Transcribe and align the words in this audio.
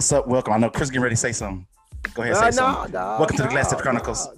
What's 0.00 0.12
up? 0.12 0.26
Welcome. 0.26 0.54
I 0.54 0.56
know 0.56 0.70
Chris 0.70 0.88
getting 0.88 1.02
ready 1.02 1.12
to 1.12 1.20
say 1.20 1.32
something. 1.32 1.66
Go 2.14 2.22
ahead, 2.22 2.34
say 2.34 2.50
something. 2.52 2.90
Welcome 2.94 3.36
to 3.36 3.42
the 3.42 3.50
Glass 3.50 3.68
Tip 3.68 3.80
Chronicles. 3.80 4.30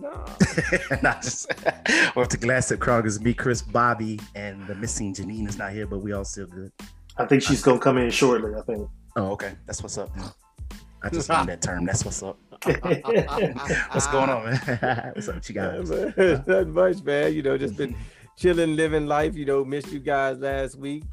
nah, 1.05 1.21
just 1.21 1.53
welcome 2.17 2.27
to 2.31 2.37
Glass 2.37 2.69
Tip 2.69 2.81
Chronicles. 2.81 3.21
Me, 3.21 3.33
Chris, 3.33 3.63
Bobby, 3.63 4.19
and 4.35 4.67
the 4.67 4.75
missing 4.75 5.15
Janine 5.15 5.49
is 5.49 5.57
not 5.57 5.71
here, 5.71 5.87
but 5.87 6.01
we 6.01 6.11
all 6.15 6.25
still 6.25 6.49
good. 6.49 6.73
I 7.17 7.27
think 7.27 7.45
she's 7.45 7.63
gonna 7.63 7.79
come 7.79 7.97
in 7.99 8.11
shortly. 8.11 8.53
I 8.59 8.63
think. 8.63 8.89
Oh, 9.15 9.31
okay. 9.35 9.53
That's 9.65 9.81
what's 9.85 9.97
up. 9.99 10.11
I 11.01 11.11
just 11.11 11.29
learned 11.31 11.51
that 11.51 11.63
term. 11.63 11.87
That's 11.87 12.05
what's 12.05 12.25
up. 12.25 12.37
what's 12.65 14.09
going 14.09 14.31
on, 14.31 14.45
man? 14.45 15.13
what's 15.15 15.29
up, 15.29 15.49
you 15.49 15.55
guys? 15.55 15.89
Nothing 15.89 16.73
much, 16.73 17.05
man. 17.05 17.35
You 17.35 17.43
know, 17.45 17.57
just 17.57 17.77
been 17.77 17.95
chilling, 18.37 18.75
living 18.75 19.07
life. 19.07 19.37
You 19.37 19.45
know, 19.45 19.65
missed 19.65 19.93
you 19.93 20.01
guys 20.01 20.41
last 20.41 20.75
week. 20.75 21.05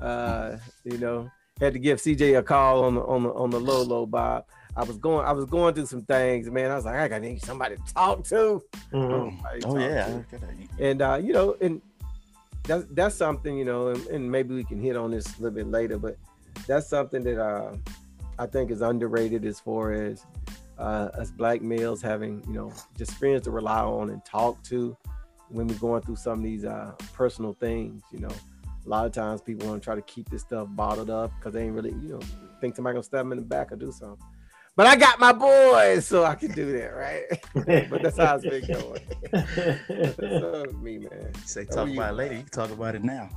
Uh, 0.00 0.56
you 0.84 0.96
know, 0.96 1.30
had 1.60 1.72
to 1.72 1.78
give 1.78 1.98
CJ 1.98 2.38
a 2.38 2.42
call 2.42 2.84
on 2.84 2.94
the 2.94 3.02
on 3.02 3.22
the 3.24 3.32
on 3.32 3.50
the 3.50 3.60
low 3.60 3.82
low 3.82 4.06
Bob. 4.06 4.44
I 4.76 4.84
was 4.84 4.96
going 4.96 5.26
I 5.26 5.32
was 5.32 5.44
going 5.44 5.74
through 5.74 5.86
some 5.86 6.02
things, 6.02 6.50
man. 6.50 6.70
I 6.70 6.76
was 6.76 6.84
like, 6.84 6.96
I 6.96 7.08
gotta 7.08 7.22
need 7.22 7.42
somebody 7.42 7.76
to 7.76 7.94
talk 7.94 8.24
to. 8.24 8.62
Mm-hmm. 8.92 9.66
Oh, 9.66 9.72
oh 9.72 9.78
yeah. 9.78 10.06
To. 10.06 10.24
And 10.78 11.02
uh, 11.02 11.20
you 11.22 11.32
know, 11.32 11.56
and 11.60 11.82
that's 12.62 12.84
that's 12.92 13.14
something, 13.16 13.56
you 13.58 13.64
know, 13.64 13.88
and, 13.88 14.06
and, 14.06 14.30
maybe 14.30 14.54
we 14.54 14.62
can 14.62 14.80
hit 14.80 14.96
on 14.96 15.10
this 15.10 15.26
a 15.26 15.42
little 15.42 15.56
bit 15.56 15.66
later, 15.68 15.98
but 15.98 16.16
that's 16.66 16.86
something 16.86 17.24
that 17.24 17.42
uh 17.42 17.74
I 18.38 18.46
think 18.46 18.70
is 18.70 18.82
underrated 18.82 19.44
as 19.44 19.58
far 19.58 19.92
as 19.92 20.24
uh, 20.78 21.08
us 21.14 21.32
black 21.32 21.60
males 21.60 22.00
having, 22.00 22.44
you 22.46 22.52
know, 22.52 22.72
just 22.96 23.14
friends 23.14 23.42
to 23.44 23.50
rely 23.50 23.80
on 23.80 24.10
and 24.10 24.24
talk 24.24 24.62
to 24.64 24.96
when 25.48 25.66
we're 25.66 25.74
going 25.74 26.02
through 26.02 26.16
some 26.16 26.38
of 26.38 26.44
these 26.44 26.64
uh, 26.64 26.92
personal 27.14 27.52
things, 27.54 28.02
you 28.12 28.20
know 28.20 28.30
a 28.88 28.90
lot 28.90 29.04
of 29.04 29.12
times 29.12 29.42
people 29.42 29.68
want 29.68 29.82
to 29.82 29.84
try 29.84 29.94
to 29.94 30.00
keep 30.02 30.30
this 30.30 30.40
stuff 30.40 30.66
bottled 30.70 31.10
up 31.10 31.30
because 31.38 31.52
they 31.52 31.64
ain't 31.64 31.74
really, 31.74 31.90
you 31.90 32.14
know, 32.14 32.20
think 32.58 32.74
somebody 32.74 32.94
gonna 32.94 33.02
stab 33.02 33.20
them 33.20 33.32
in 33.32 33.38
the 33.38 33.44
back 33.44 33.70
or 33.70 33.76
do 33.76 33.92
something. 33.92 34.24
But 34.76 34.86
I 34.86 34.96
got 34.96 35.20
my 35.20 35.32
boys, 35.32 36.06
so 36.06 36.24
I 36.24 36.34
can 36.34 36.52
do 36.52 36.72
that, 36.72 36.96
right? 36.96 37.90
but 37.90 38.02
that's 38.02 38.16
how 38.16 38.36
it's 38.36 38.46
been 38.46 38.66
going. 38.66 39.00
that's 39.30 40.18
uh, 40.18 40.64
me, 40.80 40.98
man. 40.98 41.34
say 41.44 41.66
talk 41.66 41.90
about 41.90 42.14
it 42.14 42.16
later. 42.16 42.34
You 42.36 42.40
can 42.40 42.50
talk 42.50 42.70
about 42.70 42.94
it 42.94 43.04
now. 43.04 43.28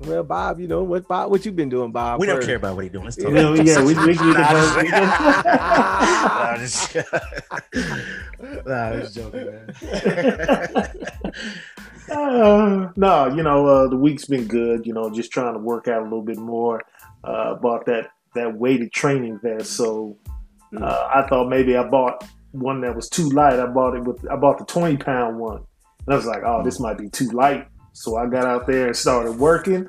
Well, 0.00 0.24
Bob, 0.24 0.60
you 0.60 0.68
know 0.68 0.84
what? 0.84 1.08
Bob, 1.08 1.30
what 1.30 1.46
you 1.46 1.52
been 1.52 1.70
doing, 1.70 1.90
Bob? 1.90 2.20
We 2.20 2.26
don't 2.26 2.44
care 2.44 2.56
about 2.56 2.76
what 2.76 2.84
he's 2.84 2.92
doing. 2.92 3.04
Let's 3.04 3.16
talk. 3.16 3.28
You 3.28 3.34
know, 3.34 3.54
yeah, 3.54 3.82
we 3.82 3.94
we 3.94 4.08
need 4.08 4.16
nah, 4.20 4.82
just, 6.58 6.94
nah, 8.66 8.92
just 8.92 9.14
joking, 9.14 9.46
man. 9.46 9.72
Uh, 12.16 12.88
no, 12.94 13.26
you 13.34 13.42
know, 13.42 13.66
uh, 13.66 13.88
the 13.88 13.96
week's 13.96 14.26
been 14.26 14.46
good. 14.46 14.86
You 14.86 14.92
know, 14.92 15.10
just 15.10 15.32
trying 15.32 15.54
to 15.54 15.58
work 15.58 15.88
out 15.88 16.02
a 16.02 16.04
little 16.04 16.22
bit 16.22 16.38
more. 16.38 16.80
Uh, 17.24 17.56
bought 17.56 17.84
that 17.86 18.10
that 18.34 18.56
weighted 18.56 18.92
training 18.92 19.40
vest, 19.42 19.72
so 19.72 20.16
hmm. 20.70 20.80
uh, 20.82 21.08
I 21.12 21.26
thought 21.28 21.48
maybe 21.48 21.76
I 21.76 21.82
bought 21.88 22.24
one 22.52 22.80
that 22.82 22.94
was 22.94 23.08
too 23.08 23.28
light. 23.30 23.58
I 23.58 23.66
bought 23.66 23.96
it 23.96 24.04
with 24.04 24.24
I 24.30 24.36
bought 24.36 24.58
the 24.58 24.64
twenty 24.66 24.96
pound 24.96 25.36
one, 25.38 25.64
and 26.06 26.14
I 26.14 26.16
was 26.16 26.26
like, 26.26 26.44
oh, 26.44 26.62
this 26.62 26.78
might 26.78 26.98
be 26.98 27.08
too 27.08 27.30
light. 27.30 27.66
So 27.96 28.16
I 28.16 28.26
got 28.26 28.44
out 28.44 28.66
there 28.66 28.88
and 28.88 28.96
started 28.96 29.38
working 29.38 29.88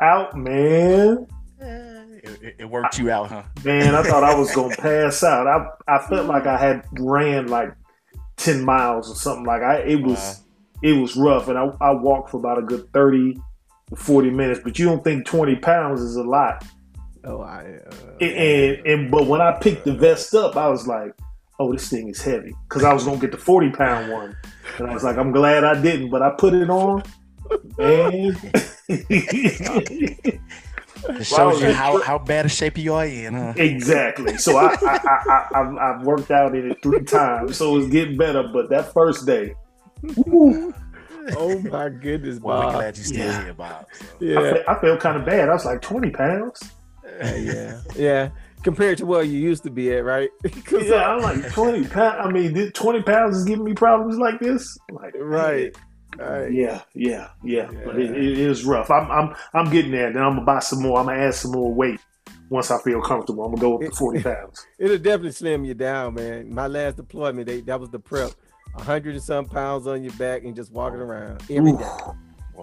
out, 0.00 0.36
man. 0.36 1.26
It, 1.60 2.54
it 2.60 2.70
worked 2.70 2.98
you 3.00 3.10
out, 3.10 3.30
huh? 3.30 3.42
Man, 3.64 3.96
I 3.96 4.02
thought 4.04 4.22
I 4.22 4.32
was 4.36 4.54
gonna 4.54 4.76
pass 4.78 5.24
out. 5.24 5.48
I 5.48 5.66
I 5.92 5.98
felt 6.06 6.26
like 6.26 6.46
I 6.46 6.56
had 6.56 6.86
ran 6.92 7.48
like 7.48 7.74
ten 8.36 8.64
miles 8.64 9.10
or 9.10 9.16
something. 9.16 9.44
Like 9.44 9.62
I, 9.62 9.78
it 9.78 10.00
was 10.00 10.40
it 10.82 10.92
was 10.92 11.16
rough, 11.16 11.48
and 11.48 11.58
I, 11.58 11.68
I 11.80 11.90
walked 11.90 12.30
for 12.30 12.36
about 12.36 12.58
a 12.58 12.62
good 12.62 12.92
30 12.92 13.40
40 13.96 14.30
minutes. 14.30 14.60
But 14.62 14.78
you 14.78 14.84
don't 14.84 15.02
think 15.02 15.26
20 15.26 15.56
pounds 15.56 16.00
is 16.00 16.14
a 16.14 16.22
lot. 16.22 16.64
Oh, 17.24 17.40
I. 17.40 17.80
Uh, 17.90 17.94
and, 18.20 18.32
and, 18.32 18.86
and 18.86 19.10
but 19.10 19.26
when 19.26 19.40
I 19.40 19.58
picked 19.58 19.84
the 19.84 19.94
vest 19.94 20.32
up, 20.32 20.56
I 20.56 20.68
was 20.68 20.86
like, 20.86 21.12
"Oh, 21.58 21.72
this 21.72 21.88
thing 21.88 22.08
is 22.08 22.22
heavy," 22.22 22.54
because 22.68 22.84
I 22.84 22.92
was 22.92 23.04
gonna 23.04 23.18
get 23.18 23.32
the 23.32 23.36
40 23.36 23.70
pound 23.70 24.12
one, 24.12 24.36
and 24.78 24.88
I 24.88 24.94
was 24.94 25.02
like, 25.02 25.16
"I'm 25.16 25.32
glad 25.32 25.64
I 25.64 25.80
didn't," 25.80 26.10
but 26.10 26.22
I 26.22 26.30
put 26.30 26.54
it 26.54 26.70
on, 26.70 27.02
man. 27.78 28.36
It 31.08 31.24
shows 31.24 31.62
you 31.62 31.72
how, 31.72 32.02
how 32.02 32.18
bad 32.18 32.46
a 32.46 32.48
shape 32.48 32.76
you 32.76 32.94
are 32.94 33.06
in, 33.06 33.34
huh? 33.34 33.54
Exactly. 33.56 34.36
So 34.36 34.56
I 34.56 34.74
I, 34.82 34.98
I, 35.04 35.48
I, 35.54 35.60
I 35.60 36.02
worked 36.02 36.30
out 36.30 36.54
in 36.54 36.70
it 36.70 36.82
three 36.82 37.04
times, 37.04 37.56
so 37.56 37.78
it's 37.78 37.88
getting 37.88 38.16
better. 38.16 38.42
But 38.42 38.68
that 38.70 38.92
first 38.92 39.26
day, 39.26 39.54
oh 40.18 41.58
my 41.70 41.88
goodness, 41.88 42.38
Bob. 42.38 42.64
Well, 42.64 42.72
glad 42.72 42.98
you 42.98 43.04
still 43.04 43.26
yeah. 43.26 43.44
here, 43.44 43.54
Bob. 43.54 43.86
So. 43.92 44.06
Yeah, 44.20 44.38
I, 44.38 44.42
felt, 44.42 44.68
I 44.68 44.80
felt 44.80 45.00
kind 45.00 45.16
of 45.16 45.24
bad. 45.24 45.48
I 45.48 45.52
was 45.52 45.64
like 45.64 45.82
twenty 45.82 46.10
pounds. 46.10 46.62
Uh, 47.04 47.34
yeah, 47.36 47.80
yeah. 47.96 48.30
Compared 48.64 48.98
to 48.98 49.06
where 49.06 49.22
you 49.22 49.38
used 49.38 49.62
to 49.62 49.70
be 49.70 49.92
at, 49.92 50.04
right? 50.04 50.30
yeah, 50.72 51.14
I'm 51.14 51.22
like 51.22 51.52
twenty 51.52 51.86
pounds. 51.86 52.16
I 52.20 52.30
mean, 52.30 52.72
twenty 52.72 53.02
pounds 53.02 53.36
is 53.36 53.44
giving 53.44 53.64
me 53.64 53.74
problems 53.74 54.18
like 54.18 54.40
this. 54.40 54.76
Like, 54.90 55.14
right. 55.16 55.74
Right. 56.16 56.52
Yeah, 56.52 56.82
yeah, 56.94 57.28
yeah. 57.44 57.70
yeah. 57.70 57.80
But 57.84 57.98
it, 57.98 58.10
it 58.10 58.38
is 58.38 58.64
rough. 58.64 58.90
I'm, 58.90 59.10
I'm, 59.10 59.36
I'm 59.54 59.70
getting 59.70 59.92
there. 59.92 60.12
Then 60.12 60.22
I'm 60.22 60.34
gonna 60.34 60.46
buy 60.46 60.60
some 60.60 60.82
more. 60.82 60.98
I'm 60.98 61.06
gonna 61.06 61.20
add 61.20 61.34
some 61.34 61.52
more 61.52 61.72
weight 61.72 62.00
once 62.50 62.70
I 62.70 62.78
feel 62.78 63.00
comfortable. 63.02 63.44
I'm 63.44 63.54
gonna 63.54 63.60
go 63.60 63.74
up 63.76 63.82
to 63.82 63.96
40 63.96 64.22
pounds. 64.24 64.66
It'll 64.78 64.96
definitely 64.96 65.32
slim 65.32 65.64
you 65.64 65.74
down, 65.74 66.14
man. 66.14 66.52
My 66.52 66.66
last 66.66 66.96
deployment, 66.96 67.46
they, 67.46 67.60
that 67.62 67.78
was 67.78 67.90
the 67.90 67.98
prep 67.98 68.32
hundred 68.76 69.14
and 69.14 69.22
some 69.22 69.44
pounds 69.44 69.86
on 69.86 70.02
your 70.02 70.12
back 70.14 70.44
and 70.44 70.54
just 70.54 70.72
walking 70.72 71.00
around 71.00 71.42
every 71.50 71.72
day, 71.72 71.90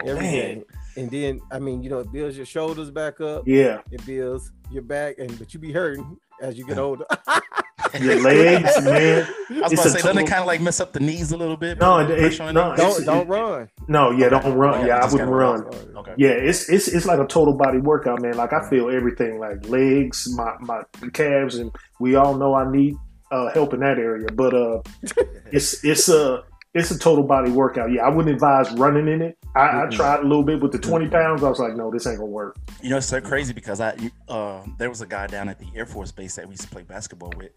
every 0.05 0.23
day. 0.23 0.63
And 0.97 1.11
then, 1.11 1.41
I 1.51 1.59
mean, 1.59 1.83
you 1.83 1.89
know, 1.89 1.99
it 1.99 2.11
builds 2.11 2.37
your 2.37 2.45
shoulders 2.45 2.89
back 2.89 3.19
up. 3.19 3.47
Yeah, 3.47 3.81
it 3.91 4.05
builds 4.05 4.51
your 4.71 4.83
back, 4.83 5.15
and 5.17 5.37
but 5.37 5.53
you 5.53 5.59
be 5.59 5.71
hurting 5.71 6.17
as 6.41 6.57
you 6.57 6.65
get 6.65 6.77
older. 6.77 7.05
your 8.03 8.21
legs, 8.21 8.81
man. 8.83 9.27
I 9.49 9.53
was 9.53 9.73
about 9.73 9.83
to 9.83 9.89
say, 9.89 10.01
doesn't 10.01 10.17
it 10.17 10.27
kind 10.27 10.41
of 10.41 10.47
like 10.47 10.61
mess 10.61 10.79
up 10.79 10.93
the 10.93 10.99
knees 10.99 11.31
a 11.31 11.37
little 11.37 11.57
bit? 11.57 11.79
No, 11.79 11.99
it, 11.99 12.09
it, 12.09 12.39
no 12.39 12.75
don't 12.75 13.05
don't 13.05 13.27
run. 13.27 13.69
No, 13.87 14.11
yeah, 14.11 14.29
don't 14.29 14.53
run. 14.55 14.85
Yeah, 14.85 14.97
I 14.97 15.11
wouldn't 15.11 15.29
run. 15.29 15.63
Okay. 15.95 16.13
Yeah, 16.17 16.29
it's 16.29 16.69
it's 16.69 16.87
it's 16.87 17.05
like 17.05 17.19
a 17.19 17.27
total 17.27 17.55
body 17.55 17.79
workout, 17.79 18.21
man. 18.21 18.35
Like 18.35 18.53
I 18.53 18.67
feel 18.69 18.89
everything, 18.89 19.39
like 19.39 19.67
legs, 19.67 20.27
my 20.35 20.55
my 20.61 20.81
calves, 21.13 21.55
and 21.55 21.71
we 21.99 22.15
all 22.15 22.35
know 22.35 22.55
I 22.55 22.69
need 22.69 22.95
uh, 23.31 23.51
help 23.53 23.73
in 23.73 23.81
that 23.81 23.97
area. 23.97 24.27
But 24.33 24.53
uh, 24.53 24.81
it's 25.51 25.83
it's 25.83 26.09
a 26.09 26.43
it's 26.75 26.91
a 26.91 26.99
total 26.99 27.23
body 27.23 27.49
workout. 27.49 27.91
Yeah, 27.91 28.05
I 28.05 28.09
wouldn't 28.09 28.33
advise 28.33 28.69
running 28.73 29.07
in 29.07 29.21
it. 29.21 29.37
I, 29.55 29.59
mm-hmm. 29.59 29.93
I 29.93 29.95
tried 29.95 30.19
a 30.19 30.23
little 30.23 30.43
bit 30.43 30.61
with 30.61 30.73
the 30.73 30.77
twenty 30.77 31.07
pounds. 31.07 31.41
I 31.41 31.49
was 31.49 31.59
like, 31.59 31.75
no, 31.75 31.89
this 31.89 32.05
ain't 32.05 32.17
gonna 32.17 32.29
work. 32.29 32.57
You 32.83 32.89
know, 32.89 32.97
it's 32.97 33.07
so 33.07 33.21
crazy 33.21 33.53
because 33.53 33.79
I 33.79 33.97
uh, 34.27 34.63
there 34.77 34.89
was 34.89 35.01
a 35.01 35.07
guy 35.07 35.27
down 35.27 35.47
at 35.47 35.57
the 35.57 35.67
Air 35.73 35.85
Force 35.85 36.11
Base 36.11 36.35
that 36.35 36.45
we 36.45 36.51
used 36.51 36.63
to 36.63 36.69
play 36.69 36.83
basketball 36.83 37.31
with. 37.37 37.51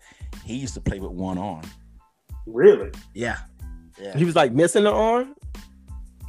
He 0.44 0.54
used 0.54 0.74
to 0.74 0.80
play 0.80 1.00
with 1.00 1.10
one 1.10 1.36
arm. 1.36 1.64
Really? 2.46 2.90
Yeah. 3.12 3.38
Yeah. 4.00 4.16
He 4.16 4.24
was 4.24 4.36
like 4.36 4.52
missing 4.52 4.84
the 4.84 4.92
arm. 4.92 5.34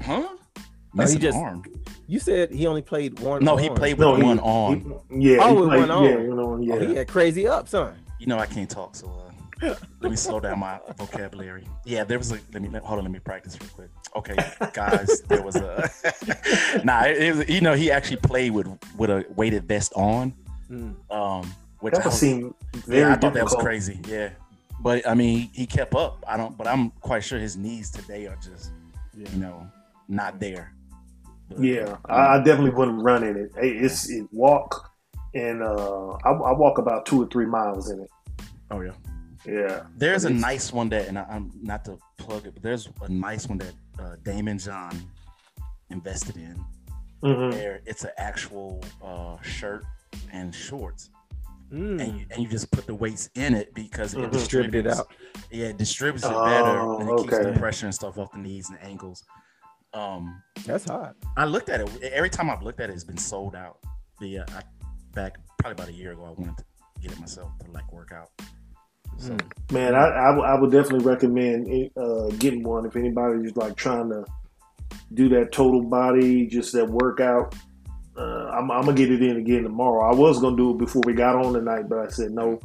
Huh? 0.02 0.28
Missing 0.96 1.20
just, 1.20 1.38
arm. 1.38 1.64
You 2.08 2.20
said 2.20 2.52
he 2.52 2.66
only 2.66 2.82
played 2.82 3.20
one. 3.20 3.46
No, 3.46 3.52
arm. 3.52 3.60
he 3.60 3.70
played 3.70 4.00
with 4.00 4.08
no, 4.08 4.26
one 4.26 4.38
he, 4.38 4.44
arm. 4.44 5.02
He, 5.12 5.34
yeah. 5.34 5.38
Oh, 5.42 5.54
with 5.54 5.68
one 5.68 5.92
arm. 5.92 6.06
Yeah, 6.06 6.16
one 6.16 6.40
arm. 6.40 6.64
Yeah. 6.64 6.74
Oh, 6.74 6.80
he 6.80 6.96
had 6.96 7.08
crazy 7.08 7.48
ups, 7.48 7.72
son 7.72 7.96
you 8.20 8.28
know 8.28 8.38
I 8.38 8.46
can't 8.46 8.70
talk, 8.70 8.96
so 8.96 9.08
uh, 9.08 9.29
let 9.62 10.12
me 10.12 10.16
slow 10.16 10.40
down 10.40 10.60
my 10.60 10.80
vocabulary. 10.98 11.66
Yeah, 11.86 12.04
there 12.04 12.18
was 12.18 12.32
a. 12.32 12.40
Let 12.54 12.62
me 12.62 12.70
hold 12.84 13.00
on. 13.00 13.04
Let 13.04 13.12
me 13.12 13.20
practice 13.20 13.58
real 13.60 13.70
quick. 13.70 13.90
Okay, 14.16 14.36
guys, 14.74 15.22
there 15.24 15.42
was 15.42 15.56
a. 15.56 15.90
nah, 16.84 17.04
it, 17.04 17.18
it 17.22 17.36
was, 17.36 17.50
you 17.50 17.62
know 17.62 17.74
he 17.74 17.92
actually 17.92 18.18
played 18.18 18.52
with 18.52 18.68
with 18.98 19.10
a 19.10 19.26
weighted 19.36 19.68
vest 19.68 19.94
on. 19.96 20.34
Mm. 20.70 20.96
Um, 21.12 21.54
which 21.80 21.94
that 21.94 22.06
was, 22.06 22.20
seem 22.20 22.54
very 22.74 23.02
yeah, 23.02 23.14
I 23.14 23.16
thought 23.16 23.34
that 23.34 23.44
was 23.44 23.56
crazy. 23.56 24.00
Yeah, 24.08 24.30
but 24.82 25.08
I 25.08 25.14
mean 25.14 25.50
he 25.54 25.66
kept 25.66 25.96
up. 25.96 26.24
I 26.28 26.38
don't, 26.38 26.58
but 26.58 26.68
I'm 26.68 26.92
quite 26.92 27.24
sure 27.24 27.40
his 27.40 27.58
knees 27.58 27.90
today 27.90 28.28
are 28.28 28.38
just, 28.38 28.72
yeah. 29.16 29.30
you 29.32 29.40
know, 29.40 29.70
not 30.08 30.40
there. 30.40 30.74
But, 31.50 31.64
yeah, 31.64 31.98
I 32.06 32.38
definitely 32.38 32.72
wouldn't 32.72 33.02
run 33.02 33.24
in 33.24 33.38
it. 33.38 33.52
It's 33.58 34.10
it 34.10 34.28
walk 34.32 34.90
and 35.34 35.62
uh, 35.62 36.12
I, 36.24 36.32
I, 36.32 36.52
walk 36.54 36.78
about 36.78 37.06
two 37.06 37.22
or 37.24 37.28
three 37.28 37.46
miles 37.46 37.90
in 37.90 38.02
it. 38.02 38.10
Oh 38.72 38.82
yeah, 38.82 38.92
yeah. 39.46 39.84
There's 39.98 40.26
a 40.26 40.30
nice 40.30 40.72
one 40.72 40.90
that, 40.90 41.08
and 41.08 41.18
I, 41.18 41.26
am 41.30 41.52
not 41.62 41.86
to 41.86 41.98
plug 42.18 42.46
it, 42.48 42.54
but 42.54 42.64
there's 42.64 42.90
a 43.02 43.12
nice 43.12 43.48
one 43.48 43.58
that 43.60 43.74
uh, 44.00 44.16
Daymond 44.24 44.64
John 44.64 45.02
invested 45.90 46.38
in. 46.38 46.64
Mm-hmm. 47.24 47.58
Where 47.58 47.82
it's 47.86 48.06
an 48.06 48.12
actual 48.18 48.82
uh, 49.04 49.42
shirt 49.42 49.84
and 50.32 50.56
shorts. 50.56 51.10
Mm. 51.72 52.02
And, 52.02 52.20
you, 52.20 52.26
and 52.32 52.42
you 52.42 52.50
just 52.50 52.72
put 52.72 52.88
the 52.88 52.96
weights 52.96 53.30
in 53.36 53.54
it 53.54 53.74
because 53.74 54.14
mm-hmm. 54.14 54.26
it 54.26 54.32
distributes 54.32 54.88
it 54.88 55.00
out. 55.00 55.08
Yeah, 55.52 55.68
it 55.68 55.78
distributes 55.78 56.26
it 56.26 56.30
better 56.30 56.80
oh, 56.80 57.00
and 57.00 57.10
it 57.10 57.12
okay. 57.12 57.24
keeps 57.24 57.46
the 57.46 57.60
pressure 57.60 57.86
and 57.86 57.94
stuff 57.94 58.18
off 58.18 58.32
the 58.32 58.38
knees 58.38 58.70
and 58.70 58.80
ankles. 58.82 59.24
Um, 59.94 60.42
that's 60.66 60.86
hot. 60.86 61.16
I 61.36 61.46
looked 61.46 61.70
at 61.70 61.82
it 61.82 62.04
every 62.04 62.30
time 62.30 62.50
I've 62.50 62.64
looked 62.64 62.80
at 62.80 62.90
it, 62.90 62.94
it's 62.94 63.04
been 63.04 63.18
sold 63.18 63.56
out. 63.56 63.80
The 64.20 64.40
uh, 64.40 64.46
I 64.50 64.62
back 65.14 65.38
probably 65.58 65.74
about 65.74 65.90
a 65.90 65.94
year 65.94 66.12
ago. 66.14 66.26
I 66.26 66.40
wanted 66.40 66.58
to 66.58 66.64
get 67.02 67.12
it 67.12 67.20
myself 67.20 67.52
to 67.60 67.72
like 67.72 67.92
work 67.92 68.12
out. 68.12 68.30
So. 69.20 69.34
Hmm. 69.34 69.74
Man, 69.74 69.96
I, 69.96 70.08
I, 70.08 70.28
w- 70.30 70.46
I 70.46 70.60
would 70.60 70.72
definitely 70.72 71.06
recommend 71.06 71.92
uh, 71.96 72.28
getting 72.40 72.64
one 72.64 72.86
if 72.86 72.96
anybody's 72.96 73.56
like 73.56 73.76
trying 73.76 74.10
to 74.10 74.26
do 75.14 75.30
that 75.30 75.52
total 75.52 75.84
body, 75.84 76.48
just 76.48 76.74
that 76.74 76.90
workout. 76.90 77.56
Uh, 78.18 78.50
I'm, 78.50 78.72
I'm, 78.72 78.82
gonna 78.82 78.94
get 78.94 79.12
it 79.12 79.22
in 79.22 79.38
again 79.38 79.64
tomorrow. 79.64 80.12
I 80.12 80.16
was 80.16 80.40
gonna 80.40 80.58
do 80.58 80.72
it 80.72 80.78
before 80.78 81.02
we 81.06 81.14
got 81.14 81.36
on 81.36 81.54
tonight, 81.54 81.88
but 81.88 82.00
I 82.00 82.08
said 82.08 82.32
no. 82.32 82.60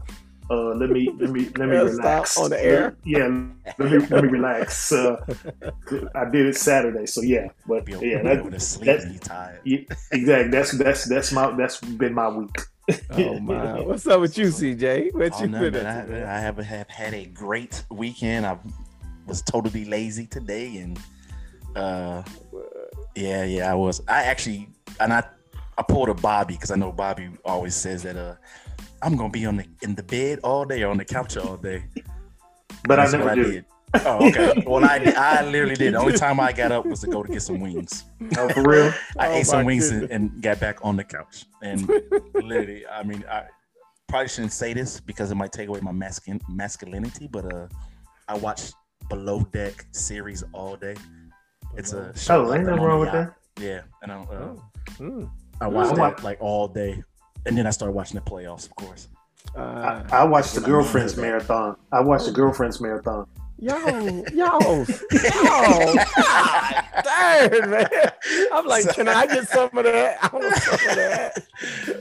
Uh, 0.50 0.74
let 0.74 0.90
me 0.90 1.10
let 1.18 1.30
me 1.30 1.48
let 1.56 1.68
me 1.68 1.76
relax 1.76 2.36
on 2.38 2.50
the 2.50 2.62
air. 2.62 2.96
Yeah, 3.04 3.28
let 3.78 3.92
me 3.92 3.98
let 3.98 4.24
me 4.24 4.30
relax. 4.30 4.92
Uh, 4.92 5.24
I 6.14 6.28
did 6.30 6.46
it 6.46 6.56
Saturday, 6.56 7.06
so 7.06 7.22
yeah. 7.22 7.48
But 7.66 7.88
yeah, 7.88 8.22
that, 8.22 8.50
that, 8.50 9.60
yeah, 9.64 9.78
exactly. 10.12 10.50
That's 10.50 10.72
that's 10.72 11.04
that's 11.08 11.32
my 11.32 11.56
that's 11.56 11.80
been 11.80 12.14
my 12.14 12.28
week. 12.28 12.56
oh 13.12 13.40
my! 13.40 13.80
What's 13.80 14.06
up 14.06 14.20
with 14.20 14.36
you, 14.36 14.46
CJ? 14.46 15.14
What 15.14 15.32
oh, 15.34 15.42
you 15.42 15.48
no, 15.48 15.70
man, 15.70 15.86
I, 15.86 16.36
I 16.36 16.40
have, 16.40 16.58
have 16.58 16.88
had 16.88 17.14
a 17.14 17.24
great 17.26 17.82
weekend. 17.90 18.44
I 18.44 18.58
was 19.26 19.40
totally 19.42 19.86
lazy 19.86 20.26
today, 20.26 20.76
and 20.78 20.98
uh, 21.76 22.22
yeah, 23.14 23.44
yeah, 23.44 23.70
I 23.70 23.74
was. 23.74 24.02
I 24.06 24.24
actually, 24.24 24.68
and 25.00 25.14
I, 25.14 25.22
I 25.78 25.82
pulled 25.82 26.10
a 26.10 26.14
Bobby 26.14 26.54
because 26.54 26.70
I 26.70 26.76
know 26.76 26.92
Bobby 26.92 27.30
always 27.44 27.74
says 27.74 28.02
that 28.02 28.16
uh, 28.16 28.34
I'm 29.00 29.16
gonna 29.16 29.30
be 29.30 29.46
on 29.46 29.56
the 29.56 29.66
in 29.82 29.94
the 29.94 30.02
bed 30.02 30.40
all 30.44 30.66
day, 30.66 30.82
or 30.82 30.90
on 30.90 30.98
the 30.98 31.06
couch 31.06 31.38
all 31.38 31.56
day. 31.56 31.84
But 32.86 32.96
That's 32.96 33.14
I 33.14 33.18
never 33.18 33.34
did. 33.34 33.50
did. 33.50 33.64
Oh, 34.04 34.28
okay. 34.28 34.62
Well, 34.66 34.84
I 34.84 35.12
I 35.16 35.44
literally 35.44 35.74
did. 35.74 35.94
The 35.94 35.98
only 35.98 36.14
time 36.14 36.40
I 36.40 36.52
got 36.52 36.72
up 36.72 36.86
was 36.86 37.00
to 37.00 37.06
go 37.06 37.22
to 37.22 37.32
get 37.32 37.42
some 37.42 37.60
wings. 37.60 38.04
Oh, 38.38 38.48
for 38.48 38.62
real? 38.62 38.92
I 39.18 39.28
oh, 39.28 39.32
ate 39.34 39.46
some 39.46 39.64
wings 39.64 39.90
and, 39.90 40.10
and, 40.10 40.42
got 40.42 40.58
back 40.58 40.78
on 40.82 40.96
the 40.96 41.04
couch. 41.04 41.44
And 41.62 41.86
literally, 42.34 42.86
I 42.86 43.02
mean, 43.02 43.24
I 43.30 43.44
probably 44.08 44.28
shouldn't 44.28 44.52
say 44.52 44.72
this 44.72 44.98
because 45.00 45.30
it 45.30 45.34
might 45.34 45.52
take 45.52 45.68
away 45.68 45.80
my 45.80 45.92
masculine 45.92 46.40
masculinity, 46.48 47.28
but 47.28 47.52
uh, 47.52 47.68
I 48.28 48.36
watched 48.36 48.74
Below 49.08 49.42
Deck 49.52 49.86
series 49.92 50.42
all 50.52 50.76
day. 50.76 50.96
It's 51.76 51.92
a 51.92 52.16
show. 52.16 52.46
Oh, 52.46 52.54
ain't 52.54 52.64
nothing 52.64 52.82
wrong 52.82 53.00
with 53.00 53.12
that. 53.12 53.34
Yeah, 53.60 53.82
and 54.02 54.10
I, 54.10 54.16
uh, 54.16 54.24
oh. 54.30 54.62
mm. 54.98 55.30
I 55.60 55.68
watched 55.68 55.94
that 55.96 56.24
like 56.24 56.38
all 56.40 56.66
day, 56.66 57.02
and 57.46 57.56
then 57.56 57.66
I 57.66 57.70
started 57.70 57.92
watching 57.92 58.16
the 58.16 58.30
playoffs, 58.30 58.66
of 58.66 58.74
course. 58.76 59.08
Uh, 59.56 60.02
I, 60.10 60.20
I, 60.20 60.24
watched 60.24 60.54
the 60.54 60.60
girlfriends 60.60 61.16
marathon. 61.16 61.76
I 61.92 62.00
watched 62.00 62.26
the 62.26 62.32
girlfriends 62.32 62.80
marathon. 62.80 63.26
Yo, 63.58 63.76
yo, 63.86 64.24
yo, 64.32 64.58
God, 64.58 64.86
damn, 67.04 67.70
man. 67.70 67.88
I'm 68.52 68.66
like, 68.66 68.92
can 68.94 69.08
I 69.08 69.26
get 69.26 69.48
some 69.48 69.70
of 69.76 69.84
that? 69.84 70.18
I 70.22 70.28
want 70.36 70.54
some 70.56 70.74
of 70.74 70.96
that. 70.96 71.46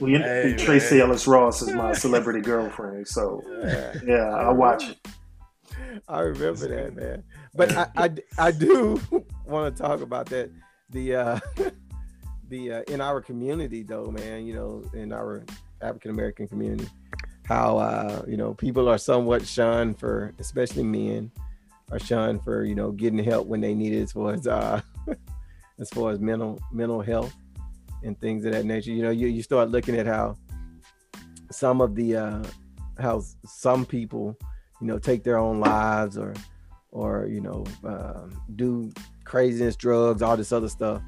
Well, 0.00 0.10
you, 0.10 0.18
hey, 0.18 0.56
Tracee 0.58 1.00
Ellis 1.00 1.28
Ross 1.28 1.62
is 1.62 1.72
my 1.72 1.92
celebrity 1.92 2.40
girlfriend, 2.40 3.06
so 3.06 3.40
yeah, 3.62 3.94
yeah 4.04 4.34
I 4.34 4.50
watch 4.50 4.90
it. 4.90 4.98
I 6.08 6.20
remember 6.20 6.66
that, 6.68 6.96
man. 6.96 7.22
But 7.54 7.76
I, 7.76 7.86
I, 7.96 8.10
I 8.36 8.50
do 8.50 9.00
want 9.46 9.76
to 9.76 9.82
talk 9.82 10.00
about 10.00 10.26
that. 10.26 10.50
The 10.90 11.14
uh, 11.14 11.40
the 12.48 12.72
uh, 12.72 12.82
in 12.88 13.00
our 13.00 13.20
community, 13.20 13.84
though, 13.84 14.10
man. 14.10 14.44
You 14.44 14.54
know, 14.54 14.90
in 14.92 15.12
our 15.12 15.44
African 15.80 16.10
American 16.10 16.48
community, 16.48 16.88
how 17.44 17.78
uh, 17.78 18.22
you 18.26 18.36
know 18.36 18.54
people 18.54 18.88
are 18.88 18.98
somewhat 18.98 19.46
shunned 19.46 19.98
for, 19.98 20.32
especially 20.38 20.82
men, 20.82 21.30
are 21.92 21.98
shunned 21.98 22.42
for 22.42 22.64
you 22.64 22.74
know 22.74 22.90
getting 22.90 23.22
help 23.22 23.46
when 23.46 23.60
they 23.60 23.74
need 23.74 23.92
it 23.92 24.02
as 24.02 24.12
far 24.12 24.32
as 24.32 24.46
uh, 24.46 24.80
as 25.78 25.90
far 25.90 26.10
as 26.10 26.18
mental 26.20 26.60
mental 26.72 27.00
health 27.00 27.34
and 28.02 28.18
things 28.20 28.44
of 28.44 28.52
that 28.52 28.64
nature. 28.64 28.90
You 28.90 29.02
know, 29.02 29.10
you, 29.10 29.28
you 29.28 29.42
start 29.42 29.70
looking 29.70 29.96
at 29.96 30.06
how 30.06 30.36
some 31.50 31.80
of 31.80 31.94
the 31.94 32.16
uh, 32.16 32.44
how 32.98 33.22
some 33.44 33.84
people 33.84 34.36
you 34.80 34.86
know 34.86 34.98
take 34.98 35.22
their 35.22 35.38
own 35.38 35.60
lives 35.60 36.16
or 36.16 36.34
or 36.90 37.26
you 37.26 37.40
know 37.40 37.64
uh, 37.86 38.28
do 38.56 38.90
craziness, 39.24 39.76
drugs, 39.76 40.22
all 40.22 40.36
this 40.36 40.52
other 40.52 40.68
stuff 40.68 41.02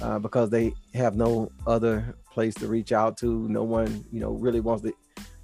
uh, 0.00 0.18
because 0.18 0.50
they 0.50 0.74
have 0.94 1.16
no 1.16 1.50
other 1.66 2.16
place 2.30 2.54
to 2.54 2.66
reach 2.66 2.92
out 2.92 3.16
to. 3.18 3.48
No 3.48 3.62
one 3.62 4.04
you 4.12 4.20
know 4.20 4.32
really 4.32 4.60
wants 4.60 4.82
to 4.84 4.92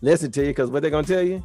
listen 0.01 0.31
to 0.33 0.41
you 0.41 0.49
because 0.49 0.71
what 0.71 0.83
they're 0.83 0.91
gonna 0.91 1.07
tell 1.07 1.23
you, 1.23 1.43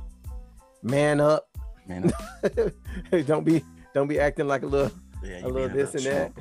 man 0.82 1.20
up, 1.20 1.48
man 1.88 2.12
up. 2.44 2.72
don't 3.26 3.44
be 3.44 3.64
don't 3.94 4.08
be 4.08 4.20
acting 4.20 4.48
like 4.48 4.64
a 4.64 4.68
little 4.68 4.92
yeah, 5.24 5.46
a 5.46 5.48
little 5.48 5.70
this 5.70 5.96
and 5.96 6.06
that. 6.06 6.34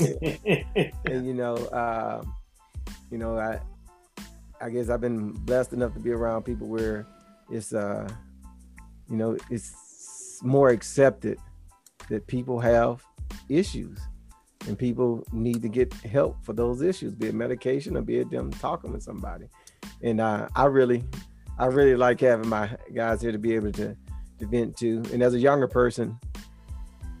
Yeah, 0.00 0.92
and 1.12 1.26
you 1.26 1.34
know, 1.34 1.54
uh, 1.54 2.22
you 3.10 3.18
know, 3.18 3.38
I 3.38 3.60
I 4.60 4.70
guess 4.70 4.88
I've 4.88 5.00
been 5.00 5.32
blessed 5.32 5.72
enough 5.72 5.94
to 5.94 6.00
be 6.00 6.10
around 6.10 6.42
people 6.44 6.68
where 6.68 7.06
it's 7.50 7.72
uh 7.72 8.08
you 9.10 9.16
know, 9.16 9.36
it's 9.50 10.40
more 10.42 10.68
accepted 10.68 11.38
that 12.08 12.26
people 12.26 12.60
have 12.60 13.02
issues 13.48 13.98
and 14.66 14.78
people 14.78 15.24
need 15.32 15.62
to 15.62 15.68
get 15.68 15.92
help 15.94 16.44
for 16.44 16.52
those 16.52 16.82
issues, 16.82 17.14
be 17.14 17.28
it 17.28 17.34
medication 17.34 17.96
or 17.96 18.02
be 18.02 18.18
it 18.18 18.30
them 18.30 18.50
talking 18.52 18.92
with 18.92 19.02
somebody. 19.02 19.46
And 20.02 20.20
uh, 20.20 20.48
I 20.54 20.66
really, 20.66 21.04
I 21.58 21.66
really 21.66 21.96
like 21.96 22.20
having 22.20 22.48
my 22.48 22.70
guys 22.94 23.20
here 23.20 23.32
to 23.32 23.38
be 23.38 23.54
able 23.54 23.72
to, 23.72 23.96
to 24.38 24.46
vent 24.46 24.76
to. 24.78 25.02
And 25.12 25.22
as 25.22 25.34
a 25.34 25.38
younger 25.38 25.66
person, 25.66 26.18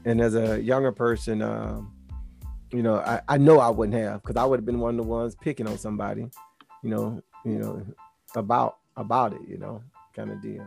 and 0.04 0.20
as 0.20 0.36
a 0.36 0.60
younger 0.60 0.92
person, 0.92 1.42
um, 1.42 1.92
you 2.72 2.82
know, 2.82 2.96
I, 2.96 3.20
I 3.28 3.38
know 3.38 3.58
I 3.58 3.68
wouldn't 3.68 3.98
have 3.98 4.22
because 4.22 4.36
I 4.36 4.44
would 4.44 4.58
have 4.58 4.66
been 4.66 4.78
one 4.78 4.98
of 4.98 5.04
the 5.04 5.10
ones 5.10 5.34
picking 5.34 5.66
on 5.66 5.78
somebody, 5.78 6.28
you 6.82 6.90
know, 6.90 7.20
you 7.44 7.58
know, 7.58 7.84
about 8.36 8.76
about 8.96 9.32
it, 9.32 9.40
you 9.46 9.58
know, 9.58 9.82
kind 10.14 10.30
of 10.30 10.40
deal. 10.42 10.66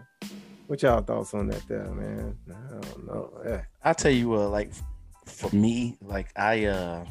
What 0.68 0.82
y'all 0.82 1.02
thoughts 1.02 1.34
on 1.34 1.48
that 1.48 1.68
there, 1.68 1.86
man? 1.92 2.38
I 2.50 2.80
don't 2.80 3.08
know. 3.08 3.42
Yeah. 3.46 3.62
I'll 3.84 3.96
tell 3.96 4.12
you 4.12 4.34
uh 4.36 4.50
like 4.50 4.72
for 5.26 5.54
me, 5.56 5.98
like 6.02 6.28
I 6.36 6.66
uh 6.66 7.06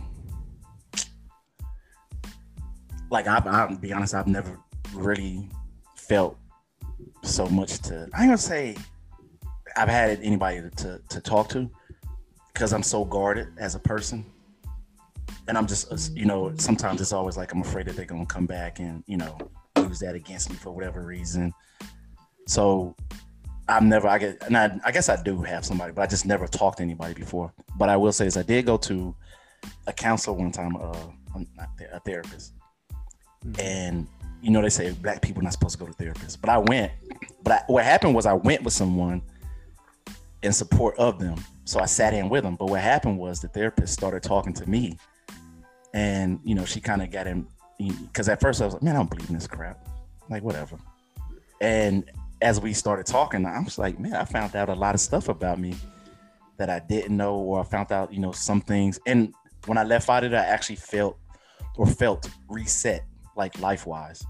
like 3.11 3.27
I 3.27 3.39
I'll 3.47 3.77
be 3.77 3.93
honest, 3.93 4.15
I've 4.15 4.27
never 4.27 4.59
really 4.95 5.49
felt 5.95 6.37
so 7.23 7.47
much 7.47 7.79
to 7.81 8.09
I 8.15 8.23
ain't 8.23 8.29
gonna 8.29 8.39
say 8.39 8.77
I've 9.77 9.89
had 9.89 10.21
anybody 10.23 10.63
to, 10.77 11.01
to, 11.09 11.21
talk 11.21 11.49
to 11.51 11.71
because 12.53 12.73
I'm 12.73 12.83
so 12.83 13.05
guarded 13.05 13.49
as 13.59 13.75
a 13.75 13.79
person. 13.79 14.25
And 15.49 15.57
I'm 15.57 15.67
just, 15.67 15.93
uh, 15.93 15.97
you 16.15 16.27
know, 16.27 16.53
sometimes 16.57 17.01
it's 17.01 17.13
always 17.13 17.37
like 17.37 17.53
I'm 17.53 17.61
afraid 17.61 17.87
that 17.87 17.97
they're 17.97 18.05
gonna 18.05 18.27
come 18.27 18.47
back 18.47 18.79
and, 18.79 19.03
you 19.07 19.17
know, 19.17 19.39
use 19.77 19.99
that 20.01 20.15
against 20.15 20.51
me 20.51 20.57
for 20.57 20.71
whatever 20.71 21.03
reason. 21.03 21.53
So 22.47 22.95
I've 23.69 23.83
never, 23.83 24.09
I 24.09 24.19
get 24.19 24.43
and 24.45 24.57
I, 24.57 24.79
I 24.85 24.91
guess 24.91 25.09
I 25.09 25.21
do 25.23 25.41
have 25.43 25.65
somebody, 25.65 25.93
but 25.93 26.03
I 26.03 26.07
just 26.07 26.27
never 26.27 26.47
talked 26.47 26.79
to 26.79 26.83
anybody 26.83 27.15
before. 27.15 27.53
But 27.77 27.89
I 27.89 27.97
will 27.97 28.13
say 28.13 28.27
is 28.27 28.37
I 28.37 28.43
did 28.43 28.67
go 28.67 28.77
to 28.79 29.15
a 29.87 29.93
counselor 29.93 30.37
one 30.37 30.53
time, 30.53 30.77
uh, 30.77 31.07
a 31.93 32.01
therapist, 32.01 32.55
mm-hmm. 33.45 33.61
and 33.61 34.09
you 34.43 34.51
know 34.51 34.63
they 34.63 34.71
say 34.71 34.93
black 34.93 35.23
people 35.23 35.43
not 35.43 35.53
supposed 35.53 35.79
to 35.79 35.85
go 35.85 35.91
to 35.91 35.97
therapists, 35.97 36.39
but 36.41 36.51
I 36.51 36.59
went. 36.59 36.93
But 37.43 37.53
I, 37.53 37.63
what 37.67 37.85
happened 37.85 38.15
was 38.15 38.27
I 38.27 38.33
went 38.33 38.63
with 38.63 38.75
someone 38.75 39.23
in 40.43 40.53
support 40.53 40.97
of 40.99 41.19
them, 41.19 41.37
so 41.65 41.81
I 41.81 41.87
sat 41.87 42.15
in 42.15 42.29
with 42.29 42.45
them. 42.45 42.57
But 42.57 42.71
what 42.71 42.81
happened 42.81 43.19
was 43.19 43.41
the 43.41 43.49
therapist 43.49 43.93
started 43.93 44.23
talking 44.23 44.53
to 44.55 44.69
me, 44.69 44.99
and 45.95 46.41
you 46.45 46.55
know 46.55 46.65
she 46.65 46.81
kind 46.81 47.03
of 47.03 47.11
got 47.11 47.27
him 47.27 47.49
because 47.79 48.29
at 48.29 48.41
first 48.41 48.61
I 48.61 48.67
was 48.67 48.75
like, 48.75 48.83
man, 48.83 48.95
I 48.95 48.99
don't 48.99 49.11
believe 49.11 49.29
in 49.29 49.35
this 49.35 49.47
crap, 49.47 49.89
like 50.29 50.43
whatever. 50.43 50.79
And 51.61 52.11
as 52.43 52.61
we 52.61 52.73
started 52.73 53.07
talking, 53.07 53.45
I 53.47 53.61
was 53.61 53.79
like, 53.79 53.99
man, 53.99 54.15
I 54.15 54.25
found 54.25 54.57
out 54.57 54.69
a 54.69 54.75
lot 54.75 54.95
of 54.95 55.01
stuff 55.01 55.29
about 55.29 55.59
me 55.59 55.75
that 56.57 56.71
I 56.71 56.79
didn't 56.79 57.17
know, 57.17 57.37
or 57.37 57.61
I 57.61 57.65
found 57.65 57.93
out, 57.93 58.13
you 58.13 58.21
know, 58.21 58.33
some 58.33 58.61
things. 58.61 58.99
And 59.07 59.35
when 59.67 59.79
I 59.79 59.85
left 59.85 60.09
out 60.09 60.25
of 60.25 60.33
it, 60.33 60.37
I 60.37 60.45
actually 60.45 60.77
felt 60.77 61.19
or 61.77 61.87
felt 61.87 62.29
reset, 62.49 63.05
like 63.41 63.59
life 63.61 63.87
wise. 63.87 64.25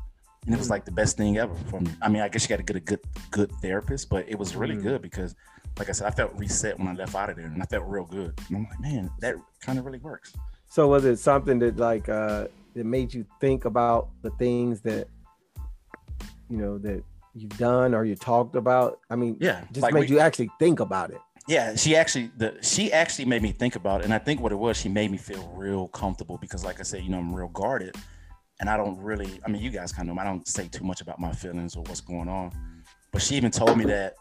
And 0.46 0.54
it 0.54 0.58
was 0.58 0.70
like 0.70 0.86
the 0.86 0.92
best 0.92 1.18
thing 1.18 1.36
ever 1.36 1.54
for 1.68 1.80
me. 1.80 1.90
I 2.00 2.08
mean, 2.08 2.22
I 2.22 2.28
guess 2.28 2.44
you 2.44 2.48
got 2.48 2.56
to 2.56 2.62
get 2.62 2.76
a 2.76 2.80
good, 2.80 3.00
good 3.30 3.52
therapist, 3.60 4.08
but 4.08 4.26
it 4.26 4.38
was 4.38 4.56
really 4.56 4.76
mm. 4.76 4.82
good 4.82 5.02
because, 5.02 5.34
like 5.78 5.90
I 5.90 5.92
said, 5.92 6.06
I 6.06 6.12
felt 6.12 6.32
reset 6.34 6.78
when 6.78 6.88
I 6.88 6.94
left 6.94 7.14
out 7.14 7.28
of 7.28 7.36
there, 7.36 7.44
and 7.44 7.62
I 7.62 7.66
felt 7.66 7.84
real 7.86 8.04
good. 8.04 8.32
And 8.48 8.56
I'm 8.56 8.64
like, 8.64 8.80
man, 8.80 9.10
that 9.20 9.34
kind 9.60 9.78
of 9.78 9.84
really 9.84 9.98
works. 9.98 10.32
So 10.66 10.88
was 10.88 11.04
it 11.04 11.18
something 11.18 11.58
that 11.58 11.76
like 11.76 12.08
uh 12.08 12.46
that 12.74 12.86
made 12.86 13.12
you 13.12 13.26
think 13.40 13.64
about 13.64 14.08
the 14.22 14.30
things 14.30 14.80
that 14.82 15.08
you 16.48 16.56
know 16.56 16.78
that 16.78 17.02
you've 17.34 17.58
done 17.58 17.94
or 17.94 18.04
you 18.04 18.14
talked 18.14 18.56
about? 18.56 19.00
I 19.10 19.16
mean, 19.16 19.36
yeah, 19.40 19.64
just 19.72 19.82
like 19.82 19.92
made 19.92 20.08
we, 20.08 20.14
you 20.14 20.20
actually 20.20 20.50
think 20.58 20.80
about 20.80 21.10
it. 21.10 21.20
Yeah, 21.48 21.74
she 21.74 21.96
actually 21.96 22.30
the 22.36 22.56
she 22.62 22.92
actually 22.92 23.24
made 23.24 23.42
me 23.42 23.52
think 23.52 23.76
about 23.76 24.00
it, 24.00 24.04
and 24.04 24.14
I 24.14 24.18
think 24.18 24.40
what 24.40 24.52
it 24.52 24.58
was, 24.58 24.76
she 24.76 24.88
made 24.88 25.10
me 25.10 25.18
feel 25.18 25.52
real 25.54 25.88
comfortable 25.88 26.38
because, 26.38 26.64
like 26.64 26.80
I 26.80 26.84
said, 26.84 27.02
you 27.02 27.10
know, 27.10 27.18
I'm 27.18 27.34
real 27.34 27.48
guarded, 27.48 27.96
and 28.60 28.68
I 28.68 28.76
don't 28.76 28.98
really. 29.00 29.40
I 29.44 29.50
mean, 29.50 29.62
you 29.62 29.70
guys 29.70 29.90
kind 29.90 30.08
of 30.08 30.14
know 30.14 30.20
I 30.20 30.24
don't 30.24 30.46
say 30.46 30.68
too 30.68 30.84
much 30.84 31.00
about 31.00 31.18
my 31.18 31.32
feelings 31.32 31.74
or 31.74 31.82
what's 31.84 32.00
going 32.00 32.28
on, 32.28 32.52
but 33.10 33.22
she 33.22 33.34
even 33.34 33.50
told 33.50 33.76
me 33.76 33.84
that, 33.86 34.14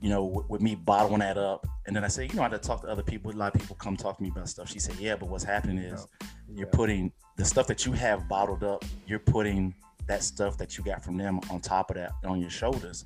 you 0.00 0.08
know, 0.08 0.24
with, 0.24 0.48
with 0.48 0.62
me 0.62 0.76
bottling 0.76 1.18
that 1.18 1.36
up, 1.36 1.66
and 1.86 1.94
then 1.94 2.04
I 2.04 2.08
said, 2.08 2.30
you 2.30 2.36
know, 2.36 2.42
I 2.42 2.48
had 2.48 2.62
to 2.62 2.66
talk 2.66 2.82
to 2.82 2.88
other 2.88 3.02
people. 3.02 3.30
A 3.30 3.34
lot 3.34 3.54
of 3.54 3.60
people 3.60 3.76
come 3.76 3.96
talk 3.96 4.16
to 4.16 4.22
me 4.22 4.30
about 4.30 4.48
stuff. 4.48 4.70
She 4.70 4.78
said, 4.78 4.96
yeah, 4.96 5.16
but 5.16 5.28
what's 5.28 5.44
happening 5.44 5.78
is 5.78 6.06
yeah. 6.20 6.28
you're 6.58 6.66
putting 6.68 7.12
the 7.36 7.44
stuff 7.44 7.66
that 7.66 7.84
you 7.84 7.92
have 7.92 8.28
bottled 8.28 8.62
up, 8.62 8.84
you're 9.06 9.18
putting 9.18 9.74
that 10.06 10.22
stuff 10.22 10.56
that 10.58 10.78
you 10.78 10.84
got 10.84 11.02
from 11.02 11.16
them 11.16 11.40
on 11.50 11.60
top 11.60 11.90
of 11.90 11.96
that 11.96 12.12
on 12.24 12.40
your 12.40 12.50
shoulders, 12.50 13.04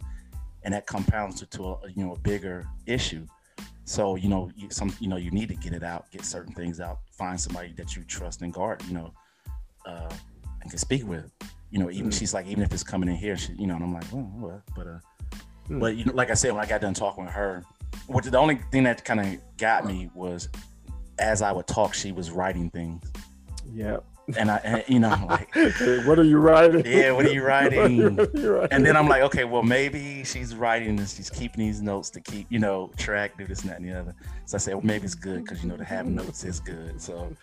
and 0.63 0.75
that 0.75 0.87
compounds 0.87 1.43
it 1.43 1.51
to 1.53 1.65
a 1.65 1.79
you 1.95 2.05
know 2.05 2.13
a 2.13 2.19
bigger 2.19 2.67
issue. 2.87 3.27
So 3.85 4.17
you 4.17 4.29
know 4.29 4.51
you, 4.57 4.69
some 4.71 4.95
you 5.01 5.09
know 5.09 5.17
you 5.17 5.31
need 5.31 5.49
to 5.49 5.55
get 5.55 5.73
it 5.73 5.83
out, 5.83 6.11
get 6.11 6.25
certain 6.25 6.53
things 6.53 6.81
out, 6.81 6.99
find 7.13 7.41
somebody 7.41 7.73
that 7.77 7.97
you 7.97 8.03
trust 8.05 8.43
and 8.43 8.53
guard, 8.53 8.83
you 8.89 8.95
know, 8.95 9.15
uh, 9.87 10.13
and 10.67 10.71
can 10.71 10.79
speak 10.79 11.07
with. 11.07 11.31
You 11.71 11.79
know, 11.81 11.91
even 11.91 12.11
mm-hmm. 12.11 12.19
she's 12.19 12.33
like, 12.33 12.47
even 12.47 12.63
if 12.63 12.73
it's 12.73 12.83
coming 12.83 13.09
in 13.09 13.17
here, 13.17 13.37
she, 13.37 13.53
you 13.55 13.67
know, 13.67 13.75
and 13.75 13.85
I'm 13.85 13.93
like, 13.93 14.05
well, 14.13 14.31
well 14.37 14.63
but 14.75 14.87
uh, 14.87 14.99
Hmm. 15.69 15.81
But 15.81 15.97
you 15.97 16.05
know, 16.05 16.13
like 16.15 16.31
I 16.31 16.35
said, 16.35 16.53
when 16.53 16.63
I 16.63 16.67
got 16.67 16.81
done 16.81 16.95
talking 16.95 17.25
with 17.25 17.33
her, 17.33 17.65
which 18.07 18.27
the 18.27 18.39
only 18.39 18.61
thing 18.71 18.85
that 18.85 19.05
kind 19.05 19.21
of 19.21 19.57
got 19.57 19.85
me 19.85 20.11
was 20.15 20.49
as 21.19 21.43
I 21.43 21.53
would 21.53 21.67
talk, 21.67 21.95
she 21.95 22.13
was 22.13 22.31
writing 22.31 22.71
things. 22.71 23.11
Yeah. 23.73 23.99
And 24.37 24.51
I, 24.51 24.57
and, 24.65 24.85
you 24.89 24.99
know, 24.99 25.17
like, 25.29 25.55
what 26.07 26.19
are 26.19 26.25
you 26.25 26.39
writing? 26.39 26.83
Yeah, 26.85 27.13
what 27.13 27.27
are 27.27 27.33
you 27.33 27.43
writing? 27.47 27.79
are 27.79 27.89
you 27.89 28.53
writing? 28.55 28.69
And 28.73 28.85
then 28.85 28.97
I'm 28.97 29.09
like, 29.09 29.23
okay, 29.23 29.45
well, 29.45 29.63
maybe 29.63 30.25
she's 30.25 30.55
writing 30.55 30.99
and 30.99 31.09
she's 31.09 31.31
keeping 31.31 31.65
these 31.65 31.81
notes 31.81 32.11
to 32.11 32.21
keep, 32.21 32.47
you 32.51 32.59
know, 32.59 32.91
track, 32.97 33.39
do 33.39 33.47
this 33.47 33.61
and 33.61 33.71
that 33.71 33.79
and 33.79 33.89
the 33.89 33.99
other. 33.99 34.15
So 34.47 34.57
I 34.57 34.59
said, 34.59 34.75
well, 34.75 34.85
maybe 34.85 35.05
it's 35.05 35.15
good 35.15 35.45
because, 35.45 35.63
you 35.63 35.69
know, 35.69 35.77
to 35.77 35.85
have 35.85 36.07
notes 36.07 36.43
is 36.43 36.59
good. 36.59 37.01
So, 37.01 37.37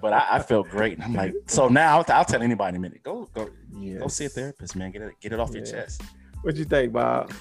but 0.00 0.14
I, 0.14 0.26
I 0.32 0.38
felt 0.38 0.68
great. 0.70 0.94
And 0.94 1.04
I'm 1.04 1.14
like, 1.14 1.34
so 1.46 1.68
now 1.68 1.98
I'll, 1.98 2.04
I'll, 2.08 2.24
tell 2.24 2.42
anybody 2.42 2.70
in 2.70 2.76
a 2.76 2.80
minute, 2.80 3.02
go, 3.02 3.28
go, 3.34 3.50
yes. 3.78 4.00
go 4.00 4.08
see 4.08 4.24
a 4.24 4.28
therapist, 4.30 4.76
man. 4.76 4.92
Get 4.92 5.02
it, 5.02 5.12
get 5.20 5.32
it 5.32 5.40
off 5.40 5.50
yeah. 5.50 5.58
your 5.58 5.66
chest. 5.66 6.02
What 6.42 6.54
do 6.54 6.60
you 6.60 6.64
think, 6.64 6.92
Bob? 6.92 7.32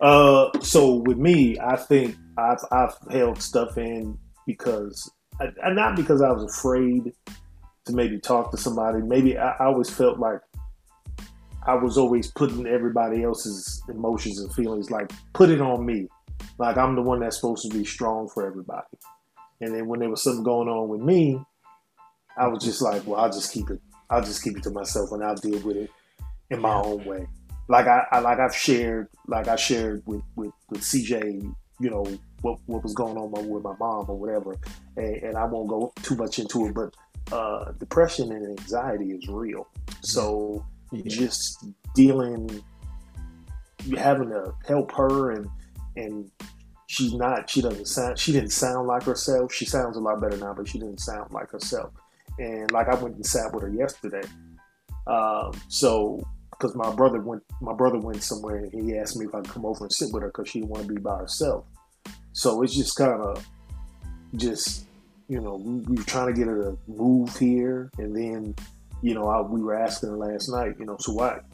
Uh, 0.00 0.50
so 0.60 0.94
with 0.94 1.18
me, 1.18 1.58
I 1.58 1.74
think 1.74 2.16
I've 2.36 2.64
I've 2.70 2.94
held 3.10 3.42
stuff 3.42 3.78
in 3.78 4.16
because, 4.46 5.10
I, 5.40 5.72
not 5.72 5.96
because 5.96 6.22
I 6.22 6.30
was 6.30 6.44
afraid 6.44 7.12
to 7.88 7.94
maybe 7.94 8.18
talk 8.18 8.50
to 8.52 8.56
somebody. 8.56 9.02
Maybe 9.02 9.36
I, 9.36 9.50
I 9.52 9.64
always 9.66 9.90
felt 9.90 10.18
like 10.18 10.40
I 11.66 11.74
was 11.74 11.98
always 11.98 12.30
putting 12.30 12.66
everybody 12.66 13.24
else's 13.24 13.82
emotions 13.88 14.40
and 14.40 14.52
feelings 14.54 14.90
like 14.90 15.12
put 15.32 15.50
it 15.50 15.60
on 15.60 15.84
me, 15.84 16.08
like 16.58 16.76
I'm 16.76 16.94
the 16.94 17.02
one 17.02 17.20
that's 17.20 17.36
supposed 17.36 17.68
to 17.70 17.76
be 17.76 17.84
strong 17.84 18.28
for 18.28 18.46
everybody. 18.46 18.86
And 19.60 19.74
then 19.74 19.88
when 19.88 20.00
there 20.00 20.08
was 20.08 20.22
something 20.22 20.44
going 20.44 20.68
on 20.68 20.88
with 20.88 21.00
me, 21.00 21.40
I 22.36 22.46
was 22.46 22.64
just 22.64 22.80
like, 22.80 23.04
well, 23.06 23.20
I'll 23.20 23.32
just 23.32 23.52
keep 23.52 23.68
it. 23.70 23.80
I'll 24.08 24.22
just 24.22 24.42
keep 24.42 24.56
it 24.56 24.62
to 24.62 24.70
myself 24.70 25.12
and 25.12 25.22
I'll 25.22 25.34
deal 25.34 25.58
with 25.60 25.76
it 25.76 25.90
in 26.50 26.60
my 26.60 26.74
own 26.74 27.04
way 27.04 27.26
like 27.68 27.86
I, 27.86 28.04
I, 28.10 28.18
like 28.20 28.38
I've 28.40 28.54
shared 28.54 29.08
like 29.26 29.46
I 29.48 29.56
shared 29.56 30.02
with 30.06 30.22
with, 30.34 30.52
with 30.70 30.80
CJ, 30.80 31.54
you 31.80 31.90
know 31.90 32.04
what 32.40 32.58
what 32.66 32.82
was 32.82 32.94
going 32.94 33.16
on 33.16 33.30
with 33.30 33.62
my 33.62 33.74
mom 33.78 34.06
or 34.08 34.16
whatever, 34.16 34.56
and, 34.96 35.16
and 35.16 35.36
I 35.36 35.44
won't 35.44 35.68
go 35.68 35.92
too 36.02 36.16
much 36.16 36.38
into 36.38 36.66
it, 36.66 36.74
but 36.74 36.94
uh, 37.32 37.72
depression 37.78 38.32
and 38.32 38.58
anxiety 38.58 39.12
is 39.12 39.28
real. 39.28 39.68
So 40.02 40.64
yeah. 40.92 41.02
just 41.06 41.64
dealing, 41.94 42.62
you 43.84 43.96
having 43.96 44.30
to 44.30 44.54
help 44.66 44.92
her 44.92 45.32
and 45.32 45.48
and 45.96 46.30
she's 46.86 47.12
not 47.12 47.50
she 47.50 47.60
doesn't 47.60 47.86
sound 47.86 48.18
she 48.18 48.32
didn't 48.32 48.50
sound 48.50 48.86
like 48.86 49.02
herself. 49.02 49.52
She 49.52 49.64
sounds 49.64 49.96
a 49.96 50.00
lot 50.00 50.20
better 50.20 50.36
now, 50.36 50.54
but 50.54 50.68
she 50.68 50.78
didn't 50.78 51.00
sound 51.00 51.32
like 51.32 51.50
herself. 51.50 51.92
And 52.38 52.70
like 52.72 52.88
I 52.88 52.94
went 52.94 53.16
and 53.16 53.26
sat 53.26 53.52
with 53.52 53.62
her 53.62 53.70
yesterday. 53.70 54.26
Um, 55.06 55.52
so 55.68 56.22
because 56.50 56.74
my 56.74 56.92
brother 56.94 57.20
went 57.20 57.42
my 57.60 57.72
brother 57.72 57.98
went 57.98 58.22
somewhere 58.22 58.56
and 58.56 58.72
he 58.72 58.96
asked 58.98 59.16
me 59.16 59.26
if 59.26 59.34
I 59.34 59.40
could 59.40 59.50
come 59.50 59.66
over 59.66 59.84
and 59.84 59.92
sit 59.92 60.12
with 60.12 60.22
her 60.22 60.28
because 60.28 60.48
she 60.48 60.60
didn't 60.60 60.70
want 60.70 60.86
to 60.86 60.94
be 60.94 61.00
by 61.00 61.18
herself. 61.18 61.64
So 62.32 62.62
it's 62.62 62.74
just 62.74 62.96
kind 62.96 63.20
of 63.20 63.46
just 64.36 64.87
you 65.28 65.40
know 65.40 65.56
we, 65.56 65.80
we, 65.80 65.96
were 65.96 66.04
trying 66.04 66.26
to 66.26 66.32
get 66.32 66.48
her 66.48 66.62
to 66.62 66.78
move 66.86 67.36
here, 67.36 67.90
and 67.98 68.14
then 68.14 68.54
you 69.02 69.14
know 69.14 69.28
I, 69.28 69.40
we 69.40 69.62
were 69.62 69.74
asking 69.74 70.10
her 70.10 70.16
last 70.16 70.48
night, 70.48 70.74
you 70.78 70.86
know, 70.86 70.96
so 70.98 71.12
what 71.12 71.44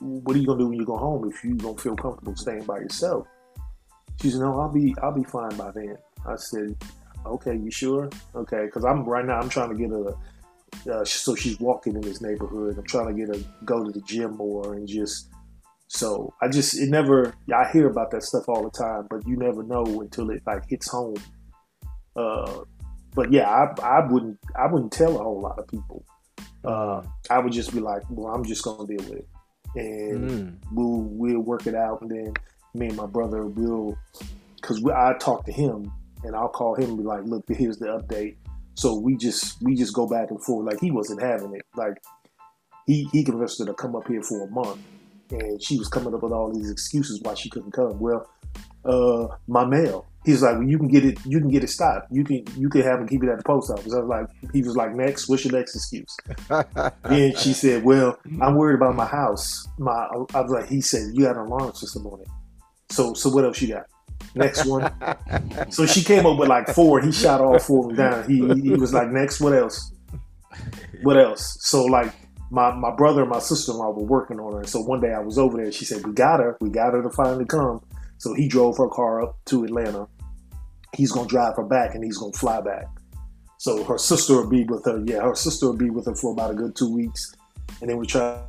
what 0.00 0.36
are 0.36 0.38
you 0.38 0.46
gonna 0.46 0.58
do 0.60 0.68
when 0.68 0.78
you 0.78 0.86
go 0.86 0.96
home 0.96 1.28
if 1.28 1.42
you 1.42 1.54
don't 1.54 1.80
feel 1.80 1.96
comfortable 1.96 2.36
staying 2.36 2.64
by 2.64 2.78
yourself? 2.78 3.26
She 4.20 4.30
said, 4.30 4.40
"No, 4.40 4.60
I'll 4.60 4.72
be 4.72 4.94
I'll 5.02 5.14
be 5.14 5.24
fine 5.24 5.56
by 5.56 5.70
then." 5.72 5.96
I 6.26 6.36
said, 6.36 6.76
"Okay, 7.26 7.56
you 7.56 7.70
sure? 7.70 8.10
Okay, 8.34 8.66
because 8.66 8.84
I'm 8.84 9.04
right 9.04 9.24
now 9.24 9.40
I'm 9.40 9.48
trying 9.48 9.70
to 9.70 9.76
get 9.76 9.90
her 9.90 10.14
uh, 10.90 11.04
so 11.04 11.34
she's 11.34 11.58
walking 11.60 11.94
in 11.94 12.00
this 12.00 12.20
neighborhood. 12.20 12.78
I'm 12.78 12.84
trying 12.84 13.08
to 13.08 13.14
get 13.14 13.34
her 13.34 13.42
go 13.64 13.84
to 13.84 13.90
the 13.90 14.00
gym 14.02 14.36
more 14.36 14.74
and 14.74 14.86
just. 14.86 15.30
So 15.90 16.34
I 16.42 16.48
just 16.48 16.78
it 16.78 16.90
never. 16.90 17.34
I 17.54 17.70
hear 17.72 17.88
about 17.88 18.10
that 18.10 18.22
stuff 18.22 18.48
all 18.48 18.62
the 18.62 18.70
time, 18.70 19.06
but 19.08 19.26
you 19.26 19.36
never 19.36 19.62
know 19.62 19.84
until 20.02 20.30
it 20.30 20.42
like 20.46 20.68
hits 20.68 20.90
home. 20.90 21.16
Uh, 22.14 22.60
but 23.18 23.32
yeah, 23.32 23.48
I, 23.48 23.80
I 23.82 24.06
wouldn't 24.06 24.38
I 24.54 24.66
wouldn't 24.70 24.92
tell 24.92 25.18
a 25.18 25.22
whole 25.22 25.40
lot 25.40 25.58
of 25.58 25.66
people. 25.66 26.04
Uh, 26.64 27.02
I 27.28 27.40
would 27.40 27.52
just 27.52 27.74
be 27.74 27.80
like, 27.80 28.02
well, 28.08 28.32
I'm 28.32 28.44
just 28.44 28.62
gonna 28.62 28.86
deal 28.86 29.04
with 29.08 29.18
it, 29.18 29.28
and 29.74 30.30
mm. 30.30 30.56
we'll 30.72 31.02
we'll 31.02 31.40
work 31.40 31.66
it 31.66 31.74
out, 31.74 32.00
and 32.02 32.10
then 32.10 32.32
me 32.74 32.86
and 32.86 32.96
my 32.96 33.06
brother 33.06 33.46
will, 33.46 33.98
because 34.56 34.84
I 34.84 35.14
talk 35.18 35.44
to 35.46 35.52
him, 35.52 35.90
and 36.22 36.36
I'll 36.36 36.48
call 36.48 36.76
him 36.76 36.90
and 36.90 36.98
be 36.98 37.02
like, 37.02 37.24
look, 37.24 37.44
here's 37.48 37.78
the 37.78 37.86
update 37.86 38.36
so 38.78 38.94
we 38.94 39.16
just 39.16 39.60
we 39.60 39.74
just 39.74 39.92
go 39.92 40.06
back 40.06 40.30
and 40.30 40.40
forth. 40.40 40.64
Like 40.64 40.80
he 40.80 40.92
wasn't 40.92 41.20
having 41.20 41.52
it. 41.52 41.66
Like 41.76 42.00
he 42.86 43.08
he 43.10 43.24
convinced 43.24 43.58
her 43.58 43.66
to 43.66 43.74
come 43.74 43.96
up 43.96 44.06
here 44.06 44.22
for 44.22 44.46
a 44.46 44.50
month, 44.50 44.78
and 45.32 45.60
she 45.60 45.76
was 45.76 45.88
coming 45.88 46.14
up 46.14 46.22
with 46.22 46.30
all 46.32 46.52
these 46.52 46.70
excuses 46.70 47.20
why 47.20 47.34
she 47.34 47.50
couldn't 47.50 47.72
come. 47.72 47.98
Well, 47.98 48.30
uh, 48.84 49.34
my 49.48 49.64
mail. 49.64 50.06
He's 50.24 50.42
like, 50.42 50.58
well, 50.58 50.68
you 50.68 50.78
can 50.78 50.88
get 50.88 51.04
it. 51.04 51.18
You 51.24 51.40
can 51.40 51.48
get 51.48 51.64
it 51.64 51.70
stopped. 51.70 52.12
You 52.12 52.24
can 52.24 52.44
you 52.56 52.68
can 52.68 52.82
have 52.82 53.00
him 53.00 53.08
keep 53.08 53.22
it 53.22 53.28
at 53.28 53.38
the 53.38 53.44
post 53.44 53.70
office. 53.70 53.94
I 53.94 53.98
was 53.98 54.08
like, 54.08 54.26
he 54.52 54.62
was 54.62 54.76
like, 54.76 54.94
next. 54.94 55.28
What's 55.28 55.44
your 55.44 55.52
next 55.54 55.74
excuse? 55.74 56.16
then 57.04 57.34
she 57.36 57.52
said, 57.52 57.84
well, 57.84 58.18
I'm 58.42 58.56
worried 58.56 58.74
about 58.74 58.94
my 58.94 59.06
house. 59.06 59.66
My 59.78 59.92
I 60.34 60.40
was 60.40 60.50
like, 60.50 60.68
he 60.68 60.80
said, 60.80 61.12
you 61.14 61.24
got 61.24 61.36
an 61.36 61.46
alarm 61.46 61.72
system 61.74 62.06
on 62.06 62.20
it. 62.20 62.28
So 62.90 63.14
so 63.14 63.30
what 63.30 63.44
else 63.44 63.62
you 63.62 63.68
got? 63.68 63.86
next 64.34 64.66
one. 64.66 64.92
so 65.70 65.86
she 65.86 66.02
came 66.02 66.26
up 66.26 66.38
with 66.38 66.48
like 66.48 66.68
four. 66.68 67.00
He 67.00 67.12
shot 67.12 67.40
all 67.40 67.58
four 67.58 67.90
of 67.90 67.96
them 67.96 68.10
down. 68.10 68.28
He, 68.28 68.36
he 68.60 68.70
was 68.70 68.92
like, 68.92 69.08
next, 69.08 69.40
what 69.40 69.52
else? 69.52 69.92
What 71.02 71.16
else? 71.16 71.56
So 71.60 71.84
like 71.84 72.12
my, 72.50 72.74
my 72.74 72.94
brother 72.94 73.22
and 73.22 73.30
my 73.30 73.38
sister-in-law 73.38 73.90
were 73.90 74.04
working 74.04 74.40
on 74.40 74.54
her. 74.54 74.64
So 74.64 74.80
one 74.80 75.00
day 75.00 75.12
I 75.12 75.20
was 75.20 75.38
over 75.38 75.56
there. 75.56 75.70
She 75.72 75.84
said, 75.84 76.04
we 76.06 76.12
got 76.12 76.40
her. 76.40 76.56
We 76.60 76.70
got 76.70 76.94
her 76.94 77.02
to 77.02 77.10
finally 77.10 77.44
come. 77.44 77.82
So 78.18 78.34
he 78.34 78.48
drove 78.48 78.76
her 78.78 78.88
car 78.88 79.22
up 79.22 79.38
to 79.46 79.64
Atlanta. 79.64 80.08
He's 80.94 81.12
to 81.26 81.30
drive 81.30 81.56
her 81.56 81.64
back 81.64 81.94
and 81.94 82.04
he's 82.04 82.18
to 82.32 82.38
fly 82.38 82.60
back. 82.60 82.86
So 83.58 83.82
her 83.84 83.98
sister 83.98 84.34
will 84.34 84.50
be 84.50 84.64
with 84.64 84.84
her. 84.84 85.02
Yeah, 85.04 85.22
her 85.22 85.34
sister 85.34 85.66
will 85.66 85.76
be 85.76 85.90
with 85.90 86.06
her 86.06 86.14
for 86.14 86.32
about 86.32 86.50
a 86.50 86.54
good 86.54 86.76
two 86.76 86.92
weeks. 86.92 87.34
And 87.80 87.90
then 87.90 87.98
we 87.98 88.06
try 88.06 88.40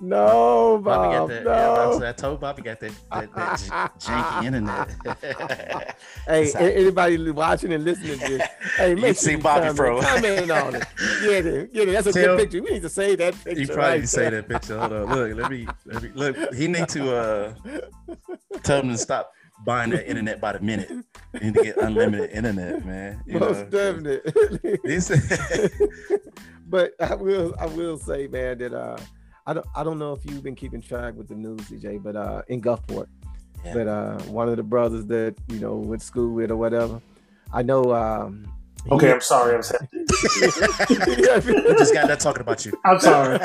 no, 0.00 0.78
Bob, 0.78 0.84
Bobby 0.84 1.34
got 1.34 1.44
that. 1.44 2.00
Yeah, 2.02 2.08
I 2.08 2.12
told 2.12 2.40
Bobby 2.40 2.62
got 2.62 2.80
that, 2.80 2.92
that, 3.12 3.34
that 3.34 3.92
janky 3.98 4.44
internet. 4.46 5.98
hey, 6.26 6.52
anybody 6.74 7.30
watching 7.30 7.72
and 7.72 7.84
listening 7.84 8.18
to 8.18 8.28
this, 8.28 8.48
hey, 8.76 8.94
make 8.94 9.02
you 9.02 9.06
sure 9.06 9.14
see 9.14 9.36
Bobby 9.36 9.60
comment, 9.60 9.76
Pro. 9.76 10.00
comment 10.02 10.50
on 10.50 10.74
it. 10.76 10.84
Get 11.22 11.46
it, 11.46 11.72
get 11.72 11.88
it. 11.88 11.92
That's 11.92 12.06
a 12.08 12.12
Tell, 12.12 12.36
good 12.36 12.38
picture. 12.40 12.62
We 12.62 12.70
need 12.72 12.82
to 12.82 12.88
save 12.88 13.18
that 13.18 13.34
picture. 13.42 13.60
You 13.60 13.66
probably 13.68 13.82
right 13.82 13.94
need 13.96 14.00
to 14.02 14.06
say 14.08 14.30
that 14.30 14.48
picture. 14.48 14.78
Hold 14.78 14.92
on, 14.92 15.06
look, 15.06 15.36
let 15.36 15.50
me, 15.50 15.66
let 15.86 16.02
me 16.02 16.10
look. 16.14 16.54
He 16.54 16.68
need 16.68 16.88
to 16.88 17.16
uh 17.16 17.54
tell 18.62 18.80
him 18.80 18.88
to 18.90 18.98
stop 18.98 19.32
buying 19.64 19.90
that 19.90 20.08
internet 20.08 20.40
by 20.40 20.52
the 20.52 20.60
minute. 20.60 20.90
You 20.90 21.40
need 21.40 21.54
to 21.54 21.62
get 21.62 21.76
unlimited 21.78 22.30
internet, 22.30 22.84
man. 22.84 23.22
You 23.26 23.40
Most 23.40 23.70
know? 23.70 23.92
definitely. 23.94 24.78
but 26.66 26.92
I 27.00 27.14
will, 27.14 27.54
I 27.58 27.66
will 27.66 27.96
say, 27.96 28.26
man, 28.26 28.58
that 28.58 28.74
uh 28.74 28.98
I 29.46 29.54
don't 29.54 29.66
I 29.74 29.84
don't 29.84 29.98
know 29.98 30.12
if 30.12 30.24
you've 30.24 30.42
been 30.42 30.56
keeping 30.56 30.82
track 30.82 31.14
with 31.14 31.28
the 31.28 31.34
news, 31.34 31.60
CJ, 31.62 32.02
but 32.02 32.16
uh, 32.16 32.42
in 32.48 32.60
Gulfport, 32.60 33.06
yeah. 33.64 33.74
but 33.74 33.86
uh, 33.88 34.18
one 34.24 34.48
of 34.48 34.56
the 34.56 34.62
brothers 34.62 35.06
that 35.06 35.36
you 35.48 35.60
know 35.60 35.76
went 35.76 36.00
to 36.00 36.06
school 36.06 36.34
with 36.34 36.50
or 36.50 36.56
whatever, 36.56 37.00
I 37.52 37.62
know. 37.62 37.94
Um, 37.94 38.52
okay, 38.90 39.12
I'm 39.12 39.20
sorry. 39.20 39.54
I'm 39.54 39.62
sorry. 39.62 39.88
we 39.92 40.06
just 41.76 41.94
got 41.94 42.08
that 42.08 42.18
talking 42.18 42.40
about 42.40 42.66
you. 42.66 42.72
I'm 42.84 42.98
sorry. 42.98 43.38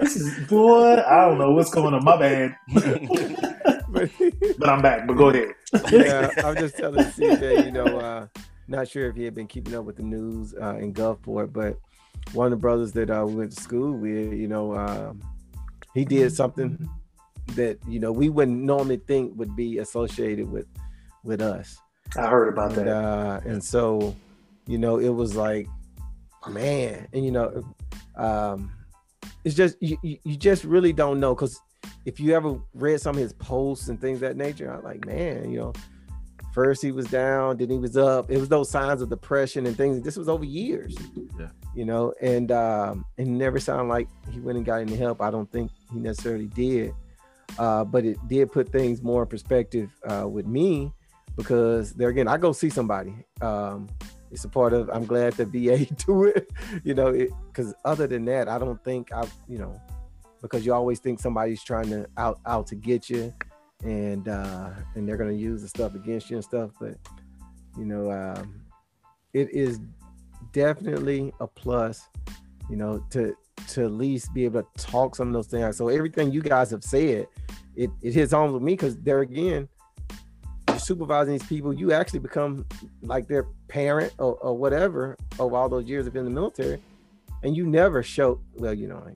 this 0.00 0.16
is 0.16 0.48
boy. 0.48 1.02
I 1.06 1.26
don't 1.26 1.38
know 1.38 1.52
what's 1.52 1.70
going 1.70 1.92
on. 1.92 2.02
My 2.02 2.16
bad. 2.16 2.56
but, 3.88 4.10
but 4.58 4.68
I'm 4.68 4.82
back. 4.82 5.06
But 5.06 5.14
go 5.14 5.28
ahead. 5.28 5.54
yeah, 5.90 6.30
I'm 6.44 6.56
just 6.56 6.76
telling 6.76 7.04
CJ. 7.04 7.66
You 7.66 7.72
know, 7.72 7.84
uh, 7.84 8.26
not 8.68 8.88
sure 8.88 9.08
if 9.08 9.16
he 9.16 9.24
had 9.24 9.34
been 9.34 9.46
keeping 9.46 9.74
up 9.74 9.84
with 9.84 9.96
the 9.96 10.02
news 10.02 10.54
uh, 10.54 10.76
in 10.76 10.92
Gulfport, 10.92 11.52
but 11.52 11.78
one 12.32 12.46
of 12.46 12.50
the 12.50 12.56
brothers 12.56 12.92
that 12.92 13.10
I 13.10 13.20
uh, 13.20 13.26
went 13.26 13.52
to 13.52 13.62
school 13.62 13.92
with, 13.92 14.32
you 14.32 14.48
know, 14.48 14.74
um, 14.74 15.22
he 15.94 16.04
did 16.04 16.32
something 16.32 16.88
that 17.54 17.78
you 17.88 18.00
know 18.00 18.12
we 18.12 18.28
wouldn't 18.28 18.62
normally 18.62 18.98
think 18.98 19.36
would 19.38 19.54
be 19.56 19.78
associated 19.78 20.50
with 20.50 20.66
with 21.24 21.40
us. 21.40 21.78
I 22.16 22.26
heard 22.26 22.48
about 22.48 22.76
and, 22.76 22.88
that, 22.88 22.88
uh, 22.88 23.40
and 23.44 23.62
so 23.62 24.14
you 24.66 24.78
know 24.78 24.98
it 24.98 25.08
was 25.08 25.36
like, 25.36 25.68
man, 26.48 27.08
and 27.12 27.24
you 27.24 27.30
know, 27.30 27.62
um, 28.16 28.72
it's 29.44 29.54
just 29.54 29.76
you, 29.80 29.96
you 30.02 30.36
just 30.36 30.64
really 30.64 30.92
don't 30.92 31.20
know 31.20 31.34
because 31.34 31.60
if 32.04 32.20
you 32.20 32.34
ever 32.34 32.60
read 32.74 33.00
some 33.00 33.16
of 33.16 33.22
his 33.22 33.32
posts 33.34 33.88
and 33.88 34.00
things 34.00 34.20
that 34.20 34.36
nature, 34.36 34.72
I'm 34.72 34.84
like, 34.84 35.04
man, 35.06 35.50
you 35.50 35.58
know, 35.58 35.72
first 36.56 36.80
he 36.80 36.90
was 36.90 37.04
down, 37.06 37.58
then 37.58 37.68
he 37.68 37.76
was 37.76 37.98
up. 37.98 38.30
It 38.30 38.38
was 38.38 38.48
those 38.48 38.70
signs 38.70 39.02
of 39.02 39.10
depression 39.10 39.66
and 39.66 39.76
things. 39.76 40.00
This 40.00 40.16
was 40.16 40.26
over 40.26 40.44
years. 40.44 40.96
Yeah. 41.38 41.48
You 41.74 41.84
know, 41.84 42.14
and 42.22 42.50
um, 42.50 43.04
it 43.18 43.26
never 43.26 43.60
sounded 43.60 43.92
like 43.92 44.08
he 44.32 44.40
went 44.40 44.56
and 44.56 44.64
got 44.64 44.80
any 44.80 44.96
help. 44.96 45.20
I 45.20 45.30
don't 45.30 45.52
think 45.52 45.70
he 45.92 45.98
necessarily 45.98 46.46
did. 46.46 46.94
Uh, 47.58 47.84
but 47.84 48.06
it 48.06 48.16
did 48.26 48.50
put 48.50 48.72
things 48.72 49.02
more 49.02 49.22
in 49.24 49.28
perspective 49.28 49.90
uh, 50.10 50.26
with 50.26 50.46
me 50.46 50.90
because 51.36 51.92
there 51.92 52.08
again, 52.08 52.26
I 52.26 52.38
go 52.38 52.52
see 52.52 52.70
somebody. 52.70 53.14
Um, 53.42 53.86
it's 54.30 54.44
a 54.44 54.48
part 54.48 54.72
of. 54.72 54.88
I'm 54.88 55.04
glad 55.04 55.34
the 55.34 55.44
VA 55.44 55.84
do 56.06 56.24
it. 56.24 56.50
You 56.84 56.94
know, 56.94 57.12
because 57.12 57.74
other 57.84 58.06
than 58.06 58.24
that, 58.24 58.48
I 58.48 58.58
don't 58.58 58.82
think 58.82 59.12
I. 59.12 59.28
You 59.46 59.58
know, 59.58 59.80
because 60.40 60.64
you 60.64 60.72
always 60.72 61.00
think 61.00 61.20
somebody's 61.20 61.62
trying 61.62 61.90
to 61.90 62.06
out 62.16 62.40
out 62.46 62.66
to 62.68 62.74
get 62.74 63.10
you, 63.10 63.34
and 63.84 64.28
uh, 64.28 64.70
and 64.94 65.08
they're 65.08 65.16
gonna 65.16 65.32
use 65.32 65.62
the 65.62 65.68
stuff 65.68 65.94
against 65.94 66.30
you 66.30 66.36
and 66.36 66.44
stuff. 66.44 66.70
But 66.80 66.96
you 67.78 67.84
know, 67.84 68.10
um, 68.10 68.62
it 69.32 69.50
is 69.52 69.80
definitely 70.52 71.32
a 71.40 71.46
plus, 71.46 72.08
you 72.70 72.76
know, 72.76 73.04
to 73.10 73.36
to 73.68 73.84
at 73.84 73.92
least 73.92 74.32
be 74.32 74.44
able 74.44 74.62
to 74.62 74.86
talk 74.86 75.16
some 75.16 75.28
of 75.28 75.34
those 75.34 75.46
things. 75.46 75.76
So 75.76 75.88
everything 75.88 76.32
you 76.32 76.42
guys 76.42 76.70
have 76.70 76.84
said, 76.84 77.26
it 77.74 77.90
it 78.02 78.14
hits 78.14 78.32
home 78.32 78.52
with 78.52 78.62
me 78.62 78.72
because 78.72 78.96
there 78.98 79.20
again, 79.20 79.68
you're 80.68 80.78
supervising 80.78 81.34
these 81.34 81.46
people, 81.46 81.72
you 81.72 81.92
actually 81.92 82.20
become 82.20 82.64
like 83.02 83.28
their 83.28 83.46
parent 83.68 84.12
or, 84.18 84.34
or 84.36 84.56
whatever 84.56 85.16
over 85.38 85.56
all 85.56 85.68
those 85.68 85.86
years 85.86 86.06
of 86.06 86.12
being 86.12 86.26
in 86.26 86.32
the 86.32 86.40
military, 86.40 86.80
and 87.42 87.56
you 87.56 87.66
never 87.66 88.02
show. 88.02 88.40
Well, 88.54 88.74
you 88.74 88.88
know, 88.88 89.06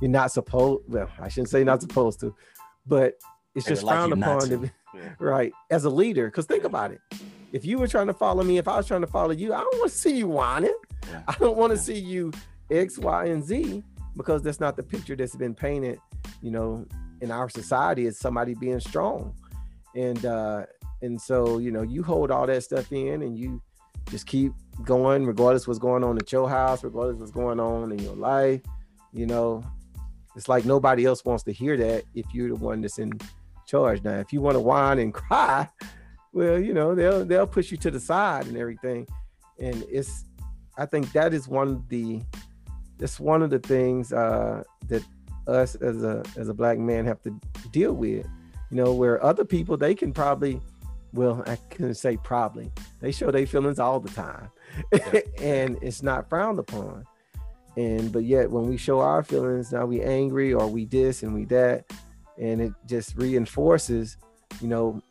you're 0.00 0.10
not 0.10 0.32
supposed. 0.32 0.84
Well, 0.88 1.08
I 1.18 1.28
shouldn't 1.28 1.50
say 1.50 1.64
not 1.64 1.80
supposed 1.80 2.20
to, 2.20 2.34
but 2.86 3.14
it's 3.54 3.66
just 3.66 3.82
like 3.82 3.94
frowned 3.94 4.12
upon 4.12 4.40
to, 4.48 4.70
yeah. 4.94 5.00
right 5.18 5.52
as 5.70 5.84
a 5.84 5.90
leader. 5.90 6.26
Because 6.26 6.46
think 6.46 6.64
about 6.64 6.92
it, 6.92 7.00
if 7.52 7.64
you 7.64 7.78
were 7.78 7.88
trying 7.88 8.06
to 8.06 8.14
follow 8.14 8.42
me, 8.42 8.58
if 8.58 8.68
I 8.68 8.76
was 8.76 8.86
trying 8.86 9.02
to 9.02 9.06
follow 9.06 9.32
you, 9.32 9.52
I 9.52 9.60
don't 9.60 9.78
want 9.78 9.90
to 9.90 9.98
see 9.98 10.16
you 10.16 10.28
whining. 10.28 10.76
Yeah. 11.08 11.22
I 11.28 11.34
don't 11.38 11.56
want 11.56 11.72
to 11.72 11.78
see 11.78 11.98
you 11.98 12.32
X, 12.70 12.98
Y, 12.98 13.26
and 13.26 13.44
Z 13.44 13.82
because 14.16 14.42
that's 14.42 14.60
not 14.60 14.76
the 14.76 14.82
picture 14.82 15.16
that's 15.16 15.36
been 15.36 15.54
painted, 15.54 15.98
you 16.42 16.50
know, 16.50 16.86
in 17.20 17.30
our 17.30 17.48
society 17.48 18.06
as 18.06 18.18
somebody 18.18 18.54
being 18.54 18.80
strong. 18.80 19.34
And 19.94 20.24
uh 20.24 20.66
and 21.02 21.20
so, 21.20 21.58
you 21.58 21.72
know, 21.72 21.82
you 21.82 22.02
hold 22.02 22.30
all 22.30 22.46
that 22.46 22.62
stuff 22.62 22.92
in 22.92 23.22
and 23.22 23.36
you 23.36 23.60
just 24.10 24.26
keep 24.26 24.52
going 24.84 25.26
regardless 25.26 25.66
what's 25.66 25.78
going 25.78 26.04
on 26.04 26.16
at 26.16 26.30
your 26.30 26.48
house, 26.48 26.84
regardless 26.84 27.18
what's 27.18 27.32
going 27.32 27.60
on 27.60 27.92
in 27.92 27.98
your 27.98 28.16
life, 28.16 28.62
you 29.12 29.26
know. 29.26 29.62
It's 30.34 30.48
like 30.48 30.64
nobody 30.64 31.04
else 31.04 31.24
wants 31.24 31.42
to 31.44 31.52
hear 31.52 31.76
that 31.76 32.04
if 32.14 32.24
you're 32.32 32.48
the 32.48 32.54
one 32.54 32.80
that's 32.80 32.98
in 32.98 33.12
charge. 33.72 34.04
Now, 34.04 34.18
if 34.18 34.32
you 34.32 34.40
want 34.40 34.54
to 34.54 34.60
whine 34.60 34.98
and 34.98 35.12
cry, 35.22 35.68
well, 36.32 36.58
you 36.58 36.74
know, 36.74 36.94
they'll 36.94 37.24
they'll 37.24 37.46
push 37.46 37.70
you 37.70 37.76
to 37.78 37.90
the 37.90 38.00
side 38.00 38.46
and 38.46 38.56
everything. 38.56 39.06
And 39.58 39.84
it's 39.88 40.24
I 40.76 40.86
think 40.86 41.12
that 41.12 41.34
is 41.34 41.48
one 41.48 41.68
of 41.68 41.88
the 41.88 42.22
it's 43.00 43.18
one 43.18 43.42
of 43.42 43.50
the 43.50 43.58
things 43.58 44.12
uh, 44.12 44.62
that 44.88 45.02
us 45.46 45.74
as 45.76 46.04
a 46.04 46.22
as 46.36 46.48
a 46.48 46.54
black 46.54 46.78
man 46.78 47.04
have 47.06 47.22
to 47.22 47.38
deal 47.70 47.94
with. 47.94 48.26
You 48.70 48.76
know, 48.76 48.94
where 48.94 49.22
other 49.22 49.44
people 49.44 49.76
they 49.76 49.94
can 49.94 50.12
probably, 50.14 50.60
well, 51.12 51.42
I 51.46 51.58
can 51.68 51.94
say 51.94 52.16
probably, 52.16 52.72
they 53.00 53.12
show 53.12 53.30
their 53.30 53.46
feelings 53.46 53.78
all 53.78 54.00
the 54.00 54.08
time, 54.10 54.48
and 55.38 55.78
it's 55.82 56.02
not 56.02 56.28
frowned 56.30 56.58
upon. 56.58 57.04
And 57.76 58.12
but 58.12 58.24
yet 58.24 58.50
when 58.50 58.66
we 58.66 58.76
show 58.78 59.00
our 59.00 59.22
feelings, 59.22 59.72
now 59.72 59.84
we 59.84 60.00
angry 60.00 60.54
or 60.54 60.66
we 60.68 60.86
this 60.86 61.22
and 61.22 61.34
we 61.34 61.44
that, 61.46 61.84
and 62.38 62.60
it 62.60 62.72
just 62.86 63.16
reinforces, 63.16 64.16
you 64.60 64.68
know, 64.68 65.02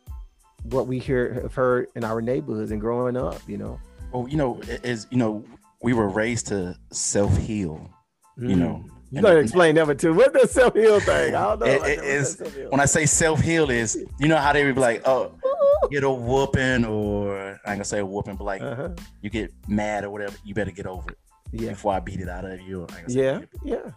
what 0.64 0.86
we 0.86 0.98
hear 0.98 1.34
have 1.34 1.54
heard 1.54 1.88
in 1.96 2.04
our 2.04 2.20
neighborhoods 2.20 2.70
and 2.70 2.80
growing 2.80 3.16
up. 3.16 3.40
You 3.46 3.58
know. 3.58 3.80
Well, 4.12 4.28
you 4.28 4.36
know, 4.36 4.60
as 4.84 5.06
you 5.10 5.18
know, 5.18 5.44
we 5.82 5.92
were 5.92 6.08
raised 6.08 6.48
to 6.48 6.76
self 6.92 7.36
heal. 7.36 7.90
Mm. 8.38 8.48
You 8.48 8.56
know, 8.56 8.84
you 9.12 9.20
gotta 9.20 9.38
explain 9.38 9.74
that 9.74 9.98
too. 9.98 10.14
What 10.14 10.32
the 10.32 10.46
self 10.48 10.74
heal 10.74 10.98
thing? 11.00 11.34
I 11.34 11.42
don't 11.42 11.60
know. 11.60 11.66
It, 11.66 11.98
it 11.98 12.04
is 12.04 12.42
when 12.70 12.80
I 12.80 12.86
say 12.86 13.04
self 13.04 13.40
heal 13.40 13.68
is 13.68 14.02
you 14.18 14.26
know 14.28 14.38
how 14.38 14.54
they 14.54 14.64
would 14.64 14.74
be 14.74 14.80
like, 14.80 15.02
oh, 15.06 15.32
get 15.90 16.02
a 16.02 16.10
whooping 16.10 16.86
or 16.86 17.38
I 17.38 17.50
ain't 17.50 17.62
gonna 17.64 17.84
say 17.84 17.98
a 17.98 18.06
whooping, 18.06 18.36
but 18.36 18.44
like 18.44 18.62
uh-huh. 18.62 18.90
you 19.20 19.28
get 19.28 19.52
mad 19.68 20.04
or 20.04 20.10
whatever, 20.10 20.34
you 20.44 20.54
better 20.54 20.70
get 20.70 20.86
over 20.86 21.10
it. 21.10 21.18
Yeah. 21.52 21.70
Before 21.70 21.92
I 21.92 22.00
beat 22.00 22.20
it 22.20 22.30
out 22.30 22.46
of 22.46 22.62
you. 22.62 22.86
yeah. 23.08 23.40
Yeah. 23.62 23.90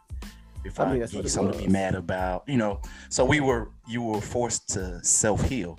Before 0.66 0.86
I, 0.88 0.94
mean, 0.94 1.04
I 1.04 1.06
give 1.06 1.24
you 1.24 1.30
something 1.30 1.60
to 1.60 1.66
be 1.66 1.72
mad 1.72 1.96
about, 1.96 2.44
you 2.48 2.58
know. 2.58 2.82
So 3.10 3.24
we 3.24 3.40
were 3.40 3.70
you 3.88 4.02
were 4.02 4.20
forced 4.20 4.68
to 4.70 5.04
self 5.04 5.48
heal. 5.48 5.78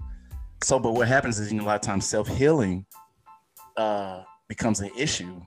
So, 0.62 0.78
but 0.78 0.92
what 0.92 1.08
happens 1.08 1.38
is 1.38 1.52
you 1.52 1.58
know, 1.58 1.64
a 1.64 1.66
lot 1.66 1.74
of 1.74 1.82
times 1.82 2.06
self 2.06 2.28
healing 2.28 2.86
uh, 3.76 4.22
becomes 4.48 4.80
an 4.80 4.90
issue 4.96 5.40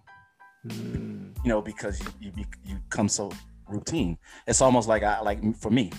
mm. 0.67 1.35
you 1.43 1.49
know, 1.49 1.61
because 1.61 2.01
you, 2.19 2.31
you 2.35 2.45
you 2.65 2.79
come 2.89 3.07
so 3.07 3.31
routine. 3.67 4.17
It's 4.47 4.61
almost 4.61 4.87
like 4.87 5.03
I 5.03 5.21
like 5.21 5.55
for 5.57 5.69
me, 5.69 5.91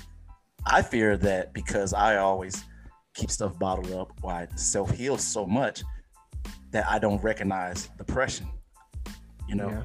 I 0.66 0.82
fear 0.82 1.16
that 1.18 1.52
because 1.52 1.92
I 1.92 2.16
always 2.16 2.64
keep 3.14 3.30
stuff 3.30 3.58
bottled 3.58 3.92
up, 3.92 4.12
or 4.22 4.32
I 4.32 4.48
self 4.56 4.90
heal 4.90 5.18
so 5.18 5.46
much 5.46 5.82
that 6.72 6.86
I 6.88 6.98
don't 6.98 7.22
recognize 7.22 7.88
depression. 7.98 8.48
You 9.48 9.56
know, 9.56 9.70
yeah. 9.70 9.82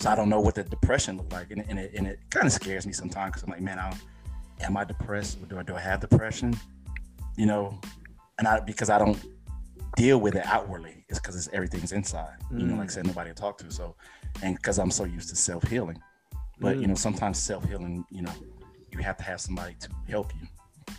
So 0.00 0.10
I 0.10 0.14
don't 0.14 0.28
know 0.28 0.40
what 0.40 0.54
the 0.54 0.64
depression 0.64 1.16
look 1.16 1.32
like, 1.32 1.50
and, 1.50 1.64
and 1.68 1.78
it 1.78 1.92
and 1.94 2.06
it 2.06 2.20
kind 2.30 2.46
of 2.46 2.52
scares 2.52 2.86
me 2.86 2.92
sometimes 2.92 3.32
because 3.32 3.42
I'm 3.44 3.50
like, 3.50 3.60
man, 3.60 3.78
I 3.78 3.94
am 4.60 4.76
I 4.76 4.84
depressed? 4.84 5.38
Or 5.42 5.46
do 5.46 5.58
I 5.58 5.62
do 5.62 5.74
I 5.74 5.80
have 5.80 6.00
depression? 6.00 6.54
You 7.36 7.46
know, 7.46 7.78
and 8.38 8.46
I 8.48 8.60
because 8.60 8.90
I 8.90 8.98
don't 8.98 9.18
deal 9.96 10.18
with 10.18 10.34
it 10.34 10.44
outwardly 10.46 11.04
it's 11.08 11.18
because 11.18 11.36
it's 11.36 11.48
everything's 11.52 11.92
inside. 11.92 12.36
Mm. 12.52 12.60
You 12.60 12.66
know, 12.66 12.74
like 12.74 12.84
I 12.84 12.86
mm. 12.86 12.90
said, 12.90 13.06
nobody 13.06 13.30
to 13.30 13.34
talk 13.34 13.58
to. 13.58 13.70
So, 13.70 13.94
and 14.42 14.56
because 14.56 14.78
I'm 14.78 14.90
so 14.90 15.04
used 15.04 15.28
to 15.30 15.36
self 15.36 15.62
healing, 15.64 16.00
but 16.58 16.76
mm. 16.76 16.82
you 16.82 16.86
know, 16.86 16.94
sometimes 16.94 17.38
self 17.38 17.64
healing, 17.68 18.04
you 18.10 18.22
know, 18.22 18.32
you 18.90 18.98
have 18.98 19.16
to 19.18 19.24
have 19.24 19.40
somebody 19.40 19.76
to 19.80 19.88
help 20.08 20.32
you. 20.34 20.48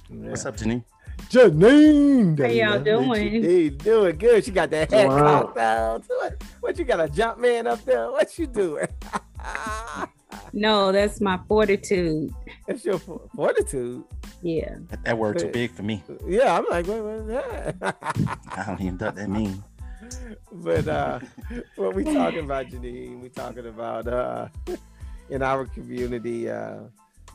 Yeah. 0.10 0.30
What's 0.30 0.46
up, 0.46 0.58
Janine? 0.58 0.84
Janine, 1.30 2.40
how 2.40 2.48
y'all 2.48 2.84
doing? 2.84 3.44
Hey, 3.44 3.70
doing 3.70 4.18
good. 4.18 4.46
She 4.46 4.52
got 4.52 4.70
that 4.70 4.92
head 4.92 5.08
wow. 5.08 5.44
cocked 5.44 5.58
out. 5.58 6.04
What, 6.08 6.44
what 6.60 6.80
you 6.80 6.86
got 6.86 7.00
a 7.00 7.10
jump 7.10 7.40
man 7.40 7.68
up 7.68 7.84
there? 7.84 8.12
What 8.12 8.38
you 8.38 8.48
doing? 8.48 8.88
no, 10.54 10.92
that's 10.92 11.20
my 11.22 11.40
fortitude. 11.48 12.34
That's 12.68 12.86
your 12.86 13.00
fortitude. 13.00 14.04
Yeah. 14.42 14.76
That, 14.90 15.04
that 15.04 15.18
word 15.18 15.40
too 15.40 15.50
big 15.50 15.72
for 15.72 15.84
me. 15.84 16.04
Yeah, 16.28 16.58
I'm 16.58 16.66
like, 16.70 16.88
what 16.88 17.04
was 17.04 17.28
that? 17.28 17.76
I 18.52 18.64
don't 18.66 18.82
even 18.82 18.98
know 18.98 19.08
what 19.08 19.16
that 19.16 19.30
means. 19.30 19.62
But 20.52 20.88
uh 20.88 21.20
what 21.76 21.96
we 21.96 22.04
talking 22.04 22.46
about, 22.46 22.68
Janine, 22.68 23.20
we 23.22 23.30
talking 23.30 23.66
about 23.66 24.08
uh 24.08 24.48
in 25.30 25.42
our 25.42 25.66
community, 25.66 26.50
uh, 26.50 26.82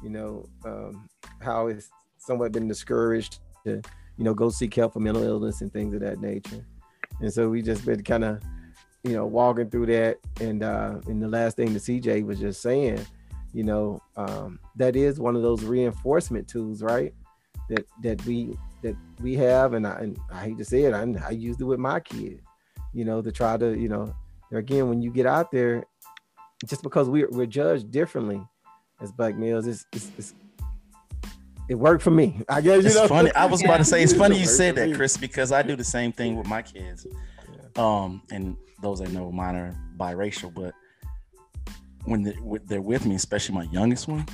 you 0.02 0.10
know, 0.10 0.48
um, 0.64 1.08
how 1.40 1.66
it's 1.66 1.90
somewhat 2.18 2.52
been 2.52 2.68
discouraged 2.68 3.40
to, 3.64 3.82
you 4.16 4.24
know, 4.24 4.34
go 4.34 4.50
seek 4.50 4.74
help 4.74 4.92
for 4.92 5.00
mental 5.00 5.22
illness 5.22 5.60
and 5.60 5.72
things 5.72 5.94
of 5.94 6.00
that 6.00 6.20
nature. 6.20 6.64
And 7.20 7.32
so 7.32 7.48
we 7.48 7.62
just 7.62 7.84
been 7.84 8.02
kind 8.02 8.24
of, 8.24 8.42
you 9.04 9.12
know, 9.12 9.26
walking 9.26 9.70
through 9.70 9.86
that. 9.86 10.18
And 10.40 10.62
uh 10.62 11.00
and 11.06 11.22
the 11.22 11.28
last 11.28 11.56
thing 11.56 11.72
the 11.72 11.80
CJ 11.80 12.24
was 12.24 12.38
just 12.38 12.62
saying, 12.62 13.04
you 13.52 13.64
know 13.64 14.00
um, 14.16 14.58
that 14.76 14.96
is 14.96 15.18
one 15.18 15.36
of 15.36 15.42
those 15.42 15.62
reinforcement 15.62 16.48
tools 16.48 16.82
right 16.82 17.14
that 17.68 17.86
that 18.02 18.24
we 18.26 18.56
that 18.82 18.96
we 19.20 19.34
have 19.34 19.74
and 19.74 19.86
i, 19.86 19.98
and 20.00 20.18
I 20.32 20.44
hate 20.44 20.58
to 20.58 20.64
say 20.64 20.82
it 20.84 20.94
I, 20.94 21.02
I 21.26 21.30
used 21.30 21.60
it 21.60 21.64
with 21.64 21.78
my 21.78 22.00
kid, 22.00 22.40
you 22.92 23.04
know 23.04 23.22
to 23.22 23.32
try 23.32 23.56
to 23.56 23.76
you 23.78 23.88
know 23.88 24.14
again 24.52 24.88
when 24.88 25.02
you 25.02 25.10
get 25.10 25.26
out 25.26 25.50
there 25.50 25.84
just 26.66 26.82
because 26.82 27.08
we're, 27.08 27.30
we're 27.30 27.46
judged 27.46 27.90
differently 27.90 28.42
as 29.00 29.12
black 29.12 29.36
males 29.36 29.66
it's, 29.66 29.86
it's, 29.92 30.10
it's 30.18 30.34
it 31.70 31.78
worked 31.78 32.02
for 32.02 32.10
me. 32.10 32.42
I 32.48 32.60
guess 32.60 32.82
you 32.82 32.88
it's 32.88 32.96
know. 32.96 33.06
funny. 33.06 33.32
I 33.32 33.46
was 33.46 33.62
about 33.62 33.76
to 33.76 33.84
say 33.84 34.02
it's 34.02 34.12
funny 34.12 34.36
you 34.36 34.44
said 34.44 34.74
that, 34.74 34.92
Chris, 34.96 35.16
because 35.16 35.52
I 35.52 35.62
do 35.62 35.76
the 35.76 35.84
same 35.84 36.10
thing 36.10 36.34
with 36.36 36.48
my 36.48 36.62
kids. 36.62 37.06
Um, 37.76 38.22
and 38.32 38.56
those 38.82 38.98
that 38.98 39.12
know 39.12 39.30
mine 39.30 39.54
are 39.54 39.76
biracial, 39.96 40.52
but 40.52 40.74
when 42.06 42.34
they're 42.66 42.82
with 42.82 43.06
me, 43.06 43.14
especially 43.14 43.54
my 43.54 43.68
youngest 43.70 44.08
one, 44.08 44.26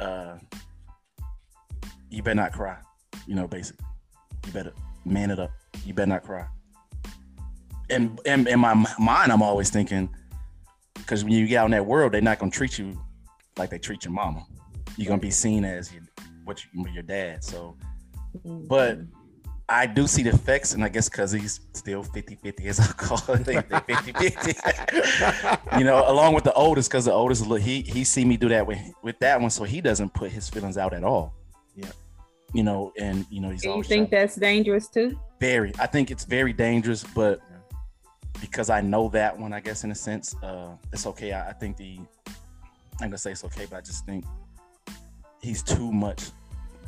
uh, 0.00 0.38
you 2.08 2.22
better 2.22 2.36
not 2.36 2.54
cry. 2.54 2.78
You 3.26 3.34
know, 3.34 3.46
basically, 3.46 3.84
you 4.46 4.52
better 4.52 4.72
man 5.04 5.30
it 5.30 5.38
up. 5.38 5.50
You 5.84 5.92
better 5.92 6.08
not 6.08 6.22
cry. 6.22 6.46
And 7.90 8.18
in, 8.24 8.46
in 8.48 8.58
my 8.58 8.72
mind, 8.98 9.32
I'm 9.32 9.42
always 9.42 9.68
thinking, 9.68 10.08
because 10.94 11.24
when 11.24 11.34
you 11.34 11.46
get 11.46 11.58
out 11.58 11.66
in 11.66 11.72
that 11.72 11.84
world, 11.84 12.12
they're 12.12 12.22
not 12.22 12.38
gonna 12.38 12.50
treat 12.50 12.78
you 12.78 12.98
like 13.58 13.68
they 13.68 13.78
treat 13.78 14.06
your 14.06 14.14
mama. 14.14 14.46
You're 14.96 15.08
gonna 15.08 15.20
be 15.20 15.30
seen 15.30 15.66
as 15.66 15.92
your, 15.92 16.03
what 16.44 16.64
you, 16.64 16.86
your 16.92 17.02
dad. 17.02 17.42
So, 17.42 17.76
but 18.44 18.98
I 19.68 19.86
do 19.86 20.06
see 20.06 20.22
the 20.22 20.30
effects, 20.30 20.74
and 20.74 20.84
I 20.84 20.88
guess 20.88 21.08
because 21.08 21.32
he's 21.32 21.60
still 21.72 22.02
50 22.02 22.34
50, 22.36 22.66
as 22.66 22.80
I 22.80 22.86
call 22.92 23.18
it, 23.34 23.44
50 23.44 24.12
50. 24.12 25.78
you 25.78 25.84
know, 25.84 26.04
along 26.10 26.34
with 26.34 26.44
the 26.44 26.52
oldest, 26.52 26.90
because 26.90 27.06
the 27.06 27.12
oldest, 27.12 27.46
look, 27.46 27.62
he 27.62 27.80
he 27.82 28.04
see 28.04 28.24
me 28.24 28.36
do 28.36 28.48
that 28.50 28.66
with, 28.66 28.78
with 29.02 29.18
that 29.20 29.40
one, 29.40 29.50
so 29.50 29.64
he 29.64 29.80
doesn't 29.80 30.12
put 30.12 30.30
his 30.30 30.50
feelings 30.50 30.76
out 30.76 30.92
at 30.92 31.02
all. 31.02 31.34
Yeah. 31.74 31.90
You 32.52 32.62
know, 32.62 32.92
and, 32.98 33.26
you 33.30 33.40
know, 33.40 33.50
he's 33.50 33.62
Do 33.62 33.70
you 33.70 33.82
think 33.82 34.10
that's 34.10 34.36
dangerous 34.36 34.88
too? 34.88 35.18
Very. 35.40 35.72
I 35.78 35.86
think 35.86 36.10
it's 36.10 36.24
very 36.24 36.52
dangerous, 36.52 37.02
but 37.02 37.40
because 38.40 38.68
I 38.68 38.82
know 38.82 39.08
that 39.08 39.36
one, 39.36 39.52
I 39.52 39.60
guess, 39.60 39.82
in 39.82 39.90
a 39.90 39.94
sense, 39.94 40.36
uh, 40.42 40.76
it's 40.92 41.06
okay. 41.06 41.32
I, 41.32 41.50
I 41.50 41.52
think 41.54 41.78
the, 41.78 41.98
I'm 43.00 43.08
going 43.08 43.12
to 43.12 43.18
say 43.18 43.32
it's 43.32 43.44
okay, 43.44 43.66
but 43.68 43.78
I 43.78 43.80
just 43.80 44.04
think 44.04 44.24
he's 45.44 45.62
too 45.62 45.92
much 45.92 46.30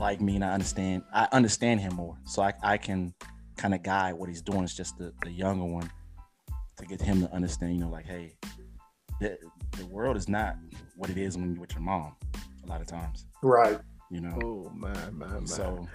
like 0.01 0.21
me 0.21 0.35
and 0.37 0.45
I 0.45 0.53
understand 0.53 1.03
I 1.13 1.29
understand 1.33 1.81
him 1.81 1.95
more. 1.95 2.17
So 2.25 2.43
I, 2.43 2.53
I 2.63 2.77
can 2.79 3.15
kind 3.57 3.75
of 3.75 3.83
guide 3.83 4.15
what 4.15 4.29
he's 4.29 4.43
doing. 4.43 4.65
It's 4.65 4.75
just 4.75 4.99
the, 4.99 5.13
the 5.25 5.31
younger 5.31 5.65
one 5.65 5.89
to 6.79 6.85
get 6.87 7.01
him 7.01 7.21
to 7.23 7.33
understand, 7.33 7.75
you 7.75 7.81
know, 7.81 7.89
like, 7.89 8.05
hey, 8.07 8.37
the, 9.21 9.39
the 9.79 9.87
world 9.87 10.17
is 10.17 10.29
not 10.29 10.57
what 10.97 11.09
it 11.11 11.17
is 11.17 11.37
when 11.37 11.53
you're 11.53 11.61
with 11.61 11.73
your 11.73 11.81
mom. 11.83 12.15
a 12.65 12.69
lot 12.69 12.81
of 12.81 12.87
times. 12.87 13.27
Right. 13.43 13.79
You 14.11 14.21
know. 14.21 14.39
Oh 14.45 14.71
my 14.75 14.93
my 15.11 15.27
my. 15.41 15.45
So, 15.47 15.87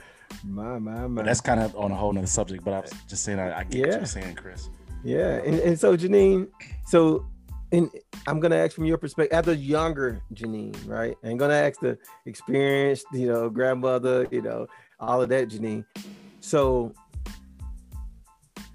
my 0.43 0.79
my 0.79 1.07
my. 1.07 1.21
but 1.21 1.25
that's 1.25 1.41
kind 1.41 1.59
of 1.59 1.75
on 1.75 1.91
a 1.91 1.95
whole 1.95 2.11
nother 2.13 2.27
subject. 2.27 2.63
But 2.63 2.73
I 2.73 2.79
was 2.81 2.91
just 3.07 3.23
saying, 3.23 3.39
I, 3.39 3.59
I 3.59 3.63
get 3.63 3.81
what 3.81 3.89
Yeah. 3.89 3.97
you're 3.97 4.05
saying, 4.05 4.35
Chris. 4.35 4.69
Yeah, 5.03 5.37
and, 5.45 5.59
and 5.59 5.79
so 5.79 5.95
Janine, 5.97 6.47
so 6.87 7.25
and 7.71 7.89
I'm 8.27 8.39
gonna 8.39 8.57
ask 8.57 8.75
from 8.75 8.85
your 8.85 8.97
perspective 8.97 9.37
as 9.37 9.47
a 9.47 9.55
younger 9.55 10.21
Janine, 10.33 10.75
right? 10.87 11.17
I'm 11.23 11.37
gonna 11.37 11.53
ask 11.53 11.79
the 11.79 11.97
experienced, 12.25 13.05
you 13.13 13.27
know, 13.27 13.49
grandmother, 13.49 14.27
you 14.31 14.41
know, 14.41 14.67
all 14.99 15.21
of 15.21 15.29
that 15.29 15.49
Janine. 15.49 15.85
So 16.41 16.93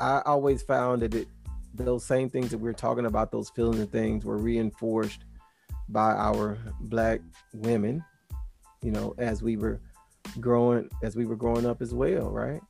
I 0.00 0.22
always 0.24 0.62
found 0.62 1.02
that 1.02 1.14
it 1.14 1.28
those 1.74 2.04
same 2.04 2.30
things 2.30 2.50
that 2.50 2.58
we 2.58 2.68
are 2.70 2.74
talking 2.74 3.04
about, 3.04 3.30
those 3.30 3.50
feelings 3.50 3.78
and 3.78 3.92
things 3.92 4.24
were 4.24 4.38
reinforced 4.38 5.24
by 5.90 6.12
our 6.12 6.58
black 6.80 7.20
women, 7.52 8.02
you 8.82 8.90
know, 8.90 9.14
as 9.18 9.42
we 9.42 9.56
were 9.56 9.80
growing 10.40 10.88
as 11.02 11.16
we 11.16 11.26
were 11.26 11.36
growing 11.36 11.66
up 11.66 11.82
as 11.82 11.94
well, 11.94 12.30
right? 12.30 12.60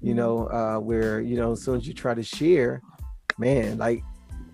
You 0.00 0.14
know, 0.14 0.48
uh, 0.48 0.78
where 0.78 1.20
you 1.20 1.36
know, 1.36 1.52
as 1.52 1.62
soon 1.62 1.76
as 1.76 1.86
you 1.86 1.94
try 1.94 2.14
to 2.14 2.22
share, 2.22 2.82
man, 3.38 3.78
like, 3.78 4.02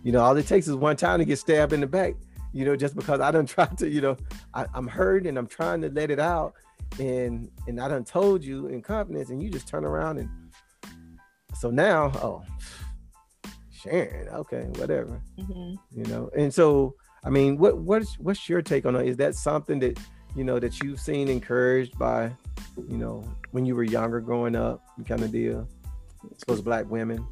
you 0.08 0.12
know, 0.12 0.22
all 0.22 0.34
it 0.38 0.46
takes 0.46 0.66
is 0.66 0.74
one 0.74 0.96
time 0.96 1.18
to 1.18 1.26
get 1.26 1.38
stabbed 1.38 1.74
in 1.74 1.82
the 1.82 1.86
back, 1.86 2.14
you 2.54 2.64
know, 2.64 2.74
just 2.74 2.96
because 2.96 3.20
I 3.20 3.30
don't 3.30 3.44
try 3.56 3.66
to, 3.66 3.86
you 3.86 4.00
know, 4.00 4.16
I, 4.54 4.64
I'm 4.72 4.86
hurt 4.88 5.26
and 5.26 5.36
I'm 5.36 5.46
trying 5.46 5.82
to 5.82 5.90
let 5.90 6.10
it 6.10 6.18
out, 6.18 6.54
and 6.98 7.50
and 7.66 7.78
I 7.78 7.88
done 7.88 8.04
told 8.04 8.42
you 8.42 8.68
in 8.68 8.80
confidence, 8.80 9.28
and 9.28 9.42
you 9.42 9.50
just 9.50 9.68
turn 9.68 9.84
around 9.84 10.16
and 10.16 10.30
so 11.54 11.70
now, 11.70 12.06
oh, 12.22 12.42
Sharon, 13.70 14.28
okay, 14.30 14.62
whatever, 14.78 15.20
Mhm. 15.38 15.76
you 15.94 16.04
know, 16.04 16.30
and 16.34 16.54
so 16.54 16.94
I 17.22 17.28
mean, 17.28 17.58
what 17.58 17.76
what's 17.76 18.18
what's 18.18 18.48
your 18.48 18.62
take 18.62 18.86
on 18.86 18.96
it? 18.96 19.06
Is 19.06 19.18
that 19.18 19.34
something 19.34 19.78
that 19.80 20.00
you 20.34 20.42
know 20.42 20.58
that 20.58 20.82
you've 20.82 21.00
seen 21.00 21.28
encouraged 21.28 21.98
by, 21.98 22.32
you 22.88 22.96
know, 22.96 23.22
when 23.50 23.66
you 23.66 23.76
were 23.76 23.82
younger 23.82 24.20
growing 24.22 24.56
up, 24.56 24.82
kind 25.06 25.20
of 25.20 25.30
deal? 25.32 25.68
Those 26.46 26.62
black 26.62 26.86
women. 26.88 27.26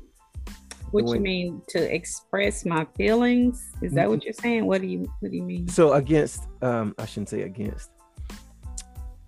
What 0.91 1.07
you 1.09 1.21
mean 1.21 1.63
to 1.69 1.95
express 1.95 2.65
my 2.65 2.87
feelings? 2.97 3.73
Is 3.83 3.93
that 3.93 4.09
what 4.09 4.25
you're 4.25 4.33
saying? 4.33 4.67
What 4.67 4.81
do 4.81 4.87
you 4.87 5.13
What 5.21 5.31
do 5.31 5.37
you 5.37 5.43
mean? 5.43 5.69
So 5.69 5.93
against, 5.95 6.43
um, 6.63 6.95
I 6.99 7.07
shouldn't 7.07 7.29
say 7.29 7.43
against. 7.43 7.91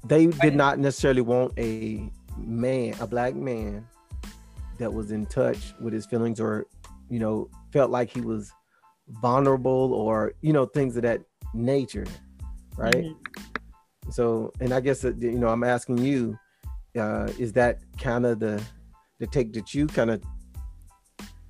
They 0.06 0.26
did 0.26 0.54
not 0.54 0.78
necessarily 0.78 1.20
want 1.20 1.52
a 1.58 2.10
man, 2.36 2.94
a 3.00 3.06
black 3.06 3.34
man, 3.34 3.86
that 4.78 4.92
was 4.92 5.10
in 5.10 5.26
touch 5.26 5.74
with 5.80 5.92
his 5.92 6.06
feelings, 6.06 6.40
or 6.40 6.66
you 7.10 7.18
know, 7.18 7.50
felt 7.72 7.90
like 7.90 8.10
he 8.10 8.20
was 8.20 8.52
vulnerable, 9.20 9.92
or 9.92 10.32
you 10.40 10.52
know, 10.52 10.66
things 10.66 10.96
of 10.96 11.02
that 11.02 11.20
nature, 11.52 12.06
right? 12.76 12.94
Mhm. 12.94 13.16
So, 14.10 14.52
and 14.60 14.72
I 14.72 14.80
guess 14.80 15.00
that, 15.02 15.18
you 15.18 15.38
know, 15.38 15.48
I'm 15.48 15.64
asking 15.64 15.98
you, 15.98 16.38
uh, 16.96 17.28
is 17.38 17.52
that 17.54 17.80
kind 17.98 18.24
of 18.24 18.38
the 18.38 18.62
the 19.18 19.26
take 19.26 19.52
that 19.54 19.74
you 19.74 19.86
kind 19.86 20.10
of 20.10 20.22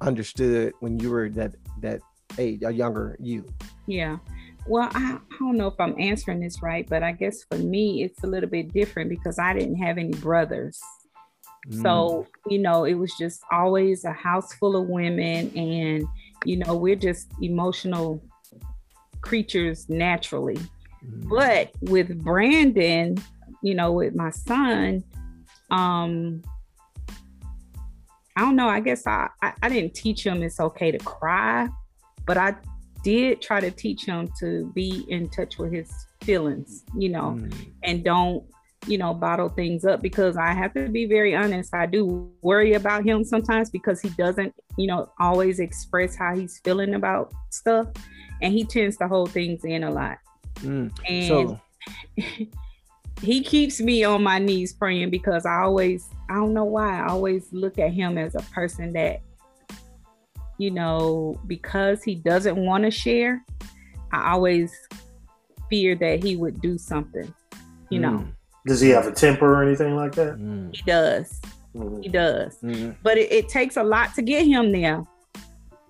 understood 0.00 0.72
when 0.80 0.98
you 0.98 1.10
were 1.10 1.28
that 1.30 1.54
that 1.80 2.00
age, 2.38 2.62
a 2.64 2.70
younger 2.70 3.16
you? 3.20 3.44
Yeah. 3.86 4.18
Well, 4.66 4.90
I, 4.92 5.18
I 5.32 5.36
don't 5.38 5.56
know 5.56 5.68
if 5.68 5.80
I'm 5.80 5.98
answering 5.98 6.40
this 6.40 6.62
right, 6.62 6.86
but 6.88 7.02
I 7.02 7.12
guess 7.12 7.42
for 7.44 7.56
me, 7.56 8.02
it's 8.02 8.22
a 8.22 8.26
little 8.26 8.50
bit 8.50 8.72
different 8.72 9.08
because 9.08 9.38
I 9.38 9.54
didn't 9.54 9.76
have 9.76 9.96
any 9.96 10.12
brothers. 10.12 10.78
Mm. 11.68 11.82
So, 11.82 12.26
you 12.48 12.58
know, 12.58 12.84
it 12.84 12.94
was 12.94 13.14
just 13.16 13.40
always 13.50 14.04
a 14.04 14.12
house 14.12 14.52
full 14.54 14.76
of 14.76 14.88
women. 14.88 15.50
And, 15.56 16.04
you 16.44 16.56
know, 16.56 16.76
we're 16.76 16.96
just 16.96 17.32
emotional 17.40 18.22
creatures 19.22 19.88
naturally. 19.88 20.58
Mm. 21.04 21.28
But 21.30 21.70
with 21.80 22.22
Brandon, 22.22 23.16
you 23.62 23.74
know, 23.74 23.92
with 23.92 24.14
my 24.14 24.30
son, 24.30 25.02
um, 25.70 26.42
I 28.38 28.42
don't 28.42 28.54
know. 28.54 28.68
I 28.68 28.78
guess 28.78 29.04
I, 29.04 29.28
I, 29.42 29.52
I 29.64 29.68
didn't 29.68 29.94
teach 29.94 30.24
him 30.24 30.44
it's 30.44 30.60
okay 30.60 30.92
to 30.92 30.98
cry, 30.98 31.68
but 32.24 32.38
I 32.38 32.54
did 33.02 33.42
try 33.42 33.58
to 33.58 33.72
teach 33.72 34.04
him 34.06 34.28
to 34.38 34.70
be 34.76 35.04
in 35.08 35.28
touch 35.28 35.58
with 35.58 35.72
his 35.72 35.90
feelings, 36.22 36.84
you 36.96 37.08
know, 37.08 37.36
Mm. 37.36 37.52
and 37.82 38.04
don't, 38.04 38.44
you 38.86 38.96
know, 38.96 39.12
bottle 39.12 39.48
things 39.48 39.84
up 39.84 40.02
because 40.02 40.36
I 40.36 40.52
have 40.52 40.72
to 40.74 40.88
be 40.88 41.04
very 41.06 41.34
honest. 41.34 41.74
I 41.74 41.86
do 41.86 42.30
worry 42.42 42.74
about 42.74 43.04
him 43.04 43.24
sometimes 43.24 43.70
because 43.70 44.00
he 44.00 44.10
doesn't, 44.10 44.54
you 44.76 44.86
know, 44.86 45.10
always 45.18 45.58
express 45.58 46.14
how 46.14 46.36
he's 46.36 46.60
feeling 46.62 46.94
about 46.94 47.32
stuff. 47.50 47.88
And 48.40 48.54
he 48.54 48.62
tends 48.64 48.96
to 48.98 49.08
hold 49.08 49.32
things 49.32 49.64
in 49.64 49.82
a 49.82 49.90
lot. 49.90 50.18
Mm. 50.60 50.92
And 51.08 51.26
So, 51.26 51.60
he 53.20 53.42
keeps 53.42 53.80
me 53.80 54.04
on 54.04 54.22
my 54.22 54.38
knees 54.38 54.72
praying 54.72 55.10
because 55.10 55.44
I 55.44 55.62
always, 55.62 56.08
I 56.30 56.34
don't 56.34 56.54
know 56.54 56.64
why, 56.64 57.00
I 57.00 57.08
always 57.08 57.52
look 57.52 57.78
at 57.78 57.92
him 57.92 58.18
as 58.18 58.34
a 58.34 58.42
person 58.52 58.92
that, 58.92 59.20
you 60.58 60.70
know, 60.70 61.40
because 61.46 62.02
he 62.02 62.14
doesn't 62.14 62.56
want 62.56 62.84
to 62.84 62.90
share, 62.90 63.44
I 64.12 64.32
always 64.32 64.72
fear 65.68 65.94
that 65.96 66.22
he 66.22 66.36
would 66.36 66.60
do 66.60 66.78
something, 66.78 67.32
you 67.90 68.00
know. 68.00 68.18
Mm. 68.18 68.32
Does 68.66 68.80
he 68.80 68.90
have 68.90 69.06
a 69.06 69.12
temper 69.12 69.52
or 69.54 69.62
anything 69.62 69.96
like 69.96 70.14
that? 70.14 70.36
Mm. 70.36 70.74
He 70.74 70.82
does, 70.82 71.40
Mhm. 71.74 72.02
he 72.02 72.08
does. 72.08 72.58
Mm. 72.62 72.96
But 73.02 73.18
it, 73.18 73.32
it 73.32 73.48
takes 73.48 73.76
a 73.76 73.82
lot 73.82 74.14
to 74.14 74.22
get 74.22 74.46
him 74.46 74.72
there. 74.72 75.02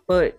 But 0.07 0.39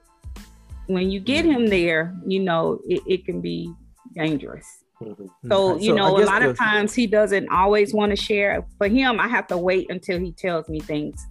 when 0.88 1.12
you 1.12 1.20
get 1.20 1.46
him 1.46 1.68
there, 1.68 2.16
you 2.26 2.40
know, 2.40 2.80
it, 2.88 3.02
it 3.06 3.26
can 3.26 3.42
be 3.42 3.72
dangerous. 4.16 4.79
Mhm. 5.02 5.30
So, 5.48 5.78
you 5.78 5.94
I 5.94 5.96
know, 5.96 6.18
a 6.18 6.26
lot 6.26 6.42
of 6.44 6.58
times 6.58 6.94
he 6.94 7.08
doesn't 7.08 7.50
always 7.50 7.94
want 7.94 8.12
to 8.12 8.16
share. 8.16 8.66
For 8.78 8.88
him, 8.88 9.20
I 9.20 9.28
have 9.28 9.48
to 9.48 9.58
wait 9.58 9.90
until 9.90 10.20
he 10.20 10.32
tells 10.34 10.68
me 10.68 10.80
things. 10.80 11.26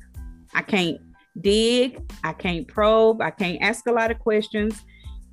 I 0.55 0.63
can't 0.63 0.99
dig, 1.41 2.01
I 2.25 2.33
can't 2.33 2.67
probe, 2.67 3.21
I 3.21 3.31
can't 3.31 3.61
ask 3.61 3.87
a 3.87 3.93
lot 3.93 4.11
of 4.11 4.19
questions 4.19 4.83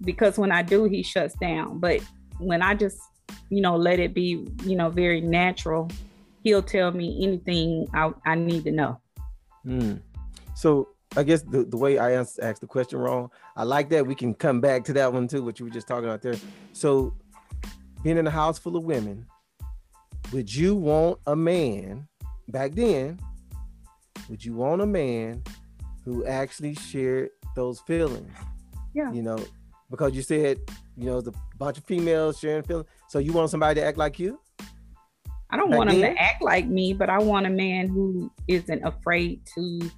because 0.02 0.38
when 0.38 0.52
I 0.52 0.62
do, 0.62 0.86
he 0.86 1.04
shuts 1.04 1.34
down. 1.36 1.80
But 1.80 2.02
when 2.40 2.62
I 2.62 2.76
just, 2.76 3.00
you 3.50 3.62
know, 3.62 3.76
let 3.78 4.00
it 4.00 4.14
be, 4.14 4.46
you 4.64 4.76
know, 4.76 4.90
very 4.90 5.22
natural, 5.22 5.90
he'll 6.44 6.62
tell 6.62 6.92
me 6.92 7.24
anything 7.24 7.88
I, 7.94 8.12
I 8.26 8.36
need 8.36 8.66
to 8.66 8.72
know. 8.72 9.00
Mm. 9.66 10.02
So 10.56 10.90
I 11.18 11.24
guess 11.24 11.42
the, 11.42 11.64
the 11.64 11.78
way 11.78 11.98
I 11.98 12.12
asked, 12.12 12.40
asked 12.42 12.62
the 12.62 12.68
question 12.68 13.00
wrong, 13.00 13.32
I 13.56 13.64
like 13.64 13.90
that. 13.90 14.06
We 14.06 14.16
can 14.16 14.34
come 14.34 14.60
back 14.60 14.84
to 14.86 14.94
that 14.94 15.12
one 15.12 15.28
too, 15.28 15.44
what 15.44 15.60
you 15.60 15.66
were 15.66 15.72
just 15.72 15.88
talking 15.88 16.06
about 16.06 16.22
there. 16.22 16.36
So 16.74 17.14
being 18.06 18.18
in 18.20 18.28
a 18.28 18.32
house 18.32 18.60
full 18.60 18.78
of 18.78 18.84
women, 18.84 19.26
would 20.32 20.54
you 20.54 20.76
want 20.76 21.18
a 21.26 21.36
man 21.36 22.08
back 22.50 22.74
then? 22.74 23.20
Would 24.30 24.46
you 24.46 24.54
want 24.54 24.84
a 24.84 24.86
man 24.86 25.44
who 26.04 26.24
actually 26.24 26.76
shared 26.76 27.32
those 27.56 27.80
feelings? 27.80 28.32
Yeah. 28.94 29.12
You 29.12 29.24
know, 29.24 29.40
because 29.90 30.14
you 30.16 30.22
said, 30.22 30.60
you 30.96 31.06
know, 31.06 31.20
the 31.20 31.34
bunch 31.58 31.80
of 31.80 31.84
females 31.86 32.38
sharing 32.38 32.62
feelings. 32.62 32.88
So 33.10 33.18
you 33.18 33.34
want 33.34 33.50
somebody 33.50 33.82
to 33.82 33.88
act 33.88 33.98
like 33.98 34.20
you? 34.20 34.40
I 35.50 35.58
don't 35.58 35.72
Back 35.72 35.78
want 35.80 35.90
him 35.90 36.02
then? 36.02 36.14
to 36.14 36.22
act 36.22 36.44
like 36.44 36.68
me, 36.68 36.94
but 36.94 37.10
I 37.10 37.18
want 37.18 37.48
a 37.48 37.50
man 37.50 37.88
who 37.88 38.32
isn't 38.48 38.84
afraid 38.84 39.42
to 39.56 39.90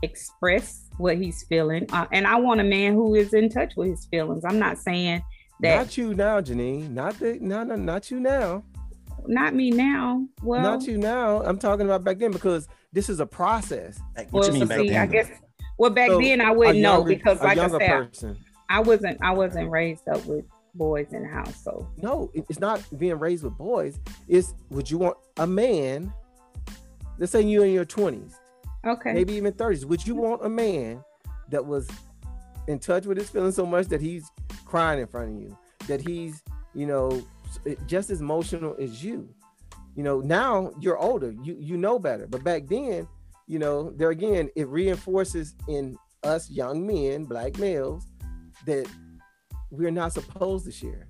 express 0.00 0.88
what 0.96 1.18
he's 1.18 1.44
feeling. 1.50 1.84
Uh, 1.92 2.06
and 2.12 2.26
I 2.26 2.36
want 2.36 2.62
a 2.62 2.64
man 2.64 2.94
who 2.94 3.14
is 3.14 3.34
in 3.34 3.50
touch 3.50 3.74
with 3.76 3.90
his 3.90 4.06
feelings. 4.06 4.42
I'm 4.42 4.58
not 4.58 4.78
saying 4.78 5.22
that 5.62 5.76
Not 5.76 5.96
you 5.96 6.14
now, 6.14 6.40
Janine. 6.40 6.90
Not 6.90 7.18
the 7.18 7.38
no, 7.40 7.62
no, 7.62 7.76
not 7.76 8.10
you 8.10 8.18
now. 8.18 8.64
not 9.26 9.54
me 9.54 9.70
now. 9.70 10.26
Well, 10.42 10.60
not 10.60 10.86
you 10.86 10.98
now. 10.98 11.42
I'm 11.42 11.58
talking 11.58 11.86
about 11.86 12.02
back 12.02 12.18
then 12.18 12.32
because 12.32 12.68
this 12.92 13.08
is 13.08 13.20
a 13.20 13.26
process. 13.26 14.00
Like, 14.16 14.32
what 14.32 14.40
well, 14.40 14.48
you 14.48 14.52
mean 14.54 14.62
so 14.62 14.68
back 14.68 14.78
see, 14.80 14.88
then? 14.90 15.00
I 15.00 15.06
guess 15.06 15.30
well 15.78 15.90
back 15.90 16.10
So, 16.10 16.20
then 16.20 16.40
I 16.40 16.50
wouldn't 16.50 16.80
know 16.80 17.04
because 17.04 17.40
like 17.40 17.58
I 17.58 17.68
said, 17.68 17.78
person. 17.78 18.36
I 18.68 18.80
wasn't 18.80 19.18
I 19.22 19.30
wasn't 19.32 19.70
raised 19.70 20.08
up 20.08 20.24
with 20.26 20.44
boys 20.74 21.12
in 21.12 21.22
the 21.22 21.28
house. 21.28 21.62
So 21.62 21.88
No, 21.96 22.30
it's 22.34 22.58
not 22.58 22.82
being 22.98 23.18
raised 23.18 23.44
with 23.44 23.56
boys. 23.56 24.00
It's 24.26 24.54
would 24.70 24.90
you 24.90 24.98
want 24.98 25.16
a 25.36 25.46
man? 25.46 26.12
Let's 27.18 27.30
say 27.30 27.42
you 27.42 27.62
in 27.62 27.72
your 27.72 27.84
20s, 27.84 28.34
okay. 28.84 29.12
maybe 29.12 29.34
even 29.34 29.52
30s. 29.52 29.84
Would 29.84 30.04
you 30.04 30.16
want 30.16 30.44
a 30.44 30.48
man 30.48 31.04
that 31.50 31.64
was 31.64 31.88
in 32.66 32.78
touch 32.78 33.06
with 33.06 33.18
his 33.18 33.30
feelings 33.30 33.54
so 33.54 33.66
much 33.66 33.86
that 33.88 34.00
he's 34.00 34.28
crying 34.72 35.00
in 35.00 35.06
front 35.06 35.28
of 35.36 35.42
you, 35.42 35.54
that 35.86 36.00
he's, 36.00 36.42
you 36.74 36.86
know, 36.86 37.22
just 37.86 38.08
as 38.08 38.22
emotional 38.22 38.74
as 38.80 39.04
you? 39.04 39.28
You 39.94 40.02
know, 40.02 40.20
now 40.20 40.72
you're 40.80 40.96
older, 40.96 41.34
you 41.42 41.54
you 41.60 41.76
know 41.76 41.98
better. 41.98 42.26
But 42.26 42.42
back 42.42 42.62
then, 42.68 43.06
you 43.46 43.58
know, 43.58 43.90
there 43.90 44.08
again, 44.08 44.48
it 44.56 44.66
reinforces 44.68 45.54
in 45.68 45.98
us 46.22 46.50
young 46.50 46.86
men, 46.86 47.24
black 47.24 47.58
males, 47.58 48.06
that 48.64 48.86
we're 49.70 49.90
not 49.90 50.14
supposed 50.14 50.64
to 50.64 50.72
share. 50.72 51.08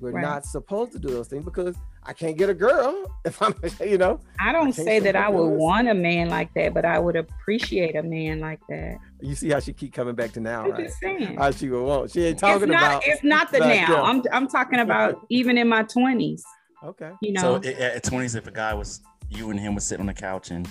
We're 0.00 0.12
Right. 0.12 0.22
not 0.22 0.44
supposed 0.46 0.92
to 0.92 0.98
do 0.98 1.08
those 1.08 1.28
things 1.28 1.44
because 1.44 1.76
I 2.02 2.12
can't 2.14 2.36
get 2.38 2.48
a 2.48 2.54
girl 2.54 3.14
if 3.26 3.40
I'm, 3.42 3.54
you 3.86 3.98
know. 3.98 4.20
I 4.40 4.48
I 4.48 4.52
don't 4.52 4.72
say 4.72 4.84
say 4.84 4.98
that 5.00 5.16
I 5.16 5.28
would 5.28 5.50
want 5.58 5.88
a 5.88 5.94
man 5.94 6.30
like 6.30 6.52
that, 6.54 6.72
but 6.72 6.86
I 6.86 6.98
would 6.98 7.16
appreciate 7.16 7.96
a 7.96 8.02
man 8.02 8.40
like 8.40 8.60
that. 8.70 8.96
You 9.24 9.34
see 9.34 9.48
how 9.50 9.60
she 9.60 9.72
keep 9.72 9.92
coming 9.92 10.14
back 10.14 10.32
to 10.32 10.40
now, 10.40 10.64
I'm 10.64 10.70
right? 10.72 10.84
just 10.86 10.98
saying. 11.00 11.36
How 11.36 11.50
she 11.50 11.68
would 11.70 11.82
want. 11.82 12.10
She 12.10 12.20
ain't 12.24 12.32
It's 12.34 12.40
talking 12.40 12.68
not, 12.68 12.82
about. 12.82 13.02
it's 13.06 13.24
not 13.24 13.50
the 13.52 13.58
now. 13.60 13.86
then. 13.86 14.00
I'm 14.04 14.22
I'm 14.32 14.48
talking 14.48 14.80
about 14.80 15.24
even 15.30 15.56
in 15.58 15.66
my 15.68 15.82
twenties. 15.82 16.44
Okay. 16.84 17.10
You 17.22 17.32
know, 17.32 17.60
So 17.62 17.68
i- 17.68 17.72
at 17.96 18.02
twenties, 18.02 18.34
if 18.34 18.46
a 18.46 18.50
guy 18.50 18.74
was 18.74 19.00
you 19.30 19.50
and 19.50 19.58
him 19.58 19.74
was 19.74 19.84
sitting 19.84 20.02
on 20.02 20.06
the 20.06 20.14
couch 20.14 20.50
and 20.50 20.68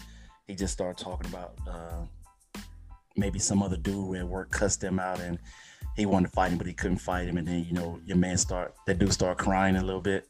he 0.47 0.53
just 0.55 0.71
started 0.73 1.03
talking 1.03 1.29
about 1.31 1.53
uh, 1.67 2.61
maybe 3.15 3.39
some 3.39 3.63
other 3.63 3.77
dude 3.77 4.17
at 4.17 4.27
work 4.27 4.51
cussed 4.51 4.83
him 4.83 4.99
out 4.99 5.19
and 5.19 5.39
he 5.95 6.05
wanted 6.05 6.27
to 6.27 6.33
fight 6.33 6.51
him, 6.51 6.57
but 6.57 6.67
he 6.67 6.73
couldn't 6.73 6.97
fight 6.97 7.27
him, 7.27 7.37
and 7.37 7.47
then 7.47 7.65
you 7.65 7.73
know 7.73 7.99
your 8.05 8.17
man 8.17 8.37
start 8.37 8.75
that 8.87 8.99
dude 8.99 9.11
start 9.13 9.37
crying 9.37 9.75
a 9.77 9.83
little 9.83 10.01
bit 10.01 10.27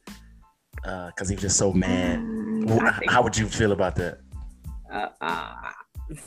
because 0.75 1.27
he 1.29 1.35
was 1.35 1.41
just 1.41 1.57
so 1.57 1.71
mad. 1.73 2.19
Mm, 2.19 2.67
Well, 2.67 2.81
I 2.81 2.89
h- 2.89 2.95
think, 2.99 3.11
how 3.11 3.21
would 3.21 3.37
you 3.37 3.47
feel 3.47 3.71
about 3.73 3.95
that? 3.97 4.19
uh, 4.91 5.07
uh, 5.21 5.55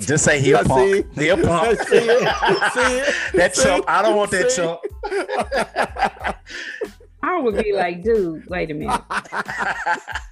Just 0.00 0.24
say 0.24 0.40
he 0.40 0.52
a 0.52 0.56
Yeah, 0.56 0.62
see? 0.62 0.68
punk. 1.02 1.14
He 1.14 1.28
a 1.28 1.36
punk. 1.36 1.80
See 1.88 1.96
it? 1.96 2.18
See 2.72 2.80
it? 2.98 3.14
that 3.34 3.54
See? 3.56 3.62
chump. 3.62 3.84
I 3.88 4.02
don't 4.02 4.16
want 4.16 4.30
that 4.32 4.50
See? 4.50 4.62
chump. 4.62 4.80
I 7.22 7.40
would 7.40 7.56
be 7.62 7.72
like, 7.72 8.02
dude, 8.02 8.46
wait 8.48 8.70
a 8.70 8.74
minute. 8.74 9.00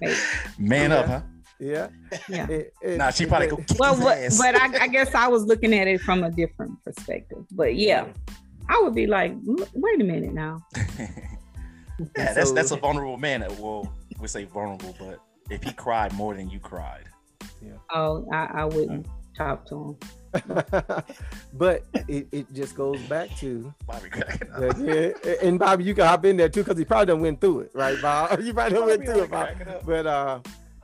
Wait. 0.01 0.17
Man 0.57 0.91
up, 0.91 1.05
huh? 1.05 1.21
yeah. 1.59 1.87
Yeah. 2.29 2.47
It- 2.49 2.73
it- 2.81 2.97
Nah, 2.97 3.09
she 3.11 3.25
probably 3.25 3.47
go 3.47 3.57
kick 3.57 3.77
Well, 3.79 3.95
his 3.95 4.03
but, 4.03 4.17
ass. 4.17 4.37
but 4.37 4.55
I, 4.81 4.85
I 4.85 4.87
guess 4.87 5.13
I 5.13 5.27
was 5.27 5.43
looking 5.43 5.73
at 5.73 5.87
it 5.87 6.01
from 6.01 6.23
a 6.23 6.31
different 6.31 6.81
perspective. 6.83 7.45
But 7.51 7.75
yeah, 7.75 8.07
I 8.69 8.79
would 8.81 8.95
be 8.95 9.07
like, 9.07 9.33
wait 9.73 10.01
a 10.01 10.03
minute 10.03 10.33
now. 10.33 10.61
yeah, 10.99 12.33
that's 12.33 12.51
that's 12.51 12.71
a 12.71 12.77
vulnerable 12.77 13.17
man. 13.17 13.41
That 13.41 13.59
will 13.59 13.91
we 14.19 14.27
say 14.27 14.45
vulnerable, 14.45 14.95
but 14.99 15.19
if 15.49 15.63
he 15.63 15.71
cried 15.73 16.13
more 16.13 16.33
than 16.33 16.49
you 16.49 16.59
cried, 16.59 17.03
Yeah. 17.61 17.73
Oh, 17.93 18.27
I, 18.33 18.45
I 18.61 18.65
wouldn't 18.65 19.05
talk 19.35 19.67
to 19.67 19.97
him. 20.01 20.09
but 21.53 21.83
it, 22.07 22.27
it 22.31 22.53
just 22.53 22.75
goes 22.75 22.99
back 23.03 23.29
to 23.37 23.73
Bobby 23.87 24.09
cracking 24.09 24.51
up. 24.51 24.59
that, 24.59 25.13
yeah, 25.23 25.33
and 25.41 25.57
Bobby, 25.57 25.83
you 25.85 25.93
can 25.93 26.05
hop 26.05 26.25
in 26.25 26.37
there 26.37 26.49
too 26.49 26.63
because 26.63 26.77
he 26.77 26.85
probably 26.85 27.05
done 27.05 27.21
went 27.21 27.39
through 27.39 27.61
it, 27.61 27.71
right, 27.73 28.01
Bob? 28.01 28.39
You 28.43 28.53
probably 28.53 28.77
done 28.77 28.87
went 28.87 29.05
Bobby 29.05 29.13
through 29.13 29.23
it, 29.23 29.31
Bob. 29.31 29.85
But 29.85 30.07
uh, 30.07 30.39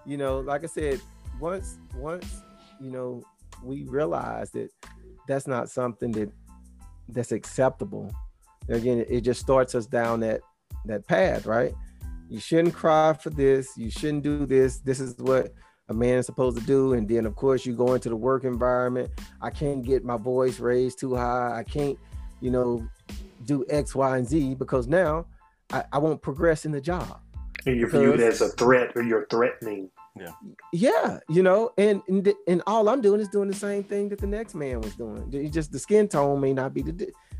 you 0.05 0.17
know, 0.17 0.39
like 0.39 0.63
I 0.63 0.67
said, 0.67 1.01
once 1.39 1.77
once 1.95 2.43
you 2.79 2.91
know 2.91 3.23
we 3.63 3.83
realize 3.83 4.51
that 4.51 4.69
that's 5.27 5.47
not 5.47 5.69
something 5.69 6.11
that 6.13 6.31
that's 7.09 7.31
acceptable. 7.31 8.13
Again, 8.69 8.99
it, 8.99 9.07
it 9.09 9.21
just 9.21 9.41
starts 9.41 9.75
us 9.75 9.85
down 9.85 10.21
that 10.21 10.41
that 10.85 11.07
path, 11.07 11.45
right? 11.45 11.73
You 12.29 12.39
shouldn't 12.39 12.73
cry 12.73 13.13
for 13.13 13.29
this. 13.29 13.75
You 13.75 13.91
shouldn't 13.91 14.23
do 14.23 14.45
this. 14.45 14.79
This 14.79 15.01
is 15.01 15.17
what 15.17 15.53
a 15.91 15.93
man 15.93 16.17
is 16.17 16.25
supposed 16.25 16.57
to 16.57 16.65
do. 16.65 16.93
And 16.93 17.07
then, 17.07 17.25
of 17.25 17.35
course, 17.35 17.65
you 17.65 17.75
go 17.75 17.93
into 17.93 18.09
the 18.09 18.15
work 18.15 18.45
environment. 18.45 19.11
I 19.41 19.49
can't 19.49 19.83
get 19.83 20.03
my 20.03 20.17
voice 20.17 20.59
raised 20.59 20.99
too 20.99 21.15
high. 21.15 21.59
I 21.59 21.63
can't, 21.63 21.99
you 22.39 22.49
know, 22.49 22.87
do 23.45 23.65
X, 23.69 23.93
Y, 23.93 24.17
and 24.17 24.27
Z 24.27 24.55
because 24.55 24.87
now 24.87 25.25
I, 25.71 25.83
I 25.91 25.97
won't 25.97 26.21
progress 26.21 26.65
in 26.65 26.71
the 26.71 26.81
job. 26.81 27.19
And 27.65 27.77
you're 27.77 27.89
viewed 27.89 28.21
as 28.21 28.41
a 28.41 28.49
threat 28.49 28.93
or 28.95 29.03
you're 29.03 29.27
threatening. 29.27 29.91
Yeah, 30.17 30.31
Yeah, 30.73 31.19
you 31.29 31.43
know, 31.43 31.71
and 31.77 32.01
and, 32.07 32.33
and 32.47 32.61
all 32.67 32.89
I'm 32.89 33.01
doing 33.01 33.21
is 33.21 33.29
doing 33.29 33.47
the 33.47 33.55
same 33.55 33.83
thing 33.83 34.09
that 34.09 34.19
the 34.19 34.27
next 34.27 34.55
man 34.55 34.81
was 34.81 34.95
doing. 34.95 35.29
It's 35.31 35.53
just 35.53 35.71
the 35.71 35.79
skin 35.79 36.07
tone 36.07 36.41
may 36.41 36.53
not 36.53 36.73
be 36.73 36.81
the 36.81 36.91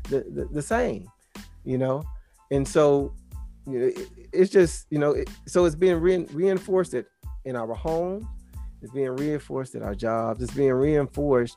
the, 0.08 0.20
the, 0.20 0.48
the 0.50 0.62
same, 0.62 1.06
you 1.64 1.76
know, 1.76 2.02
and 2.50 2.66
so 2.66 3.12
you 3.66 3.78
know, 3.78 3.86
it, 3.86 4.08
it's 4.32 4.50
just 4.50 4.86
you 4.90 4.98
know, 4.98 5.10
it, 5.10 5.28
so 5.46 5.66
it's 5.66 5.74
being 5.74 6.00
re- 6.00 6.26
reinforced 6.32 6.94
at, 6.94 7.04
in 7.44 7.56
our 7.56 7.74
home, 7.74 8.26
it's 8.82 8.92
being 8.92 9.10
reinforced 9.10 9.74
at 9.74 9.82
our 9.82 9.94
jobs, 9.94 10.42
it's 10.42 10.54
being 10.54 10.72
reinforced 10.72 11.56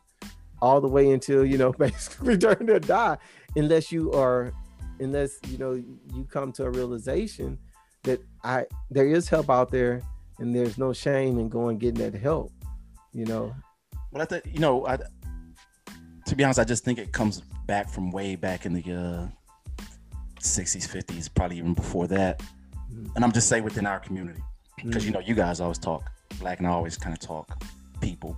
all 0.61 0.79
the 0.79 0.87
way 0.87 1.11
until 1.11 1.45
you 1.45 1.57
know 1.57 1.71
basically 1.77 2.29
return 2.35 2.67
to 2.67 2.79
die, 2.79 3.17
unless 3.55 3.91
you 3.91 4.11
are, 4.13 4.53
unless 4.99 5.39
you 5.47 5.57
know 5.57 5.73
you 5.73 6.25
come 6.29 6.51
to 6.53 6.65
a 6.65 6.69
realization 6.69 7.57
that 8.03 8.21
I 8.43 8.65
there 8.91 9.07
is 9.07 9.27
help 9.27 9.49
out 9.49 9.71
there 9.71 10.01
and 10.39 10.55
there's 10.55 10.77
no 10.77 10.93
shame 10.93 11.39
in 11.39 11.49
going 11.49 11.77
getting 11.77 12.11
that 12.11 12.13
help 12.19 12.51
you 13.13 13.25
know 13.25 13.55
Well, 14.11 14.21
I 14.21 14.25
think 14.25 14.45
you 14.45 14.59
know, 14.59 14.85
I 14.85 14.97
to 16.27 16.35
be 16.35 16.43
honest, 16.43 16.59
I 16.59 16.63
just 16.63 16.83
think 16.83 16.99
it 16.99 17.11
comes 17.11 17.41
back 17.67 17.89
from 17.89 18.11
way 18.11 18.35
back 18.35 18.65
in 18.65 18.73
the 18.73 18.81
uh, 18.91 19.27
60s, 20.39 20.87
50s, 20.87 21.29
probably 21.33 21.57
even 21.57 21.73
before 21.73 22.07
that. 22.07 22.41
Mhm. 22.91 23.15
And 23.15 23.23
I'm 23.23 23.31
just 23.31 23.47
saying 23.47 23.63
within 23.63 23.85
our 23.85 23.99
community, 23.99 24.41
because 24.83 25.05
you 25.05 25.11
know, 25.11 25.19
you 25.19 25.35
guys 25.35 25.59
always 25.59 25.77
talk 25.77 26.11
black, 26.39 26.59
and 26.59 26.67
I 26.67 26.71
always 26.71 26.97
kind 26.97 27.13
of 27.13 27.19
talk 27.19 27.63
people. 28.01 28.37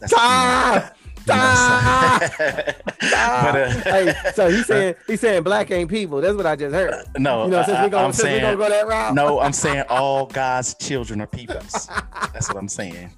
That's 0.00 0.12
Stop! 0.12 0.96
Stop! 1.22 2.20
but 2.38 3.56
uh, 3.56 3.68
hey 3.84 4.14
so 4.34 4.48
he's 4.48 4.66
saying 4.66 4.94
he's 5.06 5.20
saying 5.20 5.42
black 5.42 5.70
ain't 5.70 5.90
people 5.90 6.20
that's 6.20 6.34
what 6.34 6.46
i 6.46 6.56
just 6.56 6.74
heard 6.74 6.94
no, 7.18 7.44
you 7.44 7.50
know 7.50 7.62
since 7.62 7.78
we're 7.78 7.88
gonna, 7.90 8.06
am 8.06 8.12
since 8.12 8.24
we 8.24 8.30
saying 8.30 8.42
gonna 8.42 8.56
go 8.56 8.68
that 8.68 8.86
route 8.86 9.14
no. 9.14 9.38
I'm 9.38 9.52
saying 9.52 9.84
all 9.90 10.26
God's 10.26 10.74
children 10.74 11.20
are 11.20 11.26
peoples. 11.26 11.88
That's 12.32 12.48
what 12.48 12.56
I'm 12.56 12.68
saying. 12.68 13.10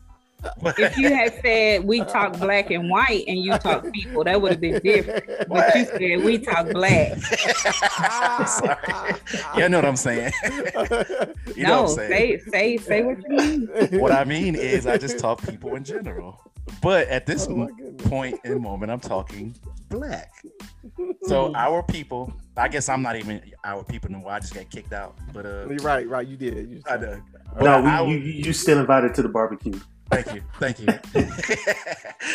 If 0.78 0.96
you 0.98 1.08
had 1.14 1.40
said 1.42 1.84
we 1.84 2.00
talk 2.04 2.38
black 2.38 2.70
and 2.70 2.88
white 2.90 3.24
and 3.28 3.38
you 3.38 3.56
talk 3.58 3.90
people, 3.92 4.24
that 4.24 4.40
would 4.40 4.52
have 4.52 4.60
been 4.60 4.80
different. 4.82 5.24
But 5.48 5.74
you 5.74 5.84
said 5.84 6.24
we 6.24 6.38
talk 6.38 6.70
black. 6.70 7.16
Sorry. 8.46 9.14
You 9.56 9.68
know 9.68 9.78
what 9.78 9.84
I'm 9.84 9.96
saying. 9.96 10.32
You 10.44 11.64
know 11.64 11.68
no, 11.68 11.82
what 11.82 11.90
I'm 11.90 11.96
saying. 11.96 12.40
say 12.50 12.50
say 12.50 12.76
say 12.78 13.02
what 13.02 13.18
you 13.22 13.36
mean. 13.36 13.68
what 14.00 14.12
I 14.12 14.24
mean 14.24 14.54
is 14.54 14.86
I 14.86 14.96
just 14.96 15.18
talk 15.18 15.42
people 15.46 15.74
in 15.76 15.84
general. 15.84 16.40
But 16.80 17.08
at 17.08 17.26
this 17.26 17.46
Oh 17.48 17.56
my 17.56 17.68
point 18.04 18.40
in 18.44 18.60
moment, 18.62 18.90
I'm 18.90 19.00
talking 19.00 19.54
black. 19.88 20.32
So 21.24 21.52
our 21.54 21.82
people, 21.82 22.32
I 22.56 22.68
guess 22.68 22.88
I'm 22.88 23.02
not 23.02 23.16
even 23.16 23.42
our 23.64 23.84
people 23.84 24.10
no 24.10 24.18
more. 24.18 24.32
I 24.32 24.40
just 24.40 24.54
got 24.54 24.70
kicked 24.70 24.92
out. 24.92 25.16
But 25.32 25.44
uh 25.46 25.66
You're 25.68 25.76
right 25.78 26.08
right 26.08 26.26
you 26.26 26.36
did 26.36 26.70
you 26.70 26.80
I 26.86 26.96
just- 26.96 27.02
know. 27.02 27.22
But 27.54 27.64
No, 27.64 27.72
I- 27.84 27.98
I 28.00 28.02
you, 28.06 28.16
you 28.16 28.32
you 28.46 28.52
still 28.52 28.78
invited 28.80 29.14
to 29.14 29.22
the 29.22 29.28
barbecue. 29.28 29.78
Thank 30.12 30.34
you. 30.34 30.42
Thank 30.58 30.78
you. 30.80 30.86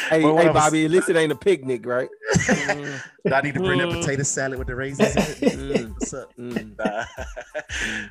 hey, 0.10 0.22
But 0.22 0.34
what 0.34 0.44
hey 0.44 0.50
I 0.50 0.52
was- 0.52 0.54
bobby 0.54 0.86
at 0.86 0.92
least 0.92 1.10
it 1.10 1.16
ain't 1.16 1.32
a 1.32 1.36
picnic 1.36 1.86
right 1.86 2.10
Mm, 2.36 3.02
Do 3.26 3.34
I 3.34 3.42
need 3.42 3.54
to 3.56 3.60
bring 3.60 3.80
that 3.80 3.90
Mm. 3.90 4.00
potato 4.02 4.24
salad 4.24 4.58
with 4.60 4.68
the 4.68 4.76
raisins 4.76 5.16
in 5.16 5.50
it? 5.50 5.54
Mm. 5.58 5.90
What's 5.94 6.14
up? 6.14 6.36
mm. 6.38 6.78
Nah. 6.78 7.06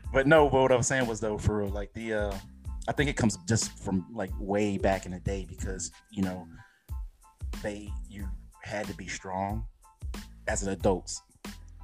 but 0.13 0.27
no, 0.27 0.49
but 0.49 0.63
what 0.63 0.73
I 0.73 0.77
was 0.77 0.87
saying 0.87 1.07
was 1.07 1.21
though, 1.21 1.39
for 1.39 1.59
real, 1.59 1.69
like 1.69 1.93
the 1.95 2.15
uh 2.15 2.35
I 2.89 2.93
think 2.93 3.11
it 3.11 3.17
comes 3.17 3.37
just 3.49 3.77
from 3.79 4.07
like 4.15 4.31
way 4.39 4.79
back 4.79 5.07
in 5.07 5.13
the 5.13 5.21
day 5.21 5.45
because 5.49 5.91
you 6.11 6.23
know 6.23 6.47
they 7.63 7.91
you 8.09 8.29
had 8.63 8.87
to 8.87 8.95
be 8.95 9.07
strong 9.07 9.65
as 10.49 10.63
an 10.63 10.71
adults. 10.73 11.23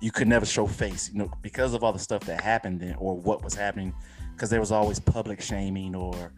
You 0.00 0.10
could 0.10 0.26
never 0.26 0.44
show 0.44 0.66
face, 0.66 1.10
you 1.12 1.18
know, 1.20 1.30
because 1.42 1.74
of 1.74 1.84
all 1.84 1.92
the 1.92 1.98
stuff 1.98 2.22
that 2.24 2.40
happened 2.40 2.80
then 2.80 2.96
or 2.98 3.16
what 3.16 3.44
was 3.44 3.54
happening, 3.54 3.94
because 4.34 4.50
there 4.50 4.58
was 4.60 4.72
always 4.72 4.98
public 4.98 5.40
shaming 5.40 5.94
or 5.94 6.12
de- 6.12 6.30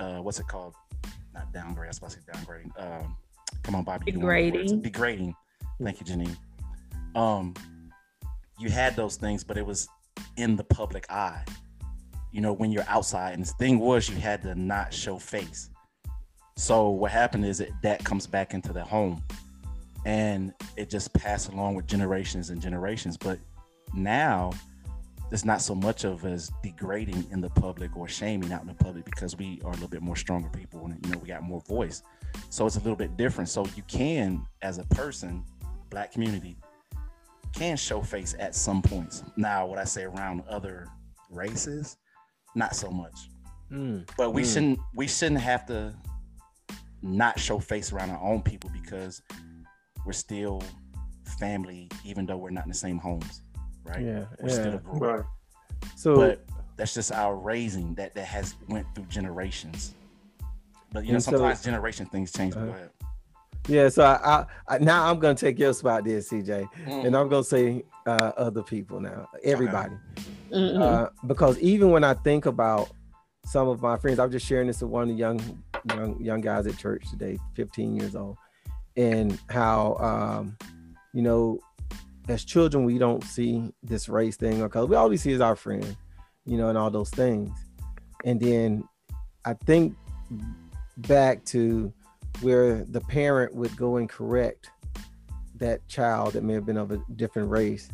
uh 0.00 0.18
what's 0.18 0.40
it 0.40 0.48
called? 0.48 0.74
Not 1.34 1.52
downgrade, 1.52 1.86
I 1.86 1.88
was 1.88 1.96
supposed 1.96 2.18
to 2.18 2.22
say 2.22 2.38
downgrading. 2.38 2.70
Um 3.02 3.16
come 3.62 3.74
on, 3.74 3.84
Bobby. 3.84 4.10
you 4.12 4.18
know 4.18 4.26
what 4.26 4.32
the 4.34 4.50
word 4.50 4.56
is. 4.56 4.72
Degrading. 4.72 4.82
Degrading. 4.82 5.34
Thank 5.82 6.00
you, 6.00 6.06
Janine. 6.06 6.36
Um 7.14 7.54
you 8.58 8.70
had 8.70 8.94
those 8.96 9.16
things, 9.16 9.42
but 9.42 9.56
it 9.58 9.66
was 9.66 9.88
in 10.36 10.56
the 10.56 10.64
public 10.64 11.10
eye. 11.10 11.44
You 12.30 12.40
know, 12.40 12.52
when 12.52 12.72
you're 12.72 12.88
outside, 12.88 13.34
and 13.34 13.44
the 13.44 13.52
thing 13.54 13.78
was, 13.78 14.08
you 14.08 14.16
had 14.16 14.40
to 14.42 14.54
not 14.54 14.94
show 14.94 15.18
face. 15.18 15.68
So 16.56 16.88
what 16.90 17.10
happened 17.10 17.44
is 17.44 17.58
that 17.58 17.70
that 17.82 18.04
comes 18.04 18.26
back 18.26 18.54
into 18.54 18.72
the 18.72 18.84
home, 18.84 19.22
and 20.06 20.54
it 20.76 20.88
just 20.88 21.12
passed 21.12 21.50
along 21.52 21.74
with 21.74 21.86
generations 21.86 22.50
and 22.50 22.60
generations. 22.60 23.16
But 23.16 23.38
now, 23.94 24.52
it's 25.32 25.44
not 25.46 25.62
so 25.62 25.74
much 25.74 26.04
of 26.04 26.24
as 26.26 26.50
degrading 26.62 27.26
in 27.30 27.40
the 27.40 27.48
public 27.50 27.96
or 27.96 28.06
shaming 28.06 28.52
out 28.52 28.60
in 28.60 28.66
the 28.68 28.74
public 28.74 29.04
because 29.06 29.34
we 29.36 29.60
are 29.64 29.70
a 29.70 29.74
little 29.74 29.88
bit 29.88 30.02
more 30.02 30.14
stronger 30.16 30.50
people, 30.50 30.84
and 30.84 31.04
you 31.04 31.10
know 31.12 31.18
we 31.18 31.28
got 31.28 31.42
more 31.42 31.62
voice. 31.62 32.02
So 32.50 32.66
it's 32.66 32.76
a 32.76 32.80
little 32.80 32.96
bit 32.96 33.16
different. 33.16 33.48
So 33.48 33.64
you 33.74 33.82
can, 33.88 34.46
as 34.60 34.76
a 34.78 34.84
person, 34.84 35.42
black 35.90 36.12
community, 36.12 36.56
can 37.54 37.76
show 37.76 38.02
face 38.02 38.34
at 38.38 38.54
some 38.54 38.82
points. 38.82 39.24
Now, 39.36 39.66
what 39.66 39.78
I 39.78 39.84
say 39.84 40.04
around 40.04 40.42
other 40.48 40.86
races, 41.30 41.96
not 42.54 42.76
so 42.76 42.90
much. 42.90 43.30
Mm. 43.70 44.06
But 44.18 44.34
we 44.34 44.42
Mm. 44.42 44.52
shouldn't 44.52 44.78
we 44.94 45.06
shouldn't 45.06 45.40
have 45.40 45.64
to 45.66 45.94
not 47.00 47.40
show 47.40 47.58
face 47.58 47.90
around 47.90 48.10
our 48.10 48.22
own 48.22 48.42
people 48.42 48.70
because 48.70 49.22
we're 50.04 50.12
still 50.12 50.62
family, 51.38 51.88
even 52.04 52.26
though 52.26 52.36
we're 52.36 52.50
not 52.50 52.64
in 52.64 52.68
the 52.68 52.76
same 52.76 52.98
homes, 52.98 53.42
right? 53.84 54.00
yeah 54.02 54.24
We're 54.40 54.48
yeah 54.48 54.54
still 54.54 54.74
a. 54.74 54.98
Right. 54.98 55.24
so 55.96 56.16
But 56.16 56.44
that's 56.76 56.94
just 56.94 57.12
our 57.12 57.36
raising 57.36 57.94
that 57.96 58.14
that 58.14 58.24
has 58.26 58.54
went 58.68 58.86
through 58.94 59.06
generations. 59.06 59.94
But 60.92 61.04
you 61.04 61.10
know, 61.12 61.14
And 61.16 61.24
so- 61.24 61.32
sometimes 61.32 61.62
generation 61.62 62.06
things 62.06 62.32
change. 62.32 62.54
Uh, 62.56 62.64
go 62.66 62.70
ahead. 62.72 62.90
yeah 63.68 63.88
so 63.88 64.02
I, 64.04 64.16
I, 64.34 64.46
I 64.74 64.78
now 64.78 65.08
i'm 65.08 65.20
gonna 65.20 65.36
take 65.36 65.56
your 65.58 65.72
spot 65.72 66.04
there 66.04 66.18
cj 66.18 66.68
Mm. 66.84 67.06
and 67.06 67.16
i'm 67.16 67.28
gonna 67.28 67.44
say 67.44 67.84
uh 68.06 68.32
other 68.36 68.62
people 68.62 68.98
now 69.00 69.28
everybody 69.44 69.94
Mhm. 70.50 70.80
uh, 70.82 71.08
because 71.28 71.58
even 71.60 71.90
when 71.92 72.04
I 72.04 72.12
think 72.12 72.44
about 72.46 72.90
some 73.46 73.68
of 73.68 73.80
my 73.80 73.96
friends, 73.96 74.18
I'm 74.18 74.30
just 74.30 74.44
sharing 74.46 74.66
this 74.66 74.82
with 74.82 74.90
one 74.90 75.04
of 75.04 75.08
the 75.08 75.14
young, 75.14 75.40
young, 75.88 76.20
young 76.20 76.40
guys 76.42 76.66
at 76.66 76.76
church 76.76 77.08
today, 77.08 77.38
15 77.54 77.96
years 77.96 78.14
old, 78.14 78.36
and 78.96 79.38
how, 79.48 79.96
um, 79.96 80.56
you 81.14 81.22
know, 81.22 81.58
as 82.28 82.44
children 82.44 82.84
we 82.84 82.98
don't 82.98 83.24
see 83.24 83.72
this 83.82 84.08
race 84.08 84.36
thing 84.36 84.62
or 84.62 84.68
color. 84.68 84.86
We 84.86 84.96
always 84.96 85.22
see 85.22 85.32
as 85.32 85.40
our 85.40 85.56
friend, 85.56 85.96
you 86.44 86.56
know, 86.56 86.68
and 86.68 86.78
all 86.78 86.90
those 86.90 87.10
things. 87.10 87.50
And 88.24 88.40
then 88.40 88.84
I 89.44 89.54
think 89.54 89.96
back 90.96 91.44
to 91.46 91.92
where 92.40 92.84
the 92.84 93.00
parent 93.00 93.54
would 93.54 93.76
go 93.76 93.96
and 93.96 94.08
correct 94.08 94.70
that 95.56 95.86
child 95.88 96.32
that 96.34 96.42
may 96.42 96.54
have 96.54 96.66
been 96.66 96.76
of 96.76 96.90
a 96.90 97.00
different 97.16 97.48
race 97.50 97.88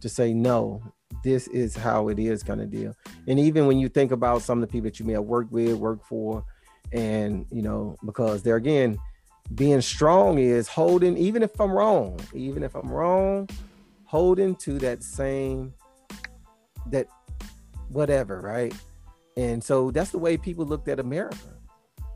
to 0.00 0.08
say 0.08 0.32
no 0.32 0.82
this 1.22 1.48
is 1.48 1.76
how 1.76 2.08
it 2.08 2.18
is 2.18 2.42
kind 2.42 2.60
of 2.60 2.70
deal 2.70 2.94
and 3.26 3.38
even 3.38 3.66
when 3.66 3.78
you 3.78 3.88
think 3.88 4.12
about 4.12 4.42
some 4.42 4.62
of 4.62 4.66
the 4.66 4.72
people 4.72 4.84
that 4.84 4.98
you 4.98 5.04
may 5.04 5.12
have 5.12 5.24
worked 5.24 5.52
with 5.52 5.74
worked 5.74 6.06
for 6.06 6.44
and 6.92 7.44
you 7.50 7.62
know 7.62 7.96
because 8.06 8.42
there 8.42 8.56
again 8.56 8.98
being 9.54 9.80
strong 9.80 10.38
is 10.38 10.68
holding 10.68 11.16
even 11.18 11.42
if 11.42 11.60
i'm 11.60 11.72
wrong 11.72 12.18
even 12.32 12.62
if 12.62 12.74
i'm 12.74 12.88
wrong 12.88 13.48
holding 14.10 14.56
to 14.56 14.76
that 14.76 15.04
same 15.04 15.72
that 16.86 17.06
whatever 17.90 18.40
right? 18.40 18.74
And 19.36 19.62
so 19.62 19.92
that's 19.92 20.10
the 20.10 20.18
way 20.18 20.36
people 20.36 20.66
looked 20.66 20.88
at 20.88 20.98
america 20.98 21.36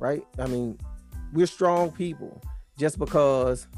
right? 0.01 0.25
I 0.41 0.49
mean 0.49 0.77
we're 1.33 1.47
strong 1.47 1.93
people 1.93 2.43
just 2.77 2.99
because 2.99 3.69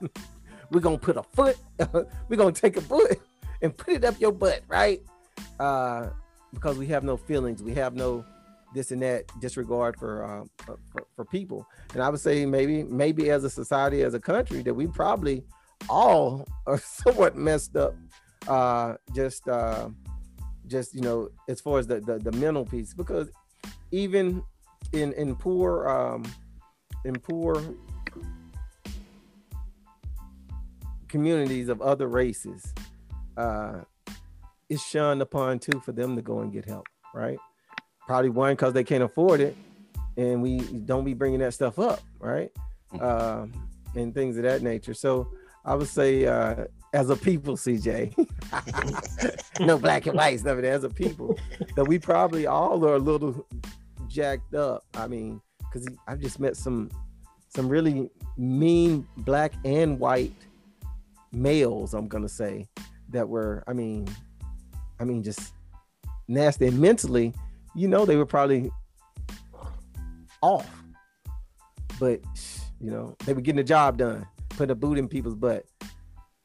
we're 0.70 0.80
gonna 0.80 0.98
put 0.98 1.16
a 1.16 1.22
foot 1.22 1.56
we're 2.28 2.36
gonna 2.36 2.52
take 2.52 2.76
a 2.76 2.82
foot 2.82 3.18
and 3.62 3.74
put 3.74 3.94
it 3.94 4.04
up 4.04 4.20
your 4.20 4.32
butt 4.32 4.60
right? 4.68 5.00
Uh 5.58 6.10
because 6.52 6.76
we 6.76 6.86
have 6.88 7.04
no 7.04 7.16
feelings 7.16 7.62
we 7.62 7.72
have 7.72 7.94
no 7.94 8.22
this 8.74 8.90
and 8.90 9.02
that 9.02 9.24
disregard 9.40 9.98
for, 9.98 10.24
um, 10.24 10.50
for, 10.56 10.78
for 11.14 11.24
people. 11.24 11.66
And 11.92 12.02
I 12.02 12.08
would 12.08 12.20
say 12.20 12.46
maybe 12.46 12.82
maybe 12.84 13.30
as 13.30 13.44
a 13.44 13.50
society, 13.50 14.02
as 14.02 14.14
a 14.14 14.20
country, 14.20 14.62
that 14.62 14.72
we 14.72 14.86
probably 14.86 15.44
all 15.88 16.46
are 16.66 16.78
somewhat 16.84 17.36
messed 17.36 17.76
up. 17.76 17.94
Uh, 18.48 18.94
just 19.14 19.48
uh, 19.48 19.88
just 20.66 20.94
you 20.94 21.00
know, 21.00 21.28
as 21.48 21.60
far 21.60 21.78
as 21.78 21.86
the, 21.86 22.00
the, 22.00 22.18
the 22.18 22.32
mental 22.32 22.64
piece, 22.64 22.94
because 22.94 23.28
even 23.90 24.42
in 24.92 25.12
in 25.14 25.36
poor 25.36 25.88
um, 25.88 26.24
in 27.04 27.14
poor 27.14 27.62
communities 31.08 31.68
of 31.68 31.80
other 31.82 32.08
races, 32.08 32.74
uh, 33.36 33.80
it's 34.68 34.84
shunned 34.84 35.22
upon 35.22 35.58
too 35.58 35.80
for 35.80 35.92
them 35.92 36.16
to 36.16 36.22
go 36.22 36.40
and 36.40 36.52
get 36.52 36.64
help, 36.64 36.88
right? 37.14 37.38
probably 38.06 38.30
one 38.30 38.52
because 38.52 38.72
they 38.72 38.84
can't 38.84 39.02
afford 39.02 39.40
it, 39.40 39.56
and 40.16 40.42
we 40.42 40.58
don't 40.58 41.04
be 41.04 41.14
bringing 41.14 41.40
that 41.40 41.54
stuff 41.54 41.78
up, 41.78 42.00
right? 42.18 42.50
Mm-hmm. 42.92 43.04
Um, 43.04 43.68
and 43.94 44.14
things 44.14 44.36
of 44.36 44.42
that 44.44 44.62
nature. 44.62 44.94
So 44.94 45.28
I 45.64 45.74
would 45.74 45.88
say, 45.88 46.26
uh, 46.26 46.64
as 46.92 47.10
a 47.10 47.16
people, 47.16 47.56
CJ, 47.56 48.14
no 49.60 49.78
black 49.78 50.06
and 50.06 50.16
white 50.16 50.40
stuff. 50.40 50.58
As 50.58 50.84
a 50.84 50.90
people, 50.90 51.38
that 51.76 51.84
we 51.84 51.98
probably 51.98 52.46
all 52.46 52.84
are 52.84 52.94
a 52.94 52.98
little 52.98 53.46
jacked 54.08 54.54
up. 54.54 54.84
I 54.94 55.06
mean, 55.06 55.40
because 55.60 55.88
I've 56.06 56.20
just 56.20 56.38
met 56.38 56.56
some 56.56 56.90
some 57.48 57.68
really 57.68 58.10
mean 58.36 59.06
black 59.18 59.52
and 59.64 59.98
white 59.98 60.34
males. 61.32 61.94
I'm 61.94 62.08
gonna 62.08 62.28
say 62.28 62.66
that 63.10 63.28
were. 63.28 63.64
I 63.66 63.72
mean, 63.72 64.06
I 65.00 65.04
mean, 65.04 65.22
just 65.22 65.54
nasty 66.28 66.66
and 66.66 66.78
mentally 66.78 67.34
you 67.74 67.88
know 67.88 68.04
they 68.04 68.16
were 68.16 68.26
probably 68.26 68.70
off. 70.40 70.68
But 71.98 72.20
you 72.80 72.90
know, 72.90 73.16
they 73.24 73.32
were 73.32 73.40
getting 73.40 73.58
the 73.58 73.64
job 73.64 73.98
done, 73.98 74.26
putting 74.52 74.70
a 74.70 74.74
boot 74.74 74.98
in 74.98 75.08
people's 75.08 75.34
butt. 75.34 75.64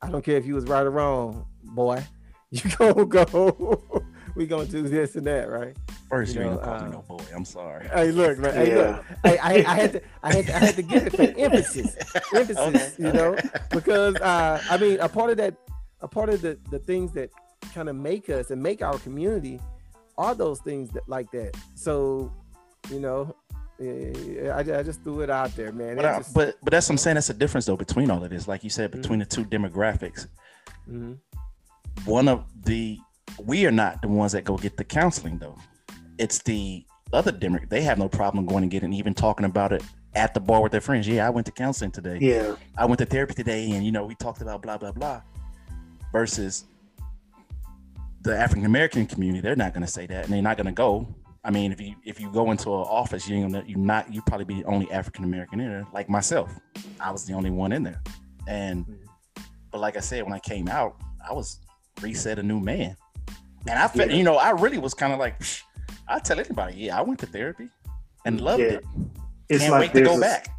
I 0.01 0.09
don't 0.09 0.23
care 0.23 0.37
if 0.37 0.45
you 0.45 0.55
was 0.55 0.65
right 0.65 0.85
or 0.85 0.91
wrong, 0.91 1.45
boy. 1.63 2.03
You 2.49 2.61
gonna 2.77 3.05
go. 3.05 4.05
we 4.37 4.47
gonna 4.47 4.65
do 4.65 4.83
this 4.83 5.17
and 5.17 5.27
that, 5.27 5.49
right? 5.49 5.75
First, 6.09 6.33
you, 6.33 6.39
you 6.39 6.47
ain't 6.51 6.61
gonna 6.61 6.85
me 6.85 6.91
no 6.91 7.01
boy. 7.01 7.21
I'm 7.35 7.43
sorry. 7.43 7.89
Hey, 7.93 8.11
look, 8.11 8.37
man. 8.37 8.53
Hey, 8.53 8.73
look. 8.73 9.05
Hey, 9.25 9.37
I, 9.37 9.49
I, 9.49 9.75
had 9.75 9.91
to, 9.91 10.01
I 10.23 10.33
had, 10.33 10.45
to, 10.45 10.55
I 10.55 10.59
had 10.59 10.75
to 10.75 10.81
give 10.81 11.07
it 11.07 11.13
for 11.13 11.23
emphasis, 11.23 11.97
emphasis. 12.33 12.57
Okay. 12.57 12.91
You 12.99 13.11
know, 13.11 13.37
because 13.71 14.15
uh, 14.15 14.61
I 14.69 14.77
mean, 14.77 14.97
a 15.01 15.09
part 15.09 15.29
of 15.29 15.35
that, 15.37 15.55
a 15.99 16.07
part 16.07 16.29
of 16.29 16.41
the 16.41 16.57
the 16.71 16.79
things 16.79 17.11
that 17.11 17.31
kind 17.73 17.89
of 17.89 17.97
make 17.97 18.29
us 18.29 18.49
and 18.49 18.63
make 18.63 18.81
our 18.81 18.97
community 18.99 19.59
are 20.17 20.33
those 20.33 20.61
things 20.61 20.89
that 20.91 21.07
like 21.09 21.29
that. 21.31 21.51
So, 21.75 22.31
you 22.89 23.01
know, 23.01 23.35
yeah, 23.79 24.55
I, 24.55 24.59
I 24.59 24.83
just 24.83 25.03
threw 25.03 25.21
it 25.21 25.29
out 25.29 25.55
there, 25.55 25.71
man. 25.71 25.95
But, 25.95 26.05
I, 26.05 26.17
just, 26.17 26.33
but 26.33 26.57
but 26.63 26.71
that's 26.71 26.87
what 26.87 26.93
I'm 26.93 26.97
saying. 26.97 27.15
That's 27.15 27.27
the 27.27 27.33
difference 27.33 27.65
though 27.65 27.77
between 27.77 28.09
all 28.09 28.23
of 28.23 28.29
this. 28.29 28.47
Like 28.47 28.63
you 28.63 28.69
said, 28.69 28.91
between 28.91 29.19
mm-hmm. 29.19 29.29
the 29.29 29.43
two 29.43 29.45
demographics. 29.45 30.27
Mm-hmm. 30.89 31.13
One 32.05 32.27
of 32.27 32.45
the 32.63 32.99
we 33.43 33.65
are 33.65 33.71
not 33.71 34.01
the 34.01 34.07
ones 34.07 34.31
that 34.31 34.43
go 34.43 34.57
get 34.57 34.77
the 34.77 34.83
counseling 34.83 35.37
though. 35.37 35.57
It's 36.17 36.39
the 36.39 36.85
other 37.13 37.31
demographic. 37.31 37.69
They 37.69 37.81
have 37.81 37.97
no 37.97 38.09
problem 38.09 38.45
going 38.45 38.63
and 38.63 38.71
getting 38.71 38.93
even 38.93 39.13
talking 39.13 39.45
about 39.45 39.71
it 39.73 39.83
at 40.15 40.33
the 40.33 40.39
bar 40.39 40.61
with 40.61 40.71
their 40.71 40.81
friends. 40.81 41.07
Yeah, 41.07 41.27
I 41.27 41.29
went 41.29 41.45
to 41.45 41.51
counseling 41.51 41.91
today. 41.91 42.17
Yeah, 42.19 42.55
I 42.77 42.85
went 42.85 42.99
to 42.99 43.05
therapy 43.05 43.35
today, 43.35 43.71
and 43.71 43.85
you 43.85 43.91
know 43.91 44.05
we 44.05 44.15
talked 44.15 44.41
about 44.41 44.61
blah 44.61 44.77
blah 44.77 44.91
blah. 44.91 45.21
Versus 46.11 46.65
the 48.21 48.37
African 48.37 48.65
American 48.65 49.05
community, 49.05 49.41
they're 49.41 49.55
not 49.55 49.73
going 49.73 49.85
to 49.85 49.91
say 49.91 50.07
that, 50.07 50.25
and 50.25 50.33
they're 50.33 50.41
not 50.41 50.57
going 50.57 50.65
to 50.65 50.71
go. 50.71 51.07
I 51.47 51.49
mean, 51.49 51.71
if 51.71 51.79
you 51.79 51.95
if 52.03 52.19
you 52.19 52.29
go 52.29 52.51
into 52.51 52.69
an 52.69 52.81
office, 52.81 53.25
you 53.29 53.41
gonna 53.41 53.63
you 53.65 53.77
not 53.77 54.13
you 54.13 54.21
probably 54.21 54.43
be 54.43 54.61
the 54.61 54.65
only 54.65 54.91
African 54.91 55.23
American 55.23 55.61
in 55.61 55.69
there, 55.69 55.87
like 55.93 56.09
myself. 56.09 56.51
I 56.99 57.09
was 57.09 57.25
the 57.25 57.33
only 57.33 57.51
one 57.51 57.71
in 57.71 57.83
there, 57.83 58.01
and 58.49 58.85
mm-hmm. 58.85 59.43
but 59.71 59.79
like 59.79 59.95
I 59.95 60.01
said, 60.01 60.25
when 60.25 60.33
I 60.33 60.39
came 60.39 60.67
out, 60.67 60.97
I 61.27 61.31
was 61.31 61.61
reset 62.01 62.37
a 62.37 62.43
new 62.43 62.59
man, 62.59 62.97
and 63.65 63.79
I 63.79 63.87
felt 63.87 64.09
yeah. 64.11 64.17
you 64.17 64.25
know 64.25 64.35
I 64.35 64.49
really 64.49 64.77
was 64.77 64.93
kind 64.93 65.13
of 65.13 65.19
like 65.19 65.41
I 66.09 66.19
tell 66.19 66.37
anybody, 66.37 66.75
yeah, 66.75 66.99
I 66.99 67.01
went 67.01 67.21
to 67.21 67.25
therapy 67.27 67.69
and 68.25 68.41
loved 68.41 68.63
yeah. 68.63 68.67
it. 68.67 68.85
It's 69.47 69.61
Can't 69.61 69.71
like 69.71 69.93
wait 69.93 69.99
to 69.99 70.05
go 70.05 70.17
a, 70.17 70.19
back. 70.19 70.49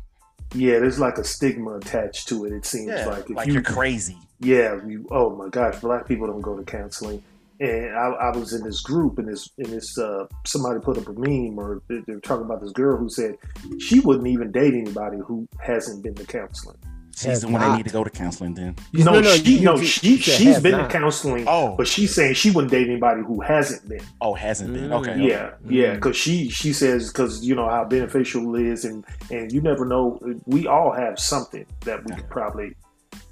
Yeah, 0.54 0.78
there's 0.78 0.98
like 0.98 1.18
a 1.18 1.24
stigma 1.24 1.76
attached 1.76 2.28
to 2.28 2.46
it. 2.46 2.52
It 2.54 2.64
seems 2.64 2.88
yeah, 2.88 3.04
like 3.04 3.28
if 3.28 3.36
like 3.36 3.48
you, 3.48 3.58
are 3.58 3.62
crazy. 3.62 4.16
Yeah, 4.40 4.80
you, 4.86 5.06
oh 5.10 5.36
my 5.36 5.50
gosh, 5.50 5.80
black 5.80 6.08
people 6.08 6.28
don't 6.28 6.40
go 6.40 6.56
to 6.56 6.62
counseling 6.62 7.22
and 7.60 7.96
I, 7.96 8.08
I, 8.08 8.36
was 8.36 8.52
in 8.52 8.62
this 8.62 8.80
group 8.80 9.18
and 9.18 9.28
this 9.28 9.50
and 9.58 9.66
this 9.66 9.98
uh, 9.98 10.26
somebody 10.46 10.80
put 10.80 10.98
up 10.98 11.08
a 11.08 11.12
meme 11.12 11.58
or 11.58 11.82
they, 11.88 11.98
they 12.06 12.14
were 12.14 12.20
talking 12.20 12.44
about 12.44 12.60
this 12.60 12.72
girl 12.72 12.96
who 12.96 13.08
said 13.08 13.36
she 13.78 14.00
wouldn't 14.00 14.28
even 14.28 14.52
date 14.52 14.74
anybody 14.74 15.18
who 15.18 15.48
hasn't 15.60 16.02
been 16.02 16.14
to 16.14 16.24
counseling. 16.24 16.76
She's 17.16 17.40
the 17.40 17.48
one 17.48 17.60
that 17.60 17.76
need 17.76 17.86
to 17.86 17.92
go 17.92 18.04
to 18.04 18.10
counseling 18.10 18.54
then. 18.54 18.76
No, 18.92 19.12
no, 19.12 19.20
no 19.20 19.34
she 19.34 19.60
no 19.60 19.76
she 19.76 20.18
she's 20.18 20.60
been 20.60 20.72
not. 20.72 20.88
to 20.88 20.98
counseling. 20.98 21.46
Oh, 21.48 21.74
but 21.76 21.88
she's 21.88 22.14
saying 22.14 22.34
she 22.34 22.52
wouldn't 22.52 22.70
date 22.70 22.88
anybody 22.88 23.22
who 23.22 23.40
hasn't 23.40 23.88
been. 23.88 24.02
Oh, 24.20 24.34
hasn't 24.34 24.72
been. 24.72 24.92
Okay. 24.92 25.18
Yeah, 25.18 25.34
okay. 25.36 25.54
yeah, 25.68 25.94
because 25.94 26.16
she 26.16 26.48
she 26.48 26.72
says 26.72 27.08
because 27.08 27.44
you 27.44 27.56
know 27.56 27.68
how 27.68 27.84
beneficial 27.84 28.54
it 28.54 28.66
is, 28.66 28.84
and 28.84 29.04
and 29.32 29.50
you 29.50 29.60
never 29.60 29.84
know. 29.84 30.20
We 30.46 30.68
all 30.68 30.92
have 30.92 31.18
something 31.18 31.66
that 31.80 32.04
we 32.04 32.14
could 32.14 32.30
probably 32.30 32.76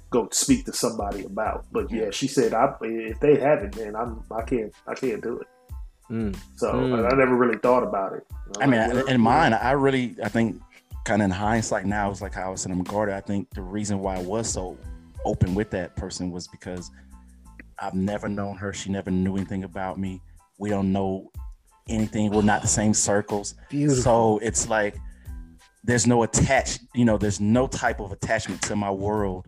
go 0.09 0.27
speak 0.31 0.65
to 0.65 0.73
somebody 0.73 1.25
about. 1.25 1.65
But 1.71 1.91
yeah, 1.91 2.09
she 2.11 2.27
said, 2.27 2.53
I, 2.53 2.73
if 2.81 3.19
they 3.19 3.39
haven't, 3.39 3.75
then 3.75 3.95
I'm 3.95 4.23
I 4.31 4.43
can't 4.43 4.73
I 4.87 4.93
can't 4.93 5.21
do 5.21 5.39
it. 5.39 5.47
Mm. 6.09 6.37
So 6.55 6.73
mm. 6.73 7.11
I, 7.11 7.15
never 7.15 7.35
really 7.35 7.57
thought 7.57 7.83
about 7.83 8.13
it. 8.13 8.25
I 8.61 8.65
mean, 8.65 8.95
like, 8.95 9.09
in 9.09 9.19
mine, 9.19 9.53
I 9.53 9.71
really 9.71 10.15
I 10.23 10.29
think 10.29 10.61
kind 11.03 11.21
of 11.21 11.25
in 11.25 11.31
hindsight 11.31 11.85
now, 11.85 12.09
it's 12.09 12.21
like 12.21 12.33
how 12.33 12.47
I 12.47 12.49
was 12.49 12.65
in 12.65 12.83
McGarter. 12.83 13.13
I 13.13 13.21
think 13.21 13.49
the 13.53 13.61
reason 13.61 13.99
why 13.99 14.15
I 14.15 14.21
was 14.21 14.49
so 14.49 14.77
open 15.25 15.53
with 15.53 15.69
that 15.71 15.95
person 15.95 16.31
was 16.31 16.47
because 16.47 16.91
I've 17.79 17.93
never 17.93 18.29
known 18.29 18.55
her. 18.57 18.73
She 18.73 18.89
never 18.89 19.11
knew 19.11 19.35
anything 19.35 19.63
about 19.63 19.99
me. 19.99 20.21
We 20.57 20.69
don't 20.69 20.91
know 20.91 21.31
anything. 21.89 22.31
We're 22.31 22.41
not 22.41 22.61
the 22.61 22.67
same 22.67 22.93
circles. 22.93 23.55
Beautiful. 23.69 24.03
So 24.03 24.39
it's 24.39 24.69
like 24.69 24.95
there's 25.83 26.07
no 26.07 26.23
attach, 26.23 26.79
you 26.93 27.05
know, 27.05 27.17
there's 27.17 27.39
no 27.39 27.67
type 27.67 27.99
of 27.99 28.11
attachment 28.11 28.61
to 28.63 28.75
my 28.75 28.91
world 28.91 29.47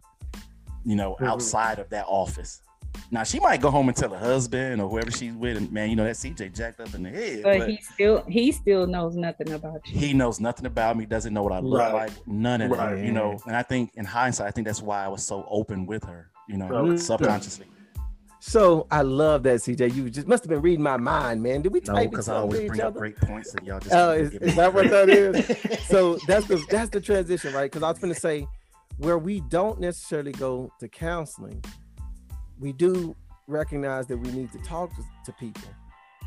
you 0.86 0.96
know, 0.96 1.14
mm-hmm. 1.14 1.26
outside 1.26 1.80
of 1.80 1.90
that 1.90 2.06
office. 2.08 2.62
Now 3.12 3.24
she 3.24 3.40
might 3.40 3.62
go 3.62 3.72
home 3.72 3.88
and 3.88 3.98
tell 3.98 4.10
her 4.10 4.18
husband 4.18 4.82
or 4.82 4.90
whoever 4.90 5.12
she's 5.12 5.34
with, 5.34 5.58
and 5.58 5.72
man, 5.72 5.90
you 5.90 5.96
know 5.96 6.04
that 6.04 6.16
CJ 6.16 6.56
jacked 6.56 6.80
up 6.80 6.94
in 6.94 7.04
the 7.04 7.10
head. 7.10 7.44
But, 7.44 7.60
but 7.60 7.70
he 7.70 7.78
still 7.78 8.24
he 8.28 8.52
still 8.52 8.88
knows 8.88 9.16
nothing 9.16 9.52
about 9.52 9.88
you. 9.88 10.00
He 10.00 10.14
knows 10.14 10.40
nothing 10.40 10.66
about 10.66 10.98
me. 10.98 11.06
Doesn't 11.06 11.34
know 11.34 11.44
what 11.44 11.54
I 11.54 11.60
look 11.60 11.80
right. 11.80 11.94
like. 11.94 12.28
None 12.28 12.62
of 12.62 12.72
right. 12.72 12.96
that. 12.96 13.06
You 13.06 13.12
know, 13.12 13.40
and 13.46 13.56
I 13.56 13.64
think 13.64 13.92
in 13.96 14.06
hindsight, 14.06 14.48
I 14.48 14.52
think 14.52 14.68
that's 14.68 14.82
why 14.82 15.06
I 15.06 15.08
was 15.08 15.24
so 15.24 15.46
open 15.50 15.86
with 15.86 16.04
her. 16.04 16.30
You 16.48 16.58
know, 16.58 16.68
mm-hmm. 16.68 16.98
subconsciously. 16.98 17.68
So 18.42 18.88
I 18.90 19.02
love 19.02 19.44
that 19.44 19.60
CJ. 19.60 19.94
You 19.94 20.10
just 20.10 20.28
must 20.28 20.44
have 20.44 20.50
been 20.50 20.62
reading 20.62 20.84
my 20.84 20.98
mind, 20.98 21.44
man. 21.44 21.62
Did 21.62 21.74
we 21.74 21.82
no, 21.86 22.08
because 22.08 22.30
I 22.30 22.38
always 22.38 22.68
bring 22.68 22.82
up 22.82 22.96
great 22.96 23.18
points 23.18 23.52
that 23.52 23.66
y'all 23.66 23.80
just. 23.80 23.94
Oh, 23.94 24.12
uh, 24.12 24.14
is, 24.14 24.34
is 24.34 24.56
that 24.56 24.74
what 24.74 24.90
that 24.90 25.10
is? 25.10 25.88
so 25.88 26.18
that's 26.26 26.48
the 26.48 26.64
that's 26.70 26.90
the 26.90 27.02
transition, 27.02 27.54
right? 27.54 27.70
Because 27.70 27.84
I 27.84 27.90
was 27.90 28.00
going 28.00 28.14
to 28.14 28.20
say 28.20 28.48
where 28.98 29.18
we 29.18 29.42
don't 29.42 29.80
necessarily 29.80 30.32
go 30.32 30.72
to 30.80 30.88
counseling, 30.88 31.64
we 32.60 32.74
do 32.74 33.16
recognize 33.48 34.08
that 34.08 34.18
we 34.18 34.32
need 34.32 34.52
to 34.52 34.60
talk 34.60 34.96
to, 34.96 35.04
to 35.26 35.32
people. 35.34 35.70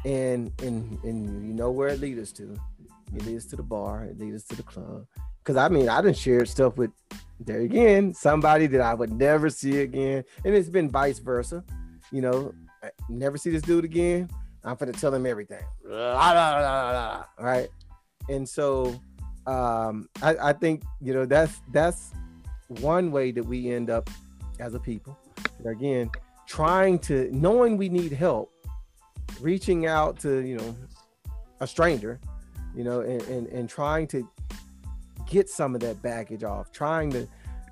And, 0.05 0.51
and 0.63 0.99
and 1.05 1.47
you 1.47 1.55
know 1.55 1.71
where 1.71 1.89
it 1.89 2.01
leads 2.01 2.21
us 2.21 2.33
to. 2.33 2.59
It 3.15 3.25
leads 3.25 3.47
to 3.47 3.57
the 3.57 3.63
bar, 3.63 4.05
it 4.05 4.19
leads 4.19 4.37
us 4.37 4.45
to 4.45 4.57
the 4.57 4.63
club. 4.63 5.07
Cause 5.45 5.57
I 5.57 5.69
mean, 5.69 5.89
I 5.89 6.01
didn't 6.01 6.17
share 6.17 6.45
stuff 6.47 6.77
with 6.77 6.91
there 7.41 7.61
again, 7.61 8.15
somebody 8.15 8.67
that 8.69 8.81
I 8.81 8.95
would 8.95 9.13
never 9.13 9.51
see 9.51 9.81
again. 9.81 10.25
And 10.45 10.55
it's 10.55 10.69
been 10.69 10.89
vice 10.89 11.19
versa. 11.19 11.65
You 12.11 12.23
know, 12.23 12.55
never 13.09 13.37
see 13.37 13.51
this 13.51 13.63
dude 13.63 13.85
again. 13.85 14.29
I'm 14.65 14.77
gonna 14.77 14.93
tell 14.93 15.13
him 15.13 15.27
everything. 15.27 15.65
Right. 17.39 17.69
And 18.29 18.49
so 18.49 19.01
um 19.47 20.09
I, 20.23 20.37
I 20.41 20.53
think 20.53 20.83
you 21.01 21.13
know 21.13 21.27
that's 21.27 21.61
that's 21.73 22.13
one 22.81 23.11
way 23.11 23.33
that 23.33 23.45
we 23.45 23.71
end 23.71 23.91
up 23.91 24.09
as 24.61 24.75
a 24.75 24.81
people. 24.81 25.19
Again, 25.65 26.11
trying 26.47 26.99
to 27.01 27.31
knowing 27.33 27.77
we 27.77 27.89
need 27.89 28.13
help, 28.13 28.53
reaching 29.41 29.87
out 29.87 30.19
to, 30.21 30.41
you 30.41 30.57
know, 30.57 30.77
a 31.61 31.67
stranger, 31.67 32.21
you 32.75 32.85
know, 32.85 33.01
and, 33.01 33.23
and, 33.23 33.47
and 33.49 33.69
trying 33.69 34.07
to 34.09 34.29
get 35.31 35.49
some 35.49 35.75
of 35.75 35.81
that 35.81 36.03
baggage 36.03 36.45
off, 36.45 36.73
trying 36.73 37.11
to 37.11 37.27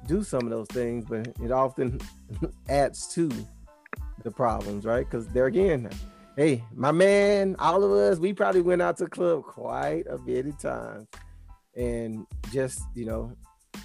do 0.07 0.22
some 0.22 0.42
of 0.44 0.51
those 0.51 0.68
things, 0.68 1.05
but 1.09 1.28
it 1.42 1.53
often 1.53 2.01
adds 2.68 3.12
to 3.14 3.30
the 4.22 4.30
problems, 4.30 4.84
right? 4.84 5.05
Because 5.05 5.26
there 5.28 5.46
again, 5.46 5.90
hey, 6.36 6.64
my 6.74 6.92
man, 6.92 7.57
all 7.59 7.82
of 7.82 7.90
us, 7.92 8.18
we 8.18 8.32
probably 8.32 8.62
went 8.62 8.80
out 8.80 8.96
to 8.98 9.07
club 9.07 9.42
quite 9.42 10.05
a 10.09 10.18
bit 10.18 10.46
of 10.46 10.59
times. 10.59 11.07
And 11.76 12.26
just, 12.53 12.80
you 12.94 13.05
know, 13.05 13.32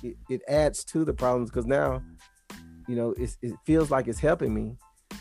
it, 0.04 0.16
it 0.30 0.42
adds 0.48 0.84
to 0.86 1.06
the 1.06 1.14
problems 1.14 1.50
because 1.50 1.66
now, 1.66 2.02
you 2.88 2.96
know, 2.96 3.14
it 3.18 3.36
feels 3.66 3.92
like 3.92 4.08
it's 4.08 4.20
helping 4.20 4.54
me, 4.54 4.78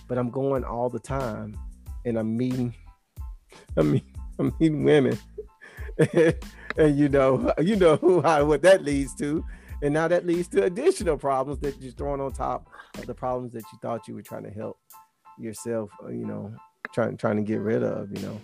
but 0.08 0.18
I'm 0.18 0.30
going 0.30 0.64
all 0.64 0.88
the 0.88 0.98
time 0.98 1.56
and 2.04 2.18
I'm 2.18 2.36
meeting, 2.36 2.74
I 3.76 3.82
mean, 3.82 4.02
I'm 4.38 4.52
meeting 4.58 4.84
women. 4.84 5.18
and 6.76 6.98
you 6.98 7.08
know, 7.08 7.52
you 7.60 7.76
know 7.76 7.96
who, 7.96 8.20
how, 8.20 8.44
what 8.44 8.62
that 8.62 8.82
leads 8.82 9.14
to. 9.16 9.44
And 9.82 9.92
now 9.92 10.08
that 10.08 10.26
leads 10.26 10.48
to 10.48 10.64
additional 10.64 11.16
problems 11.18 11.60
that 11.60 11.80
you're 11.80 11.92
throwing 11.92 12.20
on 12.20 12.32
top 12.32 12.68
of 12.98 13.06
the 13.06 13.14
problems 13.14 13.52
that 13.52 13.64
you 13.72 13.78
thought 13.82 14.08
you 14.08 14.14
were 14.14 14.22
trying 14.22 14.44
to 14.44 14.50
help 14.50 14.78
yourself, 15.38 15.90
uh, 16.02 16.08
you 16.08 16.24
know, 16.24 16.54
trying 16.92 17.16
trying 17.16 17.36
to 17.36 17.42
get 17.42 17.60
rid 17.60 17.82
of. 17.82 18.10
You 18.16 18.26
know, 18.26 18.40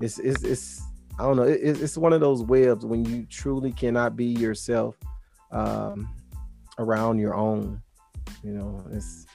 it's 0.00 0.18
it's 0.18 0.42
it's 0.42 0.82
I 1.18 1.24
don't 1.24 1.36
know. 1.36 1.44
It, 1.44 1.80
it's 1.80 1.96
one 1.96 2.12
of 2.12 2.20
those 2.20 2.42
webs 2.42 2.84
when 2.84 3.04
you 3.04 3.26
truly 3.30 3.72
cannot 3.72 4.16
be 4.16 4.26
yourself 4.26 4.96
um, 5.52 6.08
around 6.78 7.18
your 7.18 7.34
own. 7.34 7.80
You 8.42 8.52
know, 8.52 8.84
it's 8.90 9.26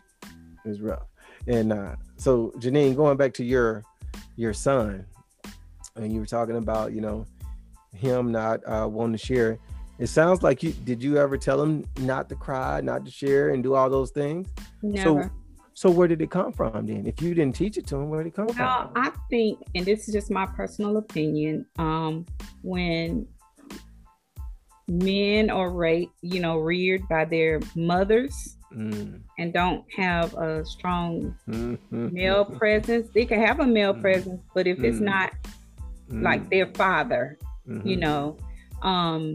it's 0.65 0.79
rough. 0.79 1.07
And 1.47 1.71
uh, 1.71 1.95
so, 2.17 2.51
Janine, 2.57 2.95
going 2.95 3.17
back 3.17 3.33
to 3.35 3.43
your 3.43 3.83
your 4.35 4.53
son, 4.53 5.05
and 5.95 6.11
you 6.11 6.19
were 6.19 6.25
talking 6.25 6.57
about, 6.57 6.91
you 6.91 7.01
know, 7.01 7.25
him 7.93 8.31
not 8.31 8.61
uh, 8.65 8.87
wanting 8.87 9.17
to 9.17 9.25
share. 9.25 9.59
It 9.99 10.07
sounds 10.07 10.43
like 10.43 10.61
you 10.61 10.73
did. 10.73 11.01
You 11.01 11.17
ever 11.17 11.37
tell 11.37 11.61
him 11.61 11.85
not 11.99 12.29
to 12.29 12.35
cry, 12.35 12.81
not 12.81 13.05
to 13.05 13.11
share, 13.11 13.49
and 13.49 13.63
do 13.63 13.73
all 13.73 13.89
those 13.89 14.11
things? 14.11 14.47
Never. 14.83 15.23
So, 15.23 15.29
so 15.73 15.89
where 15.89 16.07
did 16.07 16.21
it 16.21 16.29
come 16.29 16.51
from 16.51 16.85
then? 16.85 17.07
If 17.07 17.21
you 17.21 17.33
didn't 17.33 17.55
teach 17.55 17.77
it 17.77 17.87
to 17.87 17.95
him, 17.95 18.09
where 18.09 18.23
did 18.23 18.29
it 18.29 18.35
come 18.35 18.47
well, 18.47 18.55
from? 18.55 18.65
Well, 18.65 18.91
I 18.95 19.11
think, 19.29 19.59
and 19.73 19.85
this 19.85 20.07
is 20.07 20.13
just 20.13 20.29
my 20.29 20.45
personal 20.45 20.97
opinion, 20.97 21.65
um, 21.79 22.25
when 22.61 23.27
men 24.87 25.49
are 25.49 25.69
raised, 25.69 26.11
you 26.21 26.39
know, 26.39 26.57
reared 26.57 27.07
by 27.07 27.25
their 27.25 27.59
mothers 27.75 28.57
mm. 28.73 29.19
and 29.37 29.53
don't 29.53 29.83
have 29.95 30.33
a 30.35 30.65
strong 30.65 31.35
mm-hmm. 31.47 32.13
male 32.13 32.45
presence, 32.45 33.09
they 33.13 33.25
can 33.25 33.41
have 33.41 33.59
a 33.59 33.65
male 33.65 33.93
mm. 33.93 34.01
presence, 34.01 34.41
but 34.53 34.67
if 34.67 34.79
it's 34.83 34.97
mm. 34.97 35.01
not 35.01 35.33
like 36.09 36.43
mm. 36.45 36.49
their 36.49 36.67
father, 36.67 37.37
mm-hmm. 37.67 37.87
you 37.87 37.97
know, 37.97 38.37
um, 38.81 39.33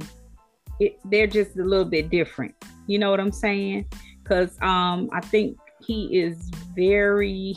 it, 0.81 0.99
they're 1.05 1.27
just 1.27 1.57
a 1.57 1.65
little 1.65 1.85
bit 1.85 2.11
different. 2.11 2.55
You 2.87 2.99
know 2.99 3.11
what 3.11 3.21
I'm 3.21 3.33
saying? 3.33 3.87
Because 4.23 4.57
um, 4.63 5.11
I 5.13 5.21
think 5.21 5.59
he 5.81 6.19
is 6.19 6.51
very 6.75 7.57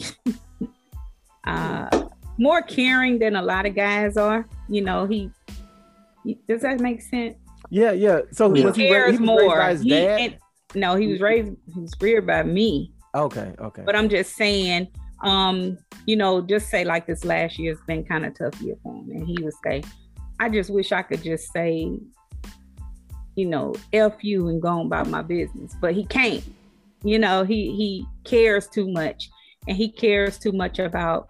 uh, 1.46 2.08
more 2.38 2.62
caring 2.62 3.20
than 3.20 3.36
a 3.36 3.42
lot 3.42 3.66
of 3.66 3.76
guys 3.76 4.18
are. 4.18 4.48
You 4.68 4.82
know, 4.82 5.06
he 5.06 5.32
does 6.48 6.62
that 6.62 6.80
make 6.80 7.02
sense? 7.02 7.38
Yeah, 7.70 7.92
yeah. 7.92 8.22
So 8.32 8.52
he, 8.54 8.64
was, 8.64 8.76
cares 8.76 9.12
he, 9.12 9.18
he 9.18 9.24
more. 9.24 9.58
by 9.58 9.72
his 9.72 9.82
he, 9.82 9.90
dad? 9.90 10.20
And, 10.20 10.38
no, 10.76 10.96
he 10.96 11.08
was 11.08 11.22
raised. 11.22 11.56
He 11.74 11.80
was 11.80 11.94
reared 12.00 12.28
by 12.28 12.44
me. 12.44 12.94
Okay, 13.14 13.54
okay. 13.60 13.84
But 13.86 13.96
I'm 13.96 14.10
just 14.10 14.36
saying, 14.36 14.88
um, 15.24 15.78
you 16.06 16.16
know, 16.16 16.42
just 16.42 16.70
say 16.70 16.84
like 16.84 17.08
this 17.08 17.24
last 17.24 17.58
year 17.58 17.72
has 17.72 17.82
been 17.88 18.04
kind 18.04 18.26
of 18.26 18.38
tough 18.38 18.60
year 18.62 18.76
for 18.84 18.94
him, 18.94 19.10
and 19.12 19.26
he 19.26 19.38
would 19.42 19.54
say, 19.64 19.84
"I 20.40 20.50
just 20.50 20.70
wish 20.70 20.92
I 20.92 21.02
could 21.02 21.24
just 21.24 21.52
say, 21.54 21.90
you 23.36 23.46
know, 23.46 23.74
f 23.94 24.22
you 24.22 24.50
and 24.50 24.62
go 24.62 24.68
on 24.68 24.88
about 24.88 25.08
my 25.08 25.22
business," 25.22 25.76
but 25.80 25.94
he 25.94 26.06
can't 26.06 26.44
you 27.06 27.20
know 27.20 27.44
he 27.44 27.72
he 27.76 28.06
cares 28.24 28.68
too 28.68 28.92
much 28.92 29.30
and 29.68 29.78
he 29.78 29.90
cares 29.90 30.38
too 30.38 30.52
much 30.52 30.80
about 30.80 31.28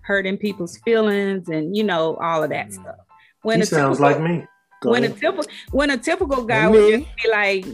hurting 0.00 0.38
people's 0.38 0.78
feelings 0.78 1.48
and 1.48 1.76
you 1.76 1.84
know 1.84 2.16
all 2.16 2.42
of 2.42 2.50
that 2.50 2.68
mm. 2.68 2.72
stuff 2.72 2.96
when 3.42 3.60
he 3.60 3.66
sounds 3.66 3.98
typical, 3.98 4.22
like 4.22 4.30
me 4.30 4.46
Go 4.80 4.92
when 4.92 5.04
ahead. 5.04 5.16
a 5.16 5.20
typical 5.20 5.52
when 5.70 5.90
a 5.90 5.96
typical 5.96 6.44
guy 6.44 6.68
would 6.68 7.00
just 7.00 7.16
be 7.22 7.30
like, 7.30 7.66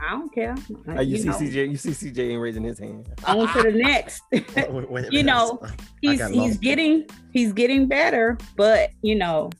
I 0.00 0.10
don't 0.10 0.34
care. 0.34 0.56
Uh, 0.88 1.00
you, 1.00 1.16
you, 1.16 1.18
see 1.18 1.28
know. 1.28 1.34
CJ, 1.34 1.70
you 1.70 1.76
see 1.76 1.90
CJ 1.90 2.30
ain't 2.30 2.40
raising 2.40 2.64
his 2.64 2.78
hand. 2.78 3.08
On 3.26 3.46
to 3.54 3.62
the 3.62 3.72
next. 3.76 4.22
wait, 4.32 4.90
wait 4.90 5.12
you 5.12 5.22
know, 5.22 5.60
he's 6.00 6.26
he's 6.28 6.58
getting 6.58 7.06
he's 7.32 7.52
getting 7.52 7.86
better, 7.86 8.38
but 8.56 8.90
you 9.02 9.14
know, 9.14 9.50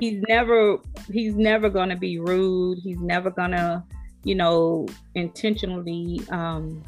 he's 0.00 0.22
never 0.28 0.78
he's 1.10 1.34
never 1.34 1.68
gonna 1.68 1.96
be 1.96 2.18
rude. 2.18 2.78
He's 2.82 3.00
never 3.00 3.30
gonna 3.30 3.84
you 4.24 4.34
know, 4.34 4.86
intentionally 5.14 6.20
um, 6.30 6.82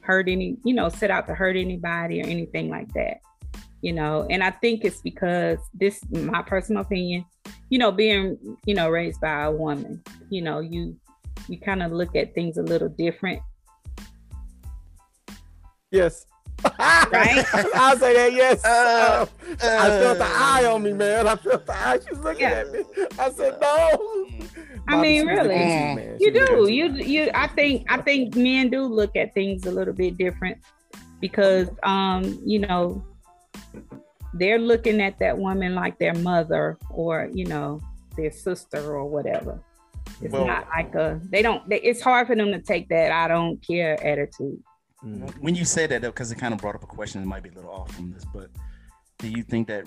hurt 0.00 0.28
any, 0.28 0.56
you 0.64 0.74
know, 0.74 0.88
set 0.88 1.10
out 1.10 1.26
to 1.26 1.34
hurt 1.34 1.56
anybody 1.56 2.20
or 2.20 2.26
anything 2.26 2.68
like 2.68 2.92
that. 2.94 3.18
You 3.80 3.92
know, 3.92 4.26
and 4.30 4.42
I 4.44 4.50
think 4.50 4.84
it's 4.84 5.00
because 5.00 5.58
this, 5.74 6.00
my 6.10 6.42
personal 6.42 6.82
opinion, 6.82 7.24
you 7.72 7.78
know, 7.78 7.90
being, 7.90 8.36
you 8.66 8.74
know, 8.74 8.90
raised 8.90 9.18
by 9.22 9.44
a 9.44 9.50
woman, 9.50 10.02
you 10.28 10.42
know, 10.42 10.60
you 10.60 10.94
you 11.48 11.58
kind 11.58 11.82
of 11.82 11.90
look 11.90 12.14
at 12.14 12.34
things 12.34 12.58
a 12.58 12.62
little 12.62 12.90
different. 12.90 13.40
Yes. 15.90 16.26
right? 16.62 17.42
I'll 17.74 17.96
say 17.96 18.14
that, 18.14 18.32
yes. 18.34 18.62
Uh, 18.62 19.24
uh, 19.52 19.56
I 19.58 19.88
felt 19.88 20.18
the 20.18 20.26
eye 20.26 20.66
on 20.70 20.82
me, 20.82 20.92
man. 20.92 21.26
I 21.26 21.34
felt 21.36 21.64
the 21.64 21.72
eye. 21.72 21.98
She's 22.06 22.18
looking 22.18 22.42
yeah. 22.42 22.50
at 22.60 22.72
me. 22.72 22.80
I 23.18 23.30
said, 23.30 23.58
no. 23.58 24.26
I 24.88 25.00
mean, 25.00 25.26
really, 25.26 26.14
you 26.20 26.30
do. 26.30 26.68
You 26.70 26.92
you. 26.92 27.30
I 27.32 27.46
think 27.46 27.90
I 27.90 28.02
think 28.02 28.36
men 28.36 28.68
do 28.68 28.84
look 28.84 29.16
at 29.16 29.32
things 29.32 29.64
a 29.64 29.70
little 29.70 29.94
bit 29.94 30.18
different 30.18 30.58
because, 31.20 31.70
um, 31.84 32.38
you 32.44 32.58
know, 32.58 33.02
they're 34.34 34.58
looking 34.58 35.00
at 35.00 35.18
that 35.18 35.36
woman 35.36 35.74
like 35.74 35.98
their 35.98 36.14
mother 36.14 36.78
or 36.90 37.28
you 37.32 37.46
know 37.46 37.80
their 38.16 38.30
sister 38.30 38.94
or 38.94 39.06
whatever. 39.06 39.60
It's 40.20 40.32
well, 40.32 40.46
not 40.46 40.68
like 40.68 40.94
a. 40.94 41.20
They 41.30 41.42
don't. 41.42 41.68
They, 41.68 41.80
it's 41.80 42.00
hard 42.00 42.26
for 42.26 42.36
them 42.36 42.52
to 42.52 42.60
take 42.60 42.88
that 42.88 43.12
I 43.12 43.28
don't 43.28 43.64
care 43.66 44.02
attitude. 44.04 44.62
Mm. 45.04 45.30
When 45.40 45.54
you 45.54 45.64
say 45.64 45.86
that, 45.86 46.02
because 46.02 46.30
it 46.30 46.36
kind 46.36 46.54
of 46.54 46.60
brought 46.60 46.74
up 46.74 46.84
a 46.84 46.86
question 46.86 47.20
that 47.20 47.26
might 47.26 47.42
be 47.42 47.48
a 47.48 47.52
little 47.52 47.70
off 47.70 47.92
from 47.94 48.12
this, 48.12 48.24
but 48.32 48.50
do 49.18 49.28
you 49.28 49.42
think 49.42 49.68
that 49.68 49.84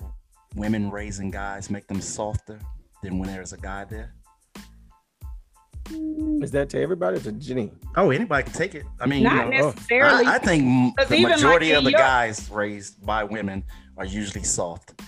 women 0.54 0.90
raising 0.90 1.30
guys 1.30 1.70
make 1.70 1.86
them 1.86 2.00
softer 2.00 2.58
than 3.02 3.18
when 3.18 3.28
there's 3.28 3.52
a 3.52 3.58
guy 3.58 3.84
there? 3.84 4.14
Is 6.42 6.50
that 6.50 6.68
to 6.70 6.80
everybody 6.80 7.18
or 7.18 7.20
to 7.20 7.32
Jenny? 7.32 7.70
Oh, 7.96 8.10
anybody 8.10 8.42
can 8.42 8.52
take 8.52 8.74
it. 8.74 8.84
I 9.00 9.06
mean, 9.06 9.22
not 9.22 9.46
you 9.46 9.58
know, 9.58 9.70
necessarily. 9.70 10.26
I, 10.26 10.34
I 10.34 10.38
think 10.38 10.96
the 11.08 11.20
majority 11.20 11.68
like 11.68 11.78
of 11.78 11.84
the 11.84 11.90
your... 11.92 12.00
guys 12.00 12.50
raised 12.50 13.04
by 13.06 13.22
women 13.22 13.62
are 13.96 14.04
usually 14.04 14.44
soft. 14.44 15.00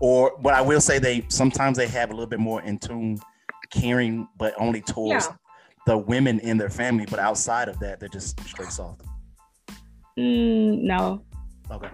Or, 0.00 0.32
but 0.42 0.54
I 0.54 0.60
will 0.60 0.80
say 0.80 0.98
they 0.98 1.24
sometimes 1.28 1.76
they 1.76 1.86
have 1.86 2.10
a 2.10 2.12
little 2.12 2.28
bit 2.28 2.40
more 2.40 2.62
in 2.62 2.78
tune, 2.78 3.20
caring, 3.70 4.26
but 4.36 4.54
only 4.58 4.80
towards 4.80 5.26
yeah. 5.26 5.36
the 5.86 5.98
women 5.98 6.40
in 6.40 6.58
their 6.58 6.70
family. 6.70 7.06
But 7.08 7.20
outside 7.20 7.68
of 7.68 7.78
that, 7.80 8.00
they're 8.00 8.08
just 8.08 8.40
straight 8.40 8.70
soft. 8.70 9.02
Mm, 10.18 10.82
no. 10.82 11.22
Okay. 11.70 11.88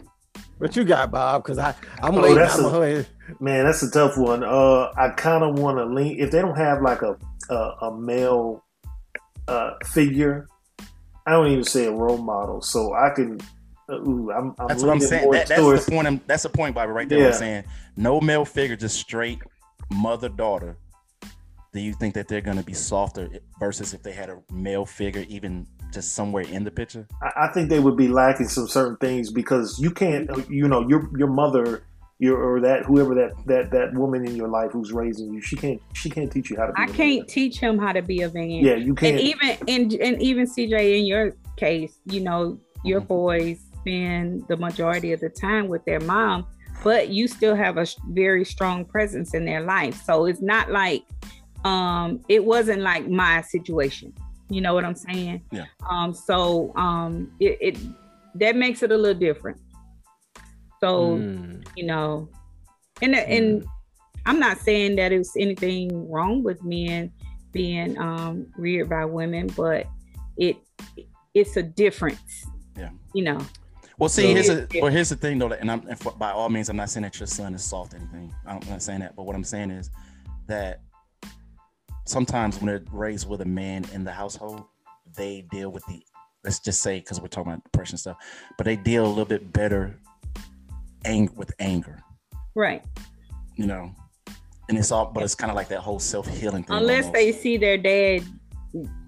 What 0.58 0.74
you 0.74 0.84
got, 0.84 1.10
Bob? 1.10 1.44
Because 1.44 1.58
I 1.58 1.74
I'm 2.02 2.16
oh, 2.16 2.34
That's 2.34 2.58
I'm 2.58 2.82
a, 2.82 3.06
man, 3.40 3.64
that's 3.64 3.82
a 3.82 3.90
tough 3.90 4.16
one. 4.16 4.42
Uh, 4.42 4.90
I 4.96 5.10
kind 5.10 5.44
of 5.44 5.58
want 5.58 5.78
to 5.78 5.84
lean 5.84 6.18
if 6.18 6.30
they 6.30 6.40
don't 6.40 6.56
have 6.56 6.82
like 6.82 7.02
a 7.02 7.16
a, 7.50 7.54
a 7.82 7.96
male 7.96 8.64
uh, 9.46 9.72
figure. 9.84 10.48
I 11.26 11.32
don't 11.32 11.48
even 11.48 11.64
say 11.64 11.86
a 11.86 11.92
role 11.92 12.18
model, 12.18 12.60
so 12.60 12.94
I 12.94 13.10
can. 13.14 13.38
Ooh, 13.90 14.30
I'm, 14.30 14.54
I'm 14.58 14.68
that's 14.68 14.82
what 14.82 14.92
I'm 14.92 15.00
saying. 15.00 15.30
That, 15.30 15.48
that's 15.48 15.84
the 15.84 15.90
point. 15.90 16.06
I'm, 16.06 16.20
that's 16.26 16.42
the 16.42 16.50
point, 16.50 16.74
Bobby, 16.74 16.92
right 16.92 17.08
there. 17.08 17.20
Yeah. 17.20 17.26
I'm 17.28 17.32
saying 17.32 17.64
no 17.96 18.20
male 18.20 18.44
figure, 18.44 18.76
just 18.76 18.98
straight 18.98 19.40
mother 19.90 20.28
daughter. 20.28 20.76
Do 21.72 21.80
you 21.80 21.92
think 21.94 22.14
that 22.14 22.28
they're 22.28 22.40
going 22.40 22.56
to 22.56 22.62
be 22.62 22.74
softer 22.74 23.28
versus 23.60 23.94
if 23.94 24.02
they 24.02 24.12
had 24.12 24.30
a 24.30 24.38
male 24.50 24.86
figure, 24.86 25.24
even 25.28 25.66
just 25.92 26.14
somewhere 26.14 26.44
in 26.44 26.64
the 26.64 26.70
picture? 26.70 27.06
I, 27.22 27.44
I 27.44 27.48
think 27.48 27.68
they 27.68 27.78
would 27.78 27.96
be 27.96 28.08
lacking 28.08 28.48
some 28.48 28.68
certain 28.68 28.96
things 28.96 29.30
because 29.30 29.78
you 29.78 29.90
can't. 29.90 30.30
You 30.50 30.68
know, 30.68 30.86
your 30.86 31.08
your 31.16 31.28
mother 31.28 31.82
your 32.18 32.42
or 32.42 32.60
that 32.60 32.84
whoever 32.84 33.14
that 33.14 33.32
that 33.46 33.70
that 33.70 33.94
woman 33.94 34.26
in 34.26 34.34
your 34.34 34.48
life 34.48 34.72
who's 34.72 34.92
raising 34.92 35.32
you 35.32 35.40
she 35.40 35.54
can't 35.54 35.80
she 35.92 36.10
can't 36.10 36.32
teach 36.32 36.50
you 36.50 36.56
how 36.56 36.66
to 36.66 36.72
i 36.76 36.86
can't 36.86 37.20
man. 37.20 37.26
teach 37.26 37.58
him 37.60 37.78
how 37.78 37.92
to 37.92 38.02
be 38.02 38.22
a 38.22 38.32
man 38.32 38.50
yeah 38.50 38.74
you 38.74 38.92
can't 38.94 39.18
and 39.18 39.20
even 39.20 39.56
and, 39.68 39.94
and 39.94 40.20
even 40.20 40.44
cj 40.44 40.98
in 40.98 41.06
your 41.06 41.32
case 41.56 42.00
you 42.06 42.20
know 42.20 42.58
your 42.84 43.00
mm-hmm. 43.00 43.08
boys 43.08 43.67
spend 43.88 44.46
the 44.48 44.56
majority 44.56 45.12
of 45.12 45.20
the 45.20 45.28
time 45.28 45.68
with 45.68 45.84
their 45.84 46.00
mom 46.00 46.46
but 46.82 47.08
you 47.08 47.26
still 47.26 47.54
have 47.54 47.76
a 47.76 47.86
very 48.08 48.44
strong 48.44 48.84
presence 48.84 49.34
in 49.34 49.44
their 49.44 49.62
life. 49.62 50.02
So 50.04 50.26
it's 50.26 50.40
not 50.40 50.70
like 50.70 51.04
um 51.64 52.20
it 52.28 52.44
wasn't 52.44 52.82
like 52.82 53.08
my 53.08 53.42
situation. 53.42 54.14
You 54.48 54.60
know 54.60 54.74
what 54.74 54.84
I'm 54.84 54.94
saying? 54.94 55.42
Yeah. 55.50 55.66
Um 55.90 56.14
so 56.14 56.72
um 56.76 57.32
it, 57.40 57.58
it 57.60 57.78
that 58.36 58.56
makes 58.56 58.82
it 58.82 58.92
a 58.92 58.96
little 58.96 59.18
different. 59.18 59.60
So, 60.80 61.16
mm. 61.16 61.66
you 61.76 61.86
know, 61.86 62.28
and 63.02 63.14
mm. 63.14 63.24
and 63.26 63.64
I'm 64.26 64.38
not 64.38 64.58
saying 64.58 64.96
that 64.96 65.10
it's 65.12 65.36
anything 65.36 66.08
wrong 66.08 66.42
with 66.44 66.62
men 66.62 67.12
being 67.50 67.98
um 67.98 68.46
reared 68.56 68.88
by 68.88 69.04
women, 69.04 69.48
but 69.56 69.86
it 70.36 70.56
it's 71.34 71.56
a 71.56 71.62
difference. 71.62 72.46
Yeah. 72.76 72.90
You 73.14 73.24
know. 73.24 73.40
Well, 73.98 74.08
see, 74.08 74.32
here's 74.32 74.48
a, 74.48 74.66
well, 74.80 74.92
here's 74.92 75.08
the 75.08 75.16
thing 75.16 75.38
though, 75.38 75.50
and 75.52 75.70
I'm 75.70 75.86
and 75.88 75.98
for, 75.98 76.12
by 76.12 76.30
all 76.30 76.48
means, 76.48 76.68
I'm 76.68 76.76
not 76.76 76.88
saying 76.88 77.02
that 77.02 77.18
your 77.18 77.26
son 77.26 77.54
is 77.54 77.64
soft 77.64 77.94
or 77.94 77.96
anything. 77.96 78.32
I'm 78.46 78.60
not 78.68 78.80
saying 78.80 79.00
that, 79.00 79.16
but 79.16 79.24
what 79.24 79.34
I'm 79.34 79.44
saying 79.44 79.70
is 79.70 79.90
that 80.46 80.82
sometimes 82.06 82.58
when 82.58 82.66
they're 82.66 82.84
raised 82.92 83.28
with 83.28 83.40
a 83.40 83.44
man 83.44 83.84
in 83.92 84.04
the 84.04 84.12
household, 84.12 84.64
they 85.16 85.42
deal 85.50 85.70
with 85.70 85.84
the 85.86 86.00
let's 86.44 86.60
just 86.60 86.80
say 86.80 87.00
because 87.00 87.20
we're 87.20 87.26
talking 87.26 87.52
about 87.52 87.64
depression 87.64 87.98
stuff, 87.98 88.16
but 88.56 88.64
they 88.64 88.76
deal 88.76 89.04
a 89.04 89.08
little 89.08 89.24
bit 89.24 89.52
better 89.52 89.98
ang- 91.04 91.34
with 91.34 91.50
anger. 91.58 92.00
Right. 92.54 92.84
You 93.56 93.66
know, 93.66 93.92
and 94.68 94.78
it's 94.78 94.92
all, 94.92 95.06
but 95.06 95.24
it's 95.24 95.34
kind 95.34 95.50
of 95.50 95.56
like 95.56 95.68
that 95.68 95.80
whole 95.80 95.98
self 95.98 96.28
healing 96.28 96.62
thing. 96.62 96.76
Unless 96.76 97.06
almost. 97.06 97.14
they 97.14 97.32
see 97.32 97.56
their 97.56 97.78
dad 97.78 98.22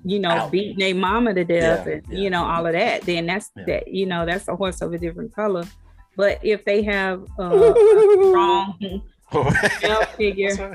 you 0.04 0.18
know, 0.18 0.30
Out. 0.30 0.52
beating 0.52 0.78
their 0.78 0.94
mama 0.94 1.34
to 1.34 1.44
death 1.44 1.86
yeah, 1.86 1.92
and 1.94 2.02
yeah. 2.08 2.18
you 2.18 2.30
know, 2.30 2.44
all 2.44 2.66
of 2.66 2.72
that, 2.72 3.02
then 3.02 3.26
that's 3.26 3.50
yeah. 3.56 3.64
that, 3.66 3.88
you 3.88 4.06
know, 4.06 4.26
that's 4.26 4.48
a 4.48 4.56
horse 4.56 4.80
of 4.80 4.92
a 4.92 4.98
different 4.98 5.34
color. 5.34 5.64
But 6.16 6.44
if 6.44 6.64
they 6.64 6.82
have 6.82 7.24
uh, 7.38 7.72
a 7.72 8.28
strong 8.28 9.02
male 9.82 10.04
figure. 10.16 10.74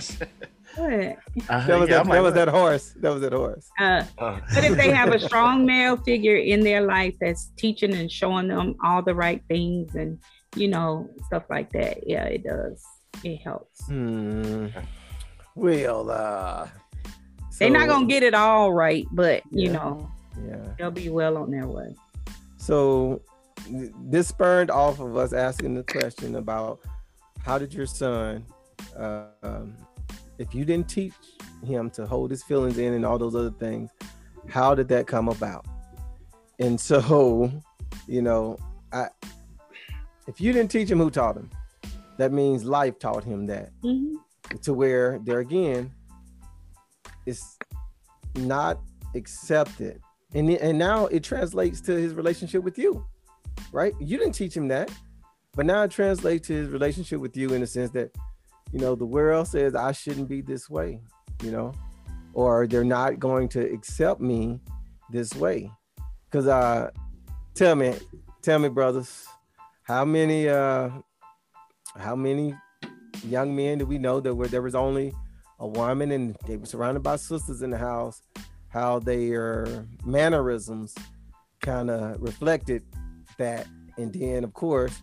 What? 0.75 0.91
Uh, 0.91 1.65
that 1.67 1.79
was, 1.79 1.89
that, 1.89 2.05
that 2.05 2.23
was 2.23 2.33
that 2.33 2.47
horse. 2.49 2.93
That 2.99 3.13
was 3.13 3.21
that 3.21 3.33
horse. 3.33 3.69
Uh, 3.79 4.03
uh. 4.17 4.39
But 4.53 4.63
if 4.65 4.75
they 4.75 4.91
have 4.91 5.13
a 5.13 5.19
strong 5.27 5.65
male 5.65 5.95
figure 5.95 6.35
in 6.35 6.61
their 6.61 6.81
life 6.81 7.15
that's 7.19 7.51
teaching 7.57 7.93
and 7.93 8.11
showing 8.11 8.49
them 8.49 8.75
all 8.83 9.01
the 9.01 9.15
right 9.15 9.41
things 9.47 9.95
and 9.95 10.19
you 10.55 10.67
know 10.67 11.09
stuff 11.27 11.43
like 11.49 11.71
that, 11.71 12.07
yeah, 12.07 12.25
it 12.25 12.43
does. 12.43 12.83
It 13.23 13.37
helps. 13.37 13.85
Hmm. 13.87 14.67
Well, 15.55 16.09
uh, 16.09 16.67
so, 17.55 17.63
They're 17.63 17.69
not 17.69 17.87
gonna 17.87 18.05
get 18.05 18.21
it 18.21 18.33
all 18.33 18.73
right, 18.73 19.07
but 19.13 19.41
you 19.49 19.71
know, 19.71 20.11
yeah, 20.45 20.57
they'll 20.77 20.91
be 20.91 21.07
well 21.07 21.37
on 21.37 21.49
their 21.49 21.67
way. 21.67 21.95
So 22.57 23.21
this 23.69 24.27
spurned 24.27 24.69
off 24.69 24.99
of 24.99 25.15
us 25.15 25.31
asking 25.31 25.75
the 25.75 25.83
question 25.83 26.35
about 26.35 26.81
how 27.45 27.57
did 27.57 27.73
your 27.73 27.85
son, 27.85 28.45
uh, 28.97 29.27
um, 29.41 29.73
if 30.37 30.53
you 30.53 30.65
didn't 30.65 30.89
teach 30.89 31.13
him 31.65 31.89
to 31.91 32.05
hold 32.05 32.29
his 32.29 32.43
feelings 32.43 32.77
in 32.77 32.93
and 32.93 33.05
all 33.05 33.17
those 33.17 33.35
other 33.35 33.51
things, 33.51 33.89
how 34.49 34.75
did 34.75 34.89
that 34.89 35.07
come 35.07 35.29
about? 35.29 35.65
And 36.59 36.77
so, 36.77 37.49
you 38.05 38.21
know, 38.21 38.57
I 38.91 39.07
if 40.27 40.41
you 40.41 40.51
didn't 40.51 40.71
teach 40.71 40.91
him, 40.91 40.97
who 40.97 41.09
taught 41.09 41.37
him? 41.37 41.49
That 42.17 42.33
means 42.33 42.65
life 42.65 42.99
taught 42.99 43.23
him 43.23 43.45
that. 43.45 43.69
Mm-hmm. 43.81 44.57
To 44.57 44.73
where 44.73 45.19
there 45.23 45.39
again, 45.39 45.93
it's 47.25 47.57
not 48.35 48.79
accepted. 49.15 49.99
And, 50.33 50.49
and 50.49 50.77
now 50.77 51.05
it 51.07 51.23
translates 51.23 51.81
to 51.81 51.93
his 51.93 52.13
relationship 52.13 52.63
with 52.63 52.77
you, 52.77 53.05
right? 53.71 53.93
You 53.99 54.17
didn't 54.17 54.33
teach 54.33 54.55
him 54.55 54.67
that, 54.69 54.91
but 55.55 55.65
now 55.65 55.83
it 55.83 55.91
translates 55.91 56.47
to 56.47 56.53
his 56.53 56.69
relationship 56.69 57.21
with 57.21 57.37
you 57.37 57.53
in 57.53 57.61
the 57.61 57.67
sense 57.67 57.91
that, 57.91 58.11
you 58.71 58.79
know, 58.79 58.95
the 58.95 59.05
world 59.05 59.47
says 59.47 59.75
I 59.75 59.91
shouldn't 59.91 60.27
be 60.27 60.41
this 60.41 60.69
way, 60.69 61.01
you 61.41 61.51
know, 61.51 61.73
or 62.33 62.67
they're 62.67 62.83
not 62.83 63.19
going 63.19 63.47
to 63.49 63.61
accept 63.61 64.19
me 64.19 64.59
this 65.09 65.33
way. 65.35 65.71
Cause 66.31 66.47
uh 66.47 66.89
tell 67.53 67.75
me, 67.75 67.95
tell 68.41 68.59
me, 68.59 68.67
brothers, 68.67 69.25
how 69.83 70.03
many 70.03 70.49
uh 70.49 70.89
how 71.97 72.15
many 72.15 72.53
young 73.23 73.55
men 73.55 73.77
do 73.77 73.85
we 73.85 73.97
know 73.97 74.19
that 74.19 74.35
where 74.35 74.49
there 74.49 74.61
was 74.61 74.75
only 74.75 75.13
a 75.59 75.67
woman 75.67 76.11
and 76.11 76.35
they 76.45 76.57
were 76.57 76.65
surrounded 76.65 77.03
by 77.03 77.15
sisters 77.15 77.61
in 77.61 77.69
the 77.69 77.77
house, 77.77 78.21
how 78.67 78.99
their 78.99 79.85
mannerisms 80.05 80.95
kind 81.61 81.89
of 81.89 82.21
reflected 82.21 82.83
that. 83.37 83.67
And 83.97 84.13
then, 84.13 84.43
of 84.43 84.53
course, 84.53 85.01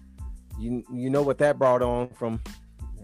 you 0.59 0.85
you 0.93 1.11
know 1.11 1.23
what 1.23 1.39
that 1.39 1.59
brought 1.59 1.83
on 1.83 2.09
from 2.11 2.41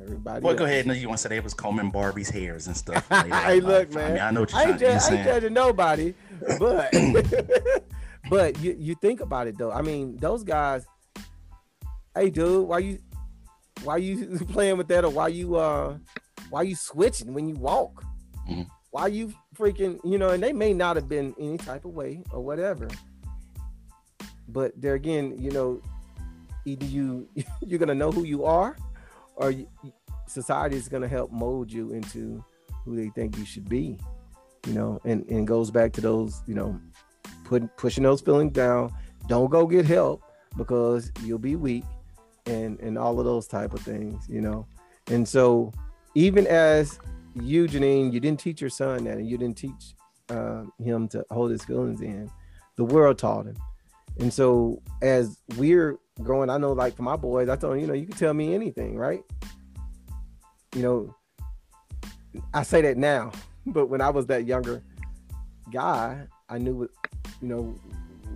everybody. 0.00 0.42
Well, 0.42 0.52
else. 0.52 0.58
go 0.58 0.64
ahead. 0.64 0.86
No, 0.86 0.92
you 0.92 1.08
want 1.08 1.18
to 1.18 1.22
say 1.22 1.28
they 1.30 1.40
was 1.40 1.54
combing 1.54 1.90
Barbie's 1.90 2.28
hairs 2.28 2.66
and 2.66 2.76
stuff. 2.76 3.06
hey, 3.10 3.60
look, 3.60 3.92
man. 3.92 4.04
I, 4.04 4.12
mean, 4.12 4.22
I 4.22 4.30
know 4.30 4.40
what 4.40 4.52
you're 4.52 4.60
I 4.60 4.64
ain't, 4.70 4.80
just, 4.80 5.10
I 5.10 5.16
ain't 5.16 5.24
judging 5.24 5.52
nobody, 5.54 6.14
but 6.58 6.92
but 8.30 8.60
you 8.60 8.76
you 8.78 8.94
think 8.96 9.20
about 9.20 9.46
it 9.46 9.58
though. 9.58 9.72
I 9.72 9.82
mean, 9.82 10.16
those 10.16 10.44
guys. 10.44 10.86
Hey, 12.14 12.30
dude, 12.30 12.66
why 12.66 12.80
you 12.80 12.98
why 13.82 13.98
you 13.98 14.38
playing 14.50 14.76
with 14.76 14.88
that, 14.88 15.04
or 15.04 15.10
why 15.10 15.28
you 15.28 15.56
uh 15.56 15.96
why 16.50 16.62
you 16.62 16.74
switching 16.74 17.34
when 17.34 17.48
you 17.48 17.54
walk? 17.54 18.04
Mm-hmm. 18.48 18.62
Why 18.90 19.08
you 19.08 19.34
freaking, 19.56 20.00
you 20.04 20.18
know, 20.18 20.30
and 20.30 20.42
they 20.42 20.52
may 20.52 20.72
not 20.72 20.96
have 20.96 21.08
been 21.08 21.34
any 21.38 21.58
type 21.58 21.84
of 21.84 21.92
way 21.92 22.22
or 22.32 22.40
whatever. 22.40 22.88
But 24.48 24.72
there 24.80 24.94
again, 24.94 25.36
you 25.38 25.50
know, 25.50 25.82
either 26.64 26.86
you 26.86 27.28
you're 27.60 27.78
gonna 27.78 27.94
know 27.94 28.10
who 28.10 28.24
you 28.24 28.44
are, 28.44 28.76
or 29.36 29.50
you, 29.50 29.68
society 30.26 30.76
is 30.76 30.88
gonna 30.88 31.08
help 31.08 31.30
mold 31.30 31.70
you 31.70 31.92
into 31.92 32.42
who 32.84 32.96
they 32.96 33.10
think 33.10 33.36
you 33.36 33.44
should 33.44 33.68
be. 33.68 33.98
You 34.66 34.72
know, 34.72 35.00
and 35.04 35.24
and 35.28 35.46
goes 35.46 35.70
back 35.70 35.92
to 35.94 36.00
those, 36.00 36.42
you 36.46 36.54
know, 36.54 36.80
putting 37.44 37.68
pushing 37.76 38.04
those 38.04 38.20
feelings 38.20 38.52
down. 38.52 38.92
Don't 39.26 39.50
go 39.50 39.66
get 39.66 39.84
help 39.84 40.22
because 40.56 41.12
you'll 41.22 41.38
be 41.38 41.56
weak, 41.56 41.84
and 42.46 42.80
and 42.80 42.96
all 42.96 43.18
of 43.18 43.26
those 43.26 43.46
type 43.46 43.74
of 43.74 43.80
things. 43.80 44.26
You 44.28 44.40
know, 44.40 44.66
and 45.08 45.28
so 45.28 45.72
even 46.14 46.46
as 46.46 46.98
you, 47.34 47.66
Janine, 47.66 48.12
you 48.12 48.20
didn't 48.20 48.40
teach 48.40 48.60
your 48.60 48.70
son 48.70 49.04
that, 49.04 49.18
and 49.18 49.28
you 49.28 49.38
didn't 49.38 49.56
teach 49.56 49.94
uh, 50.30 50.64
him 50.82 51.08
to 51.08 51.24
hold 51.30 51.50
his 51.50 51.64
feelings 51.64 52.00
in. 52.00 52.30
The 52.76 52.84
world 52.84 53.18
taught 53.18 53.46
him, 53.46 53.56
and 54.18 54.32
so 54.32 54.82
as 55.02 55.38
we're 55.56 55.98
growing, 56.22 56.50
I 56.50 56.58
know, 56.58 56.72
like 56.72 56.96
for 56.96 57.02
my 57.02 57.16
boys, 57.16 57.48
I 57.48 57.56
told 57.56 57.74
them, 57.74 57.80
you 57.80 57.86
know, 57.86 57.94
you 57.94 58.06
can 58.06 58.16
tell 58.16 58.34
me 58.34 58.54
anything, 58.54 58.96
right? 58.96 59.22
You 60.74 60.82
know, 60.82 61.14
I 62.52 62.62
say 62.62 62.82
that 62.82 62.96
now, 62.96 63.32
but 63.66 63.86
when 63.86 64.00
I 64.00 64.10
was 64.10 64.26
that 64.26 64.46
younger 64.46 64.82
guy, 65.72 66.26
I 66.48 66.58
knew 66.58 66.74
what, 66.74 66.90
you 67.40 67.48
know, 67.48 67.78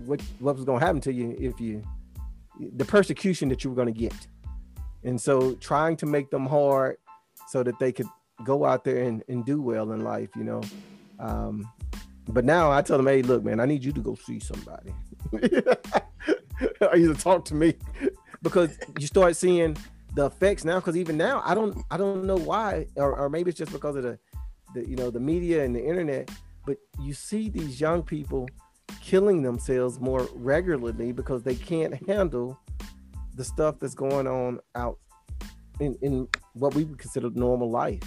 what 0.05 0.20
what 0.41 0.57
was 0.57 0.64
going 0.64 0.81
to 0.81 0.87
happen 0.87 1.01
to 1.03 1.12
you 1.12 1.37
if 1.39 1.61
you, 1.61 1.83
the 2.77 2.85
persecution 2.85 3.49
that 3.49 3.62
you 3.62 3.70
were 3.70 3.77
going 3.77 3.93
to 3.93 3.99
get, 3.99 4.14
and 5.05 5.20
so 5.20 5.55
trying 5.55 5.97
to 5.99 6.07
make 6.07 6.31
them 6.31 6.47
hard 6.47 6.97
so 7.53 7.62
that 7.62 7.78
they 7.78 7.92
could 7.92 8.07
go 8.44 8.64
out 8.64 8.82
there 8.82 9.03
and, 9.03 9.22
and 9.28 9.44
do 9.44 9.61
well 9.61 9.92
in 9.92 10.00
life, 10.00 10.30
you 10.34 10.42
know. 10.42 10.62
Um, 11.18 11.70
but 12.28 12.46
now 12.46 12.72
I 12.72 12.80
tell 12.80 12.96
them, 12.96 13.07
hey, 13.07 13.20
look, 13.20 13.44
man, 13.44 13.61
I 13.61 13.66
need 13.66 13.84
you 13.84 13.92
to 13.92 14.00
go 14.00 14.14
see 14.14 14.40
somebody. 14.40 14.94
or 16.80 16.96
either 16.96 17.12
talk 17.12 17.44
to 17.44 17.55
me 17.55 17.74
because 18.40 18.78
you 18.98 19.07
start 19.07 19.36
seeing 19.36 19.76
the 20.14 20.26
effects 20.26 20.64
now. 20.64 20.76
Because 20.76 20.96
even 20.96 21.18
now, 21.18 21.42
I 21.44 21.55
don't, 21.55 21.76
I 21.90 21.98
don't 21.98 22.24
know 22.24 22.38
why, 22.38 22.86
or, 22.96 23.14
or 23.14 23.28
maybe 23.28 23.50
it's 23.50 23.59
just 23.59 23.72
because 23.72 23.96
of 23.96 24.03
the, 24.03 24.18
the, 24.74 24.88
you 24.88 24.96
know, 24.96 25.11
the 25.11 25.20
media 25.20 25.62
and 25.62 25.76
the 25.76 25.84
internet. 25.84 26.30
But 26.64 26.78
you 27.03 27.12
see 27.12 27.50
these 27.50 27.78
young 27.82 28.03
people 28.03 28.48
killing 29.03 29.42
themselves 29.42 30.00
more 30.00 30.26
regularly 30.34 31.12
because 31.12 31.42
they 31.42 31.55
can't 31.55 31.94
handle 32.09 32.59
the 33.34 33.44
stuff 33.44 33.78
that's 33.78 33.94
going 33.94 34.26
on 34.26 34.59
out 34.74 34.98
in, 35.80 35.98
in 36.00 36.28
what 36.55 36.74
we 36.74 36.84
would 36.84 36.98
consider 36.98 37.30
normal 37.30 37.70
life. 37.70 38.03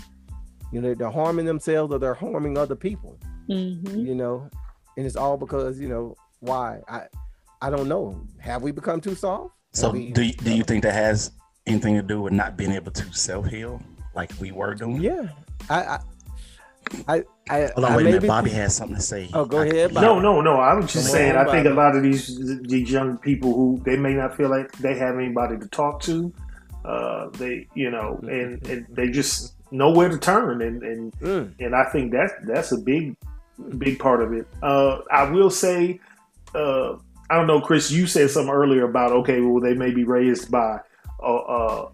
You 0.72 0.82
know, 0.82 0.94
they're 0.94 1.10
harming 1.10 1.46
themselves 1.46 1.94
or 1.94 2.00
they're 2.00 2.14
harming 2.14 2.58
other 2.58 2.76
people. 2.76 3.20
Mm-hmm. 3.50 4.00
You 4.00 4.16
know, 4.16 4.50
and 4.98 5.06
it's 5.06 5.16
all 5.16 5.38
because 5.38 5.80
you 5.80 5.88
know 5.88 6.16
why. 6.40 6.82
I 6.88 7.04
I 7.62 7.70
don't 7.70 7.88
know. 7.88 8.22
Have 8.40 8.62
we 8.62 8.72
become 8.72 9.02
too 9.02 9.16
soft? 9.16 9.54
So 9.74 9.92
we, 9.92 10.12
do 10.12 10.24
you, 10.24 10.34
do 10.34 10.56
you 10.56 10.64
think 10.64 10.84
that 10.84 10.94
has 10.94 11.32
anything 11.66 11.96
to 11.96 12.02
do 12.02 12.22
with 12.22 12.34
not 12.34 12.58
being 12.58 12.72
able 12.72 12.92
to 12.92 13.14
self 13.14 13.48
heal 13.48 13.82
like 14.16 14.32
we 14.40 14.52
were 14.52 14.76
doing? 14.76 15.02
Yeah, 15.02 15.30
I. 15.70 15.76
I 15.76 16.00
I, 17.08 17.24
I, 17.50 17.60
Hold 17.74 17.86
on, 17.86 17.92
I 17.92 17.98
wait 17.98 18.06
a 18.06 18.10
minute. 18.12 18.28
Bobby 18.28 18.52
has 18.52 18.76
something 18.76 18.96
to 18.96 19.02
say. 19.02 19.30
Oh, 19.34 19.46
go 19.46 19.62
ahead. 19.62 19.94
Bobby. 19.94 20.06
No, 20.06 20.20
no, 20.20 20.42
no. 20.42 20.58
I 20.58 20.76
was 20.76 20.92
just 20.92 21.08
Come 21.08 21.16
saying. 21.16 21.36
On, 21.36 21.48
I 21.48 21.52
think 21.52 21.66
a 21.66 21.72
lot 21.72 21.96
of 21.96 22.04
these 22.04 22.62
these 22.62 22.92
young 22.92 23.18
people 23.18 23.54
who 23.56 23.82
they 23.84 23.98
may 23.98 24.14
not 24.14 24.38
feel 24.38 24.50
like 24.50 24.72
they 24.74 24.96
have 24.96 25.16
anybody 25.16 25.58
to 25.58 25.68
talk 25.70 26.02
to, 26.02 26.32
uh, 26.86 27.30
they, 27.32 27.68
you 27.74 27.90
know, 27.90 28.20
and, 28.24 28.66
and 28.68 28.86
they 28.90 29.10
just 29.10 29.56
know 29.72 29.92
where 29.92 30.10
to 30.10 30.18
turn, 30.18 30.62
and 30.62 30.84
and 30.84 31.14
mm. 31.20 31.54
and 31.60 31.76
I 31.76 31.86
think 31.92 32.12
that's 32.12 32.34
that's 32.46 32.72
a 32.72 32.78
big 32.78 33.16
big 33.78 34.00
part 34.00 34.22
of 34.22 34.34
it. 34.34 34.48
Uh, 34.62 35.00
I 35.12 35.30
will 35.30 35.50
say, 35.50 36.00
uh, 36.54 36.94
I 37.30 37.36
don't 37.36 37.48
know, 37.48 37.62
Chris, 37.62 37.92
you 37.92 38.06
said 38.08 38.30
something 38.30 38.54
earlier 38.54 38.86
about 38.86 39.12
okay, 39.12 39.42
well, 39.42 39.60
they 39.60 39.74
may 39.74 39.92
be 39.92 40.04
raised 40.04 40.52
by 40.52 40.80
uh, 41.22 41.36
uh 41.36 41.90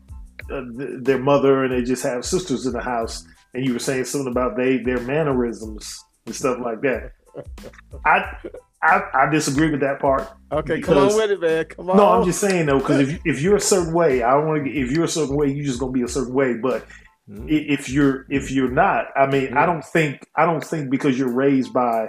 uh, 0.52 0.62
their 0.74 1.20
mother 1.20 1.64
and 1.64 1.74
they 1.74 1.84
just 1.84 2.04
have 2.04 2.26
sisters 2.26 2.66
in 2.66 2.74
the 2.74 2.82
house, 2.82 3.26
and 3.54 3.66
you 3.66 3.74
were 3.74 3.80
saying 3.80 4.06
something 4.06 4.32
about 4.32 4.58
they 4.58 4.78
their 4.78 5.00
mannerisms 5.00 6.04
and 6.26 6.36
stuff 6.36 6.58
like 6.60 6.82
that. 6.82 7.14
I 8.06 8.38
I, 8.84 9.04
I 9.14 9.26
disagree 9.28 9.70
with 9.70 9.82
that 9.82 10.00
part. 10.00 10.28
Okay, 10.52 10.78
because, 10.78 10.94
come 10.96 11.10
on 11.10 11.16
with 11.16 11.32
it, 11.32 11.40
man. 11.40 11.66
Come 11.66 11.90
on. 11.92 11.98
No, 11.98 12.10
I'm 12.10 12.26
just 12.26 12.42
saying 12.42 12.66
though, 12.66 12.80
because 12.80 13.08
if 13.08 13.22
if 13.26 13.42
you're 13.42 13.56
a 13.56 13.62
certain 13.62 13.94
way, 13.94 14.24
I 14.24 14.32
don't 14.32 14.48
want 14.48 14.66
to. 14.66 14.72
If 14.72 14.92
you're 14.92 15.06
a 15.06 15.10
certain 15.10 15.36
way, 15.36 15.52
you're 15.52 15.66
just 15.66 15.80
gonna 15.80 15.92
be 15.92 16.02
a 16.02 16.08
certain 16.08 16.34
way. 16.34 16.56
But 16.56 16.88
mm-hmm. 17.30 17.46
if 17.48 17.90
you're 17.90 18.26
if 18.30 18.52
you're 18.52 18.72
not, 18.72 19.06
I 19.16 19.28
mean, 19.28 19.48
mm-hmm. 19.48 19.58
I 19.58 19.66
don't 19.66 19.86
think 19.86 20.28
I 20.36 20.46
don't 20.46 20.64
think 20.64 20.90
because 20.90 21.18
you're 21.18 21.32
raised 21.32 21.74
by 21.74 22.08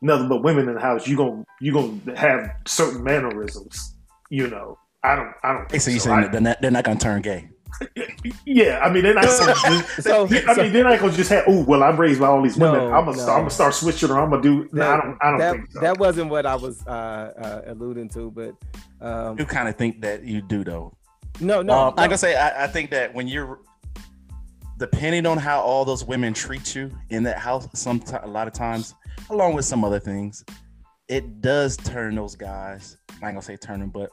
nothing 0.00 0.28
but 0.28 0.44
women 0.44 0.68
in 0.68 0.74
the 0.76 0.80
house, 0.80 1.08
you 1.08 1.16
gonna 1.16 1.44
you 1.60 1.72
gonna 1.72 2.16
have 2.16 2.50
certain 2.66 3.02
mannerisms. 3.02 3.96
You 4.30 4.48
know, 4.48 4.78
I 5.02 5.16
don't 5.16 5.32
I 5.42 5.52
don't. 5.54 5.72
Hey, 5.72 5.78
so 5.78 5.90
you 5.90 5.98
saying 5.98 6.18
I, 6.18 6.28
they're 6.28 6.40
not, 6.40 6.62
they're 6.62 6.70
not 6.70 6.84
gonna 6.84 7.00
turn 7.00 7.22
gay? 7.22 7.48
Yeah, 8.44 8.80
I 8.82 8.90
mean, 8.90 9.02
they're 9.02 9.14
not. 9.14 9.24
so, 9.24 9.44
I 9.48 9.82
so, 10.00 10.26
mean, 10.62 10.72
they're 10.72 10.84
not 10.84 10.98
gonna 10.98 11.12
just 11.12 11.30
have. 11.30 11.44
Oh, 11.46 11.62
well, 11.64 11.82
I'm 11.82 11.96
raised 11.96 12.20
by 12.20 12.26
all 12.26 12.42
these 12.42 12.56
women. 12.56 12.78
No, 12.78 12.92
I'm 12.92 13.04
gonna, 13.04 13.16
no. 13.16 13.22
start, 13.22 13.36
I'm 13.36 13.40
gonna 13.42 13.50
start 13.50 13.74
switching, 13.74 14.10
or 14.10 14.18
I'm 14.18 14.30
gonna 14.30 14.42
do. 14.42 14.64
That, 14.72 14.74
no, 14.74 14.90
I 14.90 14.96
don't. 14.96 15.18
I 15.20 15.30
don't 15.30 15.38
that, 15.38 15.52
think 15.52 15.72
so. 15.72 15.80
That 15.80 15.98
wasn't 15.98 16.30
what 16.30 16.46
I 16.46 16.54
was 16.54 16.86
uh, 16.86 16.90
uh, 16.90 17.72
alluding 17.72 18.08
to, 18.10 18.30
but 18.30 18.54
um, 19.00 19.38
you 19.38 19.44
kind 19.44 19.68
of 19.68 19.76
think 19.76 20.00
that 20.02 20.24
you 20.24 20.42
do, 20.42 20.64
though. 20.64 20.96
No, 21.40 21.60
no. 21.62 21.74
Um, 21.74 21.94
no. 21.96 22.02
I 22.02 22.08
can 22.08 22.18
say 22.18 22.36
I, 22.36 22.64
I 22.64 22.66
think 22.66 22.90
that 22.90 23.12
when 23.14 23.28
you're 23.28 23.60
depending 24.78 25.26
on 25.26 25.38
how 25.38 25.60
all 25.60 25.84
those 25.84 26.04
women 26.04 26.34
treat 26.34 26.74
you 26.74 26.90
in 27.10 27.22
that 27.24 27.38
house, 27.38 27.68
some 27.74 28.02
a 28.22 28.26
lot 28.26 28.46
of 28.46 28.52
times, 28.52 28.94
along 29.30 29.54
with 29.54 29.64
some 29.64 29.84
other 29.84 30.00
things, 30.00 30.44
it 31.08 31.40
does 31.40 31.76
turn 31.76 32.14
those 32.14 32.34
guys. 32.34 32.96
I 33.10 33.12
ain't 33.12 33.22
gonna 33.22 33.42
say 33.42 33.56
turn 33.56 33.80
them, 33.80 33.90
but 33.90 34.10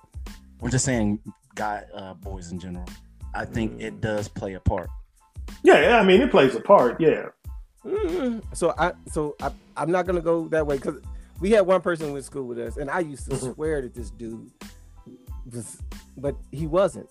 we're 0.59 0.69
just 0.69 0.85
saying 0.85 1.19
guy 1.55 1.83
uh, 1.93 2.13
boys 2.15 2.51
in 2.51 2.59
general. 2.59 2.87
I 3.33 3.45
think 3.45 3.81
it 3.81 4.01
does 4.01 4.27
play 4.27 4.53
a 4.53 4.59
part. 4.59 4.89
Yeah, 5.63 5.99
I 5.99 6.03
mean 6.03 6.21
it 6.21 6.31
plays 6.31 6.55
a 6.55 6.59
part. 6.59 6.99
Yeah. 6.99 7.29
Mm-hmm. 7.85 8.39
So 8.53 8.73
I 8.77 8.93
so 9.11 9.35
I, 9.41 9.51
I'm 9.75 9.91
not 9.91 10.05
gonna 10.05 10.21
go 10.21 10.47
that 10.49 10.65
way 10.65 10.77
because 10.77 10.99
we 11.39 11.51
had 11.51 11.61
one 11.61 11.81
person 11.81 12.07
who 12.07 12.13
went 12.13 12.23
to 12.23 12.27
school 12.27 12.45
with 12.45 12.59
us, 12.59 12.77
and 12.77 12.89
I 12.89 12.99
used 12.99 13.25
to 13.25 13.35
mm-hmm. 13.35 13.53
swear 13.53 13.81
that 13.81 13.93
this 13.93 14.11
dude 14.11 14.51
was, 15.51 15.81
but 16.17 16.35
he 16.51 16.67
wasn't. 16.67 17.09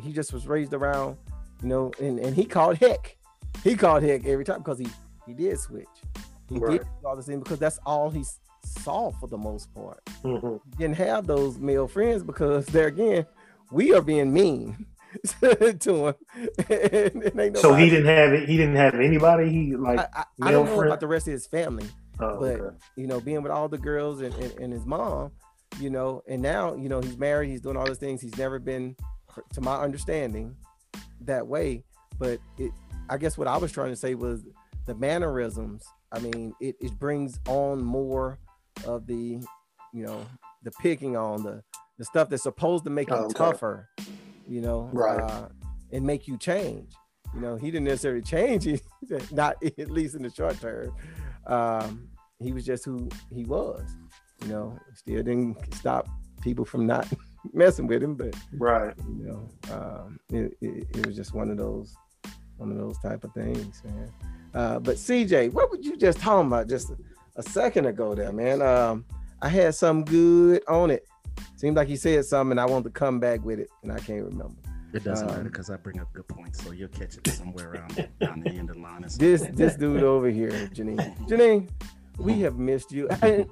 He 0.00 0.12
just 0.12 0.32
was 0.32 0.46
raised 0.46 0.72
around, 0.72 1.16
you 1.62 1.68
know, 1.68 1.92
and, 2.00 2.18
and 2.18 2.34
he 2.34 2.44
called 2.44 2.78
heck. 2.78 3.16
He 3.62 3.76
called 3.76 4.02
heck 4.02 4.24
every 4.26 4.44
time 4.44 4.58
because 4.58 4.78
he 4.78 4.86
he 5.26 5.34
did 5.34 5.58
switch. 5.58 5.86
He 6.48 6.58
right. 6.58 6.78
did 6.78 6.88
all 7.04 7.16
the 7.16 7.22
same 7.22 7.40
because 7.40 7.58
that's 7.58 7.78
all 7.86 8.10
he 8.10 8.24
saw 8.64 9.10
for 9.12 9.26
the 9.26 9.38
most 9.38 9.74
part. 9.74 10.04
Mm-hmm. 10.22 10.56
He 10.70 10.76
didn't 10.78 10.96
have 10.96 11.26
those 11.26 11.58
male 11.58 11.88
friends 11.88 12.22
because 12.22 12.66
there 12.66 12.86
again, 12.86 13.26
we 13.70 13.92
are 13.92 14.02
being 14.02 14.32
mean. 14.32 14.86
to 15.80 16.08
him. 16.08 16.14
and, 16.68 17.40
and 17.40 17.56
so 17.56 17.74
he 17.74 17.88
didn't 17.88 18.06
have 18.06 18.32
it. 18.32 18.48
He 18.48 18.56
didn't 18.56 18.76
have 18.76 18.94
anybody. 18.94 19.50
He 19.50 19.76
like 19.76 19.98
I, 19.98 20.08
I, 20.12 20.24
I 20.42 20.50
don't 20.50 20.66
know 20.66 20.76
friend? 20.76 20.88
about 20.88 21.00
the 21.00 21.06
rest 21.06 21.26
of 21.28 21.32
his 21.32 21.46
family, 21.46 21.86
oh, 22.20 22.40
but 22.40 22.60
okay. 22.60 22.76
you 22.96 23.06
know, 23.06 23.20
being 23.20 23.42
with 23.42 23.52
all 23.52 23.68
the 23.68 23.78
girls 23.78 24.20
and, 24.20 24.34
and, 24.34 24.52
and, 24.58 24.72
his 24.72 24.84
mom, 24.84 25.32
you 25.80 25.90
know, 25.90 26.22
and 26.28 26.42
now 26.42 26.74
you 26.74 26.88
know 26.88 27.00
he's 27.00 27.18
married. 27.18 27.50
He's 27.50 27.60
doing 27.60 27.76
all 27.76 27.86
those 27.86 27.98
things. 27.98 28.20
He's 28.20 28.36
never 28.36 28.58
been, 28.58 28.96
to 29.52 29.60
my 29.60 29.76
understanding, 29.76 30.56
that 31.20 31.46
way. 31.46 31.84
But 32.18 32.38
it, 32.58 32.72
I 33.08 33.18
guess 33.18 33.36
what 33.36 33.48
I 33.48 33.56
was 33.56 33.72
trying 33.72 33.90
to 33.90 33.96
say 33.96 34.14
was 34.14 34.44
the 34.86 34.94
mannerisms. 34.94 35.84
I 36.12 36.20
mean, 36.20 36.54
it, 36.60 36.76
it 36.80 36.98
brings 36.98 37.40
on 37.48 37.82
more 37.82 38.38
of 38.86 39.06
the, 39.06 39.40
you 39.92 40.04
know, 40.04 40.24
the 40.62 40.70
picking 40.72 41.16
on 41.16 41.42
the 41.42 41.62
the 41.98 42.04
stuff 42.04 42.28
that's 42.28 42.42
supposed 42.42 42.84
to 42.84 42.90
make 42.90 43.08
him 43.08 43.18
oh, 43.18 43.24
okay. 43.26 43.34
tougher 43.34 43.88
you 44.48 44.60
know, 44.60 44.90
right. 44.92 45.20
Uh, 45.20 45.48
and 45.92 46.04
make 46.04 46.26
you 46.26 46.36
change. 46.38 46.92
You 47.34 47.40
know, 47.40 47.56
he 47.56 47.70
didn't 47.70 47.84
necessarily 47.84 48.22
change, 48.22 48.64
he, 48.64 48.80
not 49.32 49.56
at 49.78 49.90
least 49.90 50.14
in 50.14 50.22
the 50.22 50.30
short 50.30 50.60
term. 50.60 50.94
Um, 51.46 52.08
he 52.38 52.52
was 52.52 52.64
just 52.64 52.84
who 52.84 53.08
he 53.32 53.44
was. 53.44 53.84
You 54.42 54.48
know, 54.48 54.78
still 54.94 55.22
didn't 55.22 55.74
stop 55.74 56.08
people 56.42 56.64
from 56.64 56.86
not 56.86 57.10
messing 57.52 57.86
with 57.86 58.02
him, 58.02 58.14
but 58.14 58.34
right. 58.52 58.94
You 58.98 59.24
know, 59.24 59.72
um, 59.72 60.18
it, 60.30 60.56
it, 60.60 60.86
it, 60.94 61.06
was 61.06 61.16
just 61.16 61.34
one 61.34 61.50
of 61.50 61.56
those, 61.56 61.94
one 62.56 62.70
of 62.70 62.76
those 62.76 62.98
type 62.98 63.24
of 63.24 63.32
things, 63.32 63.82
man. 63.84 64.12
Uh, 64.52 64.78
but 64.78 64.96
CJ, 64.96 65.52
what 65.52 65.70
were 65.70 65.78
you 65.78 65.96
just 65.96 66.18
talking 66.18 66.46
about 66.46 66.68
just 66.68 66.90
a, 66.90 66.96
a 67.36 67.42
second 67.42 67.86
ago, 67.86 68.14
there, 68.14 68.32
man? 68.32 68.62
Um, 68.62 69.04
I 69.40 69.48
had 69.48 69.74
some 69.74 70.04
good 70.04 70.62
on 70.68 70.90
it. 70.90 71.06
Seemed 71.56 71.76
like 71.76 71.88
he 71.88 71.96
said 71.96 72.24
something, 72.24 72.58
I 72.58 72.64
wanted 72.64 72.84
to 72.84 72.90
come 72.90 73.20
back 73.20 73.44
with 73.44 73.58
it, 73.58 73.68
and 73.82 73.92
I 73.92 73.98
can't 73.98 74.24
remember. 74.24 74.54
It 74.92 75.02
doesn't 75.02 75.28
um, 75.28 75.36
matter 75.36 75.48
because 75.48 75.70
I 75.70 75.76
bring 75.76 75.98
up 75.98 76.12
good 76.12 76.28
points, 76.28 76.62
so 76.62 76.70
you'll 76.70 76.88
catch 76.88 77.16
it 77.16 77.26
somewhere 77.28 77.72
around 77.72 78.08
down 78.20 78.40
the 78.40 78.50
end 78.50 78.70
of 78.70 78.76
the 78.76 78.82
line. 78.82 79.04
This 79.16 79.42
this 79.52 79.74
dude 79.74 80.04
over 80.04 80.30
here, 80.30 80.50
Janine. 80.72 81.18
Janine, 81.28 81.68
we 82.16 82.40
have 82.40 82.58
missed 82.58 82.92
you. 82.92 83.08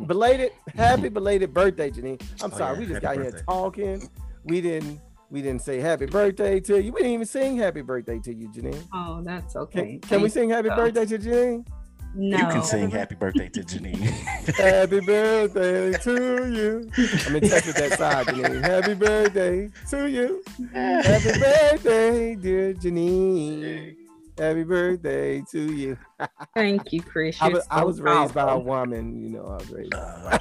belated, 0.06 0.52
happy 0.76 1.08
belated 1.08 1.52
birthday, 1.52 1.90
Janine. 1.90 2.22
I'm 2.42 2.52
oh, 2.52 2.56
sorry, 2.56 2.74
yeah. 2.74 2.80
we 2.80 2.86
just 2.86 3.02
happy 3.02 3.16
got 3.16 3.24
birthday. 3.24 3.36
here 3.38 3.44
talking. 3.44 4.10
We 4.44 4.60
didn't 4.60 5.00
we 5.30 5.40
didn't 5.40 5.62
say 5.62 5.80
happy 5.80 6.06
birthday 6.06 6.60
to 6.60 6.80
you. 6.80 6.92
We 6.92 7.00
didn't 7.00 7.14
even 7.14 7.26
sing 7.26 7.56
happy 7.56 7.80
birthday 7.80 8.18
to 8.20 8.34
you, 8.34 8.48
Janine. 8.50 8.84
Oh, 8.92 9.22
that's 9.22 9.56
okay. 9.56 9.98
Can, 9.98 10.00
can 10.00 10.22
we 10.22 10.28
sing 10.28 10.50
happy 10.50 10.68
birthday 10.68 11.06
to 11.06 11.18
Janine? 11.18 11.66
No. 12.14 12.36
You 12.36 12.44
can 12.44 12.62
sing 12.62 12.90
happy 12.90 13.14
birthday 13.14 13.48
to 13.48 13.60
Janine. 13.62 13.96
happy 14.56 15.00
birthday 15.00 15.92
to 15.92 16.52
you. 16.52 16.90
I'm 17.26 17.36
in 17.36 17.48
touch 17.48 17.66
with 17.66 17.76
that 17.76 17.94
side, 17.96 18.26
Janine. 18.26 18.62
Happy 18.62 18.94
birthday 18.94 19.70
to 19.90 20.06
you. 20.10 20.44
Happy 20.74 21.38
birthday, 21.40 22.34
dear 22.34 22.74
Janine. 22.74 23.96
Happy 24.36 24.62
birthday 24.62 25.42
to 25.52 25.72
you. 25.72 25.96
Thank 26.54 26.92
you, 26.92 27.02
Chris. 27.02 27.40
I 27.40 27.48
was, 27.48 27.62
so 27.62 27.68
I 27.70 27.84
was 27.84 28.00
raised 28.00 28.34
by 28.34 28.52
a 28.52 28.58
woman, 28.58 29.22
you 29.22 29.30
know. 29.30 29.46
I 29.46 29.56
was 29.56 29.70
raised. 29.70 29.94
Uh, 29.94 30.38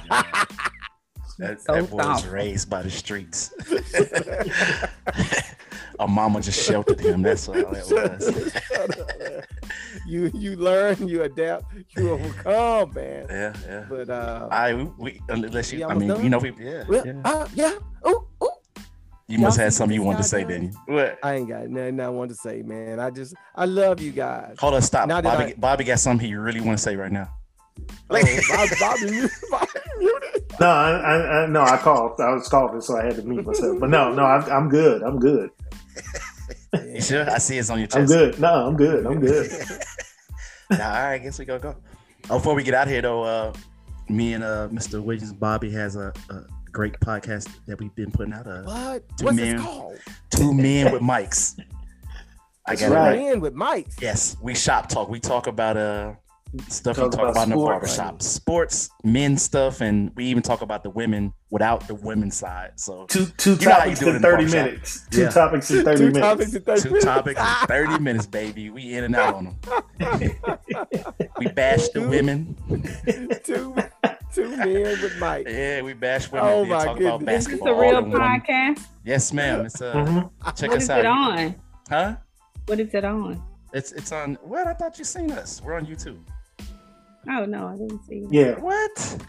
that, 1.38 1.60
so 1.62 1.74
that 1.74 1.90
boy 1.90 1.96
was 1.96 2.26
raised 2.26 2.68
by 2.68 2.82
the 2.82 2.90
streets. 2.90 3.52
Our 5.98 6.08
mama 6.08 6.40
just 6.42 6.62
sheltered 6.66 7.00
him. 7.00 7.22
That's 7.22 7.48
all 7.48 7.54
that 7.54 7.70
was. 7.70 9.42
You 10.06 10.30
you 10.34 10.56
learn, 10.56 11.08
you 11.08 11.22
adapt, 11.22 11.64
you 11.96 12.10
overcome, 12.10 12.92
man. 12.94 13.26
Yeah, 13.28 13.52
yeah. 13.66 13.86
But 13.88 14.10
uh, 14.10 14.48
I 14.50 14.74
we 14.98 15.20
unless 15.28 15.72
you, 15.72 15.84
I 15.84 15.94
mean, 15.94 16.08
done? 16.08 16.24
you 16.24 16.30
know, 16.30 16.38
we 16.38 16.52
yeah, 16.58 16.84
well, 16.88 17.06
yeah. 17.06 17.20
Uh, 17.24 17.48
yeah. 17.54 17.74
Oh, 18.04 18.26
oh. 18.40 18.50
You 19.28 19.38
must 19.38 19.58
have 19.58 19.72
something 19.72 19.94
you 19.94 20.02
want 20.02 20.18
to 20.18 20.24
say, 20.24 20.44
didn't 20.44 20.72
you? 20.72 20.94
What? 20.94 21.18
I 21.22 21.36
ain't 21.36 21.48
got 21.48 21.66
nothing 21.68 22.00
I 22.00 22.08
want 22.10 22.30
to 22.30 22.34
say, 22.34 22.62
man. 22.62 23.00
I 23.00 23.10
just 23.10 23.34
I 23.54 23.64
love 23.64 24.00
you 24.00 24.12
guys. 24.12 24.56
Hold 24.58 24.74
on, 24.74 24.82
stop. 24.82 25.08
Bobby, 25.08 25.28
I, 25.28 25.54
Bobby 25.56 25.84
got 25.84 26.00
something 26.00 26.26
he 26.26 26.34
really 26.34 26.60
want 26.60 26.76
to 26.76 26.82
say 26.82 26.96
right 26.96 27.12
now. 27.12 27.32
Like, 28.10 28.26
oh, 28.28 28.68
Bobby, 28.78 29.22
Bobby. 29.50 29.68
No, 30.60 30.66
I, 30.68 30.90
I, 30.90 31.42
I, 31.42 31.46
no, 31.46 31.62
I 31.62 31.76
called. 31.78 32.20
I 32.20 32.34
was 32.34 32.46
coughing, 32.48 32.82
so 32.82 32.98
I 32.98 33.04
had 33.04 33.16
to 33.16 33.22
mute 33.22 33.46
myself. 33.46 33.80
But 33.80 33.88
no, 33.88 34.12
no, 34.12 34.24
I, 34.24 34.38
I'm 34.54 34.68
good. 34.68 35.02
I'm 35.02 35.18
good. 35.18 35.50
you 36.94 37.00
sure? 37.00 37.30
I 37.30 37.38
see 37.38 37.58
it's 37.58 37.70
on 37.70 37.78
your 37.78 37.88
chest. 37.88 37.98
I'm 37.98 38.06
good. 38.06 38.40
No, 38.40 38.66
I'm 38.66 38.76
good. 38.76 39.06
I'm 39.06 39.20
good. 39.20 39.50
nah, 40.70 40.76
all 40.76 40.90
right, 40.90 41.14
I 41.14 41.18
guess 41.18 41.38
we 41.38 41.44
go 41.44 41.58
go. 41.58 41.76
Oh, 42.30 42.38
before 42.38 42.54
we 42.54 42.62
get 42.62 42.74
out 42.74 42.88
here 42.88 43.02
though, 43.02 43.22
uh, 43.22 43.52
me 44.08 44.32
and 44.34 44.44
uh, 44.44 44.68
Mr. 44.70 45.02
Williams 45.02 45.32
Bobby 45.32 45.70
has 45.70 45.96
a, 45.96 46.12
a, 46.30 46.42
great 46.70 46.98
podcast 47.00 47.50
that 47.66 47.78
we've 47.78 47.94
been 47.94 48.10
putting 48.10 48.32
out. 48.32 48.46
Uh, 48.46 48.62
what? 48.62 49.18
Two 49.18 49.24
What's 49.26 49.36
men, 49.36 49.58
called? 49.58 49.98
Two 50.30 50.54
men 50.54 50.90
with 50.90 51.02
mics. 51.02 51.60
I 52.66 52.76
got 52.76 52.90
right. 52.90 53.18
it 53.18 53.24
right. 53.24 53.40
with 53.40 53.54
mics. 53.54 54.00
Yes, 54.00 54.36
we 54.40 54.54
shop 54.54 54.88
talk. 54.88 55.10
We 55.10 55.20
talk 55.20 55.48
about 55.48 55.76
uh 55.76 56.14
stuff 56.68 56.96
talk 56.96 57.04
you 57.06 57.10
talk 57.10 57.20
about, 57.20 57.30
about 57.30 57.42
in 57.44 57.50
the 57.50 57.56
barbershop, 57.56 58.12
right? 58.12 58.22
sports, 58.22 58.90
men 59.04 59.36
stuff, 59.36 59.80
and 59.80 60.12
we 60.16 60.26
even 60.26 60.42
talk 60.42 60.62
about 60.62 60.82
the 60.82 60.90
women 60.90 61.32
without 61.50 61.86
the 61.86 61.94
women's 61.94 62.36
side. 62.36 62.72
So 62.76 63.06
two 63.06 63.26
two 63.36 63.56
topics 63.56 64.02
in 64.02 64.20
thirty 64.20 64.44
minutes. 64.46 65.06
Two 65.10 65.22
yeah. 65.22 65.28
topics 65.30 65.70
in 65.70 65.84
thirty 65.84 65.98
two 65.98 66.10
minutes. 66.10 66.20
Topics 66.20 66.54
in 66.54 66.62
30 66.62 66.82
two 66.82 66.88
minutes. 66.88 67.04
topics 67.04 67.40
in 67.40 67.66
thirty 67.68 67.98
minutes, 67.98 68.26
baby. 68.26 68.70
We 68.70 68.94
in 68.94 69.04
and 69.04 69.16
out 69.16 69.34
on 69.34 69.44
them. 69.44 69.58
we 71.38 71.48
bash 71.48 71.88
the 71.88 72.06
women. 72.08 72.56
two 73.44 73.74
two 74.34 74.56
men 74.56 75.00
with 75.00 75.18
Mike. 75.18 75.46
Yeah, 75.48 75.82
we 75.82 75.94
bash 75.94 76.30
women. 76.30 76.48
Oh 76.48 76.64
my 76.64 76.84
talk 76.84 76.98
goodness. 76.98 77.14
about 77.14 77.24
basketball. 77.24 77.68
Is 77.68 77.74
this 77.74 77.78
a 77.78 77.80
real 77.80 78.20
podcast? 78.20 78.76
Women. 78.76 78.84
Yes, 79.04 79.32
ma'am. 79.32 79.66
It's 79.66 79.80
uh, 79.80 79.94
mm-hmm. 79.94 80.50
check 80.50 80.70
what 80.70 80.76
us 80.76 80.82
is 80.84 80.90
out. 80.90 80.98
It 81.00 81.06
on? 81.06 81.54
Huh? 81.88 82.16
What 82.66 82.78
is 82.78 82.94
it 82.94 83.04
on? 83.04 83.42
It's 83.72 83.92
it's 83.92 84.12
on. 84.12 84.34
What 84.42 84.66
I 84.66 84.74
thought 84.74 84.98
you 84.98 85.04
seen 85.04 85.30
us. 85.32 85.62
We're 85.62 85.74
on 85.74 85.86
YouTube. 85.86 86.18
Oh 87.28 87.44
no, 87.44 87.68
I 87.68 87.76
didn't 87.76 88.04
see. 88.04 88.20
That. 88.20 88.32
Yeah. 88.32 88.60
What? 88.60 89.26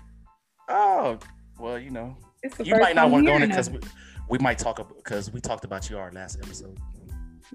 Oh, 0.70 1.20
well, 1.60 1.78
you 1.78 1.92
know, 1.92 2.18
you 2.64 2.76
might 2.78 2.96
not 2.96 3.12
want 3.12 3.26
to 3.26 3.32
go 3.32 3.36
in 3.36 3.44
it 3.44 3.48
because 3.48 3.70
we, 3.70 3.80
we, 4.30 4.38
might 4.40 4.58
talk 4.58 4.86
because 4.96 5.32
we 5.32 5.40
talked 5.40 5.66
about 5.66 5.90
you 5.90 5.98
our 5.98 6.12
last 6.12 6.40
episode. 6.42 6.78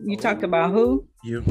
You 0.02 0.16
oh. 0.16 0.20
talked 0.20 0.42
about 0.42 0.70
who? 0.70 1.06
You. 1.24 1.44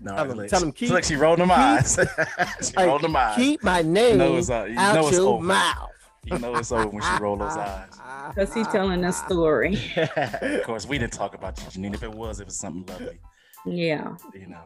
No, 0.00 0.16
tell 0.16 0.30
him, 0.30 0.48
tell 0.48 0.62
him 0.62 0.72
keep. 0.72 0.90
Like 0.90 1.04
she 1.04 1.16
rolled 1.16 1.38
them 1.38 1.50
eyes. 1.50 1.98
she 2.62 2.72
rolled 2.76 3.02
them 3.02 3.16
eyes. 3.16 3.36
Keep 3.36 3.62
my 3.62 3.82
name 3.82 4.12
you 4.12 4.18
know 4.18 4.36
uh, 4.36 4.68
out 4.76 4.94
know 4.94 5.10
your 5.10 5.42
mouth. 5.42 5.90
you 6.24 6.38
know 6.38 6.56
it's 6.56 6.72
over 6.72 6.88
when 6.88 7.02
she 7.02 7.22
roll 7.22 7.36
those 7.36 7.56
eyes. 7.56 7.88
Because 8.28 8.54
he's 8.54 8.68
telling 8.68 9.04
a 9.04 9.12
story. 9.12 9.76
of 10.16 10.62
course, 10.62 10.86
we 10.86 10.96
didn't 10.96 11.12
talk 11.12 11.34
about 11.34 11.58
you, 11.58 11.64
Janine. 11.66 11.94
If 11.94 12.04
it 12.04 12.12
was, 12.12 12.38
it 12.38 12.46
was 12.46 12.56
something 12.56 12.86
lovely. 12.86 13.18
Yeah. 13.66 14.14
You 14.32 14.46
know. 14.46 14.62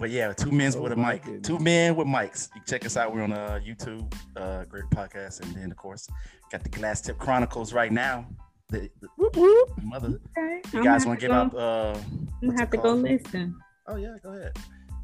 But 0.00 0.10
yeah, 0.10 0.32
two 0.32 0.50
men 0.50 0.72
Oh 0.76 0.80
with 0.82 0.92
a 0.92 0.96
mic. 0.96 1.22
goodness. 1.22 1.46
Two 1.46 1.58
men 1.60 1.94
with 1.94 2.06
mics. 2.08 2.48
You 2.54 2.60
can 2.60 2.66
check 2.66 2.84
us 2.84 2.96
out. 2.96 3.14
We're 3.14 3.22
on 3.22 3.32
uh, 3.32 3.60
YouTube, 3.64 4.12
uh, 4.36 4.64
great 4.64 4.84
podcast, 4.90 5.40
and 5.42 5.54
then 5.54 5.70
of 5.70 5.76
course 5.76 6.08
got 6.50 6.62
the 6.64 6.68
Glass 6.68 7.00
Tip 7.00 7.18
Chronicles 7.18 7.72
right 7.72 7.92
now. 7.92 8.26
The, 8.70 8.90
the 9.00 9.08
Whoop, 9.18 9.36
whoop. 9.36 9.70
mother, 9.82 10.18
Okay. 10.36 10.60
you 10.72 10.78
I'm 10.80 10.84
guys 10.84 11.06
want 11.06 11.20
to 11.20 11.26
give 11.26 11.30
go- 11.30 11.36
out? 11.36 11.54
Uh, 11.54 11.98
I'm 12.42 12.48
gonna 12.48 12.54
it 12.54 12.58
have 12.58 12.70
to 12.70 12.76
go 12.78 12.92
listen. 12.94 13.56
Oh 13.86 13.96
yeah, 13.96 14.16
go 14.22 14.30
ahead. 14.32 14.56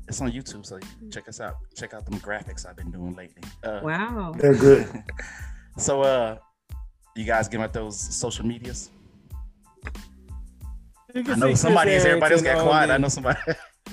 It's 0.09 0.21
on 0.21 0.33
YouTube, 0.33 0.67
so 0.67 0.77
you 1.01 1.09
check 1.11 1.29
us 1.29 1.41
out. 1.41 1.55
Check 1.77 1.95
out 1.95 2.05
the 2.05 2.11
graphics 2.17 2.67
I've 2.67 2.75
been 2.75 2.91
doing 2.91 3.15
lately. 3.15 3.43
Uh, 3.63 3.81
Wow. 3.85 4.35
They're 4.37 4.55
good. 4.57 4.89
so, 5.77 6.01
uh, 6.03 6.39
you 7.15 7.25
guys 7.25 7.47
give 7.49 7.61
out 7.61 7.73
those 7.73 7.97
social 7.97 8.45
medias. 8.45 8.91
I 11.15 11.35
know 11.37 11.49
see 11.51 11.55
somebody 11.57 11.91
Chris 11.91 12.03
is. 12.03 12.07
Everybody 12.07 12.33
else 12.35 12.43
got 12.43 12.63
quiet. 12.67 12.91
on 12.91 12.95
I 12.95 12.97
know 12.99 13.09
somebody. 13.09 13.39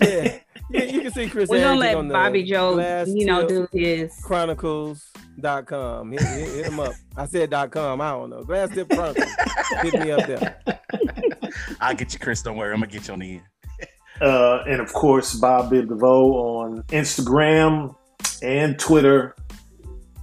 Yeah, 0.01 0.37
yeah, 0.69 0.83
you 0.83 1.01
can 1.01 1.11
see 1.11 1.29
Chris 1.29 1.49
We're 1.49 1.61
gonna 1.61 1.83
Harrington 1.83 2.09
let 2.09 2.17
on 2.17 2.25
Bobby 2.25 2.43
Joe, 2.43 3.03
you 3.07 3.25
know, 3.25 3.47
do 3.47 3.67
his. 3.71 4.13
Chronicles.com. 4.23 6.11
Hit, 6.11 6.21
hit, 6.21 6.49
hit 6.49 6.65
him 6.65 6.79
up. 6.79 6.93
I 7.15 7.25
said 7.25 7.49
dot 7.49 7.71
com. 7.71 8.01
I 8.01 8.11
don't 8.11 8.29
know. 8.29 8.43
Glass 8.43 8.69
Tip 8.69 8.89
Chronicles. 8.89 9.31
hit 9.81 9.93
me 9.93 10.11
up 10.11 10.27
there. 10.27 10.59
I'll 11.79 11.95
get 11.95 12.13
you, 12.13 12.19
Chris. 12.19 12.41
Don't 12.41 12.57
worry. 12.57 12.73
I'm 12.73 12.79
gonna 12.79 12.91
get 12.91 13.07
you 13.07 13.13
on 13.13 13.19
the 13.19 13.31
end. 13.33 13.41
Uh, 14.21 14.63
and 14.67 14.81
of 14.81 14.91
course, 14.93 15.35
Bob 15.35 15.69
Bibb 15.69 15.89
DeVoe 15.89 16.33
on 16.33 16.83
Instagram 16.83 17.95
and 18.41 18.77
Twitter, 18.79 19.35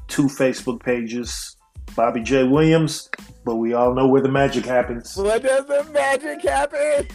two 0.09 0.25
Facebook 0.25 0.83
pages. 0.83 1.57
Bobby 1.95 2.21
J. 2.21 2.43
Williams, 2.43 3.09
but 3.45 3.57
we 3.57 3.73
all 3.73 3.95
know 3.95 4.09
where 4.09 4.21
the 4.21 4.29
magic 4.29 4.65
happens. 4.65 5.17
What 5.17 5.43
does 5.43 5.65
the 5.67 5.85
magic 5.93 6.43
happen? 6.43 7.07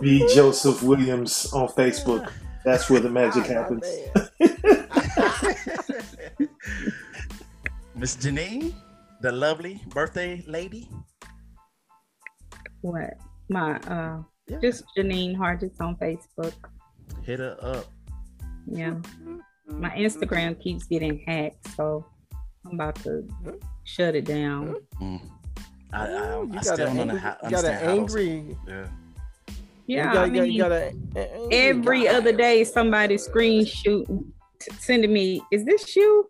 B. 0.00 0.26
Joseph 0.34 0.82
Williams 0.82 1.52
on 1.52 1.68
Facebook. 1.68 2.32
That's 2.64 2.88
where 2.90 3.00
the 3.00 3.10
magic 3.20 3.44
Ah, 3.44 3.54
happens. 3.54 3.86
Miss 7.94 8.16
Janine, 8.16 8.72
the 9.20 9.30
lovely 9.32 9.80
birthday 9.88 10.42
lady. 10.46 10.88
What? 12.80 13.14
My 13.48 13.76
uh, 13.80 14.22
Yeah. 14.48 14.58
just 14.60 14.84
Janine 14.96 15.36
Hargis 15.36 15.80
on 15.80 15.96
Facebook. 15.96 16.54
Hit 17.22 17.38
her 17.38 17.56
up. 17.60 17.84
Yeah. 18.66 18.94
My 19.66 19.90
Instagram 19.90 20.60
keeps 20.60 20.84
getting 20.86 21.22
hacked, 21.26 21.68
so 21.76 22.04
I'm 22.66 22.72
about 22.74 22.96
to 23.04 23.28
shut 23.84 24.14
it 24.16 24.24
down. 24.24 24.74
Mm. 25.00 25.20
I, 25.92 26.06
I, 26.06 26.46
I 26.56 26.60
still 26.62 26.76
got 26.76 26.86
don't 26.86 26.98
an 26.98 27.10
angry, 27.10 27.20
how. 27.20 27.36
you 27.44 27.50
got 27.50 27.64
an 27.64 27.70
understand 27.70 27.84
how 27.84 27.86
those- 27.86 28.16
angry. 28.16 28.56
Yeah. 28.66 28.86
Yeah, 29.92 30.08
you 30.08 30.12
got, 30.12 30.16
I 30.16 30.24
you 30.26 30.32
got, 30.34 30.42
mean, 30.42 30.58
got 30.58 30.72
a, 30.72 30.86
an 31.20 31.48
angry 31.52 31.52
every 31.52 32.08
other 32.08 32.32
day 32.32 32.64
somebody 32.64 33.18
screen 33.18 33.64
shooting, 33.64 34.32
sending 34.78 35.12
me, 35.12 35.42
is 35.52 35.64
this 35.64 35.94
you? 35.96 36.28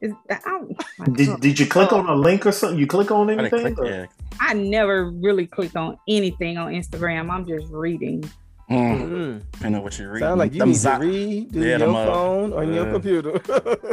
Is 0.00 0.12
that, 0.28 0.42
oh, 0.46 0.68
Did, 1.12 1.26
God. 1.28 1.40
did 1.40 1.60
you 1.60 1.66
click 1.66 1.92
on 1.92 2.08
a 2.08 2.14
link 2.14 2.44
or 2.44 2.52
something? 2.52 2.78
You 2.78 2.86
click 2.88 3.10
on 3.10 3.30
I 3.30 3.34
anything? 3.34 3.74
click- 3.76 3.88
yeah. 3.88 4.06
I 4.40 4.54
never 4.54 5.10
really 5.10 5.46
click 5.46 5.76
on 5.76 5.96
anything 6.08 6.58
on 6.58 6.72
Instagram. 6.72 7.30
I'm 7.30 7.46
just 7.46 7.70
reading. 7.72 8.22
Mm. 8.70 9.00
Mm. 9.10 9.42
Depending 9.52 9.82
what 9.82 9.98
you 9.98 10.08
read. 10.08 10.20
Sound 10.20 10.38
like 10.38 10.52
you 10.54 10.58
Them 10.60 10.68
need 10.70 10.74
zi- 10.76 10.90
to 10.90 10.98
read 10.98 11.52
through 11.52 11.62
Yeah, 11.62 11.68
your 11.68 11.78
them, 11.78 11.94
uh, 11.94 12.06
phone 12.06 12.52
on 12.54 12.72
your 12.72 12.88
uh, 12.88 12.92
computer. 12.92 13.32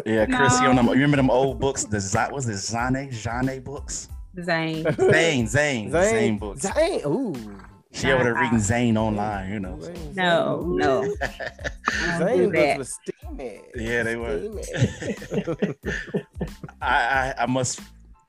Yeah, 0.05 0.25
Chris, 0.37 0.57
you 0.59 0.63
No. 0.63 0.69
on 0.69 0.75
them, 0.77 0.85
you 0.87 0.91
remember 0.93 1.17
them 1.17 1.29
old 1.29 1.59
books? 1.59 1.83
The 1.83 1.99
Zane, 1.99 2.31
was 2.31 2.47
it 2.47 2.57
Zane? 2.57 3.11
Zane 3.11 3.61
books? 3.61 4.07
Zane. 4.41 4.85
Zane, 5.11 5.47
Zane, 5.47 5.91
Zane, 5.91 6.37
books. 6.37 6.61
Zane. 6.61 7.01
Ooh. 7.05 7.35
She 7.91 8.11
over 8.11 8.23
there 8.23 8.35
reading 8.35 8.59
Zane 8.59 8.97
online, 8.97 9.51
you 9.51 9.59
know. 9.59 9.79
Zane, 9.81 10.13
No, 10.15 10.61
Zane. 10.61 10.77
no. 10.77 11.15
I 11.91 12.19
don't 12.19 12.51
Zane 12.51 12.77
was 12.77 12.93
steamy. 13.01 13.61
Yeah, 13.75 14.03
they 14.03 14.15
were. 14.15 14.39
I, 16.81 17.33
I, 17.33 17.33
I 17.39 17.45
must, 17.47 17.79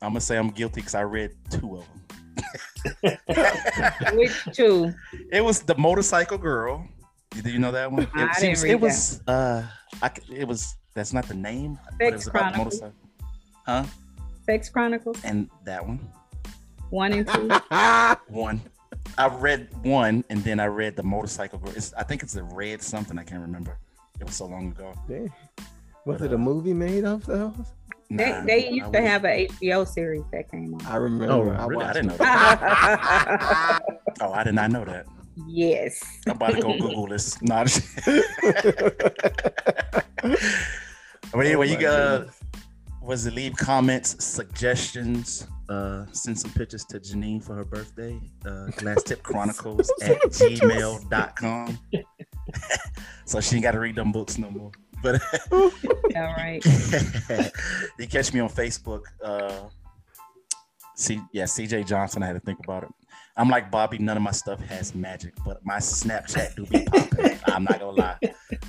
I 0.00 0.08
must 0.08 0.26
say 0.26 0.38
I'm 0.38 0.50
guilty 0.50 0.80
because 0.80 0.94
I 0.94 1.02
read 1.02 1.32
two 1.50 1.76
of 1.78 1.84
them. 1.86 3.18
Which 4.14 4.44
two? 4.52 4.94
It 5.30 5.42
was 5.44 5.60
the 5.62 5.76
motorcycle 5.76 6.38
girl. 6.38 6.88
Do 7.42 7.50
you 7.50 7.58
know 7.58 7.70
that 7.72 7.92
one? 7.92 8.08
I 8.14 8.24
It, 8.24 8.34
she 8.36 8.40
didn't 8.40 8.50
was, 8.52 8.62
read 8.64 8.70
it 8.72 8.80
was 8.80 9.20
uh, 9.28 9.62
I, 10.02 10.08
c- 10.08 10.34
it 10.36 10.48
was. 10.48 10.74
That's 10.94 11.12
not 11.12 11.28
the 11.28 11.34
name, 11.34 11.78
but 11.98 12.08
it 12.08 12.12
was 12.14 12.26
about 12.26 12.52
the 12.52 12.58
motorcycle. 12.58 12.92
Huh? 13.66 13.84
Sex 14.46 14.68
Chronicles 14.70 15.22
And 15.22 15.48
that 15.64 15.86
one, 15.86 16.00
one 16.88 17.12
and 17.12 17.28
two. 17.28 17.48
one. 18.32 18.60
I 19.18 19.26
read 19.28 19.68
one, 19.82 20.24
and 20.30 20.42
then 20.44 20.60
I 20.60 20.66
read 20.66 20.96
the 20.96 21.02
motorcycle 21.02 21.58
girl. 21.58 21.72
It's, 21.76 21.92
I 21.94 22.02
think 22.02 22.22
it's 22.22 22.32
the 22.32 22.42
red 22.42 22.82
something. 22.82 23.18
I 23.18 23.24
can't 23.24 23.42
remember. 23.42 23.78
It 24.20 24.24
was 24.26 24.34
so 24.36 24.46
long 24.46 24.68
ago. 24.68 24.92
Damn. 25.08 25.32
Was 26.06 26.22
it 26.22 26.32
a 26.32 26.36
uh, 26.36 26.38
movie 26.38 26.72
made 26.74 27.04
of 27.04 27.24
those? 27.26 27.52
They, 28.10 28.30
Nah, 28.30 28.44
they 28.44 28.66
I 28.66 28.70
used 28.70 28.80
to 28.80 28.86
wouldn't- 28.90 29.06
have 29.06 29.24
an 29.24 29.46
HBO 29.46 29.86
series 29.86 30.24
that 30.32 30.50
came 30.50 30.74
on. 30.74 30.86
I 30.86 30.96
remember. 30.96 31.32
Oh, 31.32 31.50
I 31.50 31.66
Really? 31.66 31.84
I 31.84 31.92
didn't 31.92 32.08
know 32.08 32.16
that. 32.18 33.82
Oh, 34.22 34.32
I 34.32 34.42
did 34.44 34.54
not 34.54 34.70
know 34.70 34.84
that. 34.84 35.06
yes. 35.46 36.02
I'm 36.26 36.32
about 36.32 36.54
to 36.54 36.60
go 36.60 36.72
Google 36.78 37.06
this. 37.06 37.40
Not. 37.40 37.68
but 41.32 41.46
anyway, 41.46 41.68
Oh 41.68 41.70
you 41.70 41.76
got 41.78 42.18
goodness. 42.18 42.40
was 43.00 43.26
it 43.26 43.34
leave 43.34 43.56
comments, 43.56 44.22
suggestions, 44.24 45.46
uh, 45.70 46.04
send 46.12 46.38
some 46.38 46.50
pictures 46.52 46.84
to 46.86 46.98
Janine 46.98 47.42
for 47.42 47.54
her 47.54 47.64
birthday. 47.64 48.20
Uh, 48.44 48.66
Glass 48.76 49.04
Tip 49.04 49.22
Chronicles 49.22 49.90
at 50.02 50.20
gmail.com. 50.22 51.78
so 53.24 53.40
she 53.40 53.56
ain't 53.56 53.62
got 53.62 53.72
to 53.72 53.80
read 53.80 53.94
them 53.94 54.10
books 54.10 54.36
no 54.36 54.50
more. 54.50 54.72
But 55.02 55.22
All 55.52 55.70
right. 56.14 56.62
you 57.98 58.08
catch 58.08 58.34
me 58.34 58.40
on 58.40 58.50
Facebook. 58.50 59.02
Uh, 59.24 59.68
see, 60.96 61.20
yeah, 61.32 61.44
CJ 61.44 61.86
Johnson. 61.86 62.22
I 62.22 62.26
had 62.26 62.34
to 62.34 62.40
think 62.40 62.58
about 62.64 62.82
it. 62.82 62.90
I'm 63.36 63.48
like 63.48 63.70
Bobby. 63.70 63.98
None 63.98 64.16
of 64.16 64.22
my 64.22 64.32
stuff 64.32 64.60
has 64.66 64.94
magic, 64.94 65.32
but 65.46 65.64
my 65.64 65.76
Snapchat 65.76 66.56
do 66.56 66.66
be 66.66 66.84
popping. 66.84 67.38
I'm 67.46 67.64
not 67.64 67.78
gonna 67.78 67.96
lie. 67.96 68.18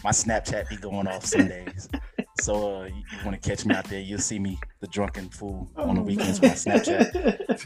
My 0.03 0.11
Snapchat 0.11 0.69
be 0.69 0.77
going 0.77 1.07
off 1.07 1.25
some 1.25 1.47
days. 1.47 1.89
So 2.41 2.81
uh, 2.81 2.85
you, 2.85 2.95
you 2.95 3.25
want 3.25 3.41
to 3.41 3.49
catch 3.49 3.65
me 3.65 3.75
out 3.75 3.85
there? 3.85 3.99
You'll 3.99 4.19
see 4.19 4.39
me, 4.39 4.59
the 4.79 4.87
drunken 4.87 5.29
fool, 5.29 5.69
on 5.75 5.95
the 5.95 6.01
weekends 6.01 6.41
with 6.41 6.49
my 6.51 6.55
Snapchat. 6.73 7.65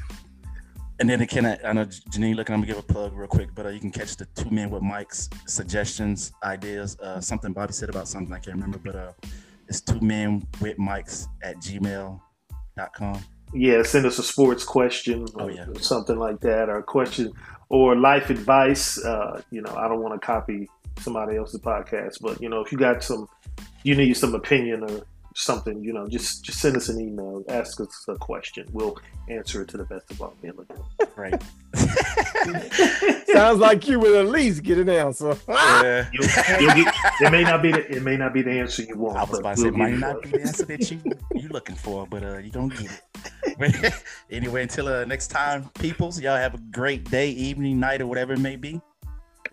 And 0.99 1.09
then 1.09 1.21
again, 1.21 1.45
I, 1.45 1.57
I 1.65 1.73
know 1.73 1.85
Janine 1.85 2.35
looking. 2.35 2.53
I'm 2.53 2.61
gonna 2.61 2.73
give 2.73 2.77
a 2.77 2.83
plug 2.93 3.13
real 3.13 3.27
quick, 3.27 3.49
but 3.53 3.65
uh, 3.65 3.69
you 3.69 3.79
can 3.79 3.91
catch 3.91 4.15
the 4.15 4.25
two 4.35 4.49
men 4.49 4.69
with 4.69 4.81
mics, 4.81 5.29
suggestions, 5.49 6.31
ideas. 6.43 6.97
Uh, 6.99 7.19
something 7.19 7.51
Bobby 7.53 7.73
said 7.73 7.89
about 7.89 8.07
something 8.07 8.33
I 8.33 8.39
can't 8.39 8.55
remember, 8.55 8.77
but 8.77 8.95
uh, 8.95 9.11
it's 9.67 9.81
two 9.81 9.99
men 9.99 10.47
with 10.61 10.77
mics 10.77 11.27
at 11.43 11.57
gmail.com. 11.57 13.19
yeah, 13.53 13.83
send 13.83 14.05
us 14.05 14.19
a 14.19 14.23
sports 14.23 14.63
question 14.63 15.25
or 15.35 15.43
Oh, 15.43 15.47
yeah. 15.47 15.65
something 15.79 16.17
like 16.17 16.39
that, 16.41 16.69
or 16.69 16.77
a 16.77 16.83
question 16.83 17.33
or 17.69 17.95
life 17.97 18.29
advice. 18.29 19.03
Uh, 19.03 19.41
you 19.51 19.61
know, 19.61 19.73
I 19.75 19.87
don't 19.89 20.01
want 20.01 20.19
to 20.19 20.25
copy 20.25 20.69
somebody 20.99 21.35
else's 21.35 21.59
podcast, 21.59 22.19
but 22.21 22.41
you 22.41 22.47
know, 22.47 22.61
if 22.61 22.71
you 22.71 22.77
got 22.77 23.03
some, 23.03 23.27
you 23.85 23.95
need 23.95 24.15
some 24.17 24.33
opinion 24.33 24.83
or 24.83 25.05
something, 25.35 25.83
you 25.83 25.93
know, 25.93 26.07
just 26.07 26.43
just 26.43 26.59
send 26.59 26.75
us 26.75 26.89
an 26.89 26.99
email, 26.99 27.43
ask 27.49 27.79
us 27.79 28.05
a 28.07 28.15
question. 28.15 28.67
We'll 28.71 28.97
answer 29.29 29.61
it 29.61 29.67
to 29.69 29.77
the 29.77 29.83
best 29.83 30.09
of 30.09 30.21
our 30.23 30.31
ability. 30.31 30.73
Right. 31.15 31.39
Sounds 33.27 33.59
like 33.59 33.87
you 33.87 33.99
would 33.99 34.15
at 34.15 34.27
least 34.27 34.63
get 34.63 34.79
an 34.79 34.89
answer. 34.89 35.37
yeah. 35.47 36.09
You'll, 36.11 36.27
you'll 36.61 36.83
get, 36.83 36.95
it 37.21 37.31
may 37.31 37.43
not 37.43 37.61
be 37.61 37.71
the 37.71 37.95
it 37.95 38.01
may 38.01 38.17
not 38.17 38.33
be 38.33 38.41
the 38.41 38.51
answer 38.51 38.81
you 38.81 38.97
want. 38.97 39.17
I 39.17 39.23
was 39.23 39.39
about 39.39 39.57
to 39.57 39.61
say, 39.61 39.69
we'll 39.69 39.87
it 39.87 39.91
might 39.91 39.99
not 39.99 40.21
be 40.23 40.29
the 40.29 40.41
answer 40.41 40.65
that 40.65 40.89
you 40.89 40.99
you 41.35 41.49
looking 41.49 41.75
for, 41.75 42.07
but 42.07 42.23
uh, 42.23 42.37
you 42.37 42.49
gonna 42.49 42.73
get 42.73 42.85
it. 42.85 43.57
But 43.59 44.03
anyway, 44.31 44.63
until 44.63 44.87
uh, 44.87 45.05
next 45.05 45.27
time, 45.27 45.69
peoples, 45.79 46.19
y'all 46.19 46.37
have 46.37 46.55
a 46.55 46.59
great 46.71 47.07
day, 47.11 47.29
evening, 47.29 47.79
night, 47.79 48.01
or 48.01 48.07
whatever 48.07 48.33
it 48.33 48.39
may 48.39 48.55
be. 48.55 48.81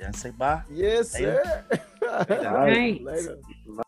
Yeah, 0.01 0.11
say 0.13 0.31
bye. 0.31 0.63
yes, 0.71 1.11
sir. 1.11 1.65
All 2.03 2.25
right. 2.29 3.03
Later. 3.05 3.37
Bye. 3.67 3.82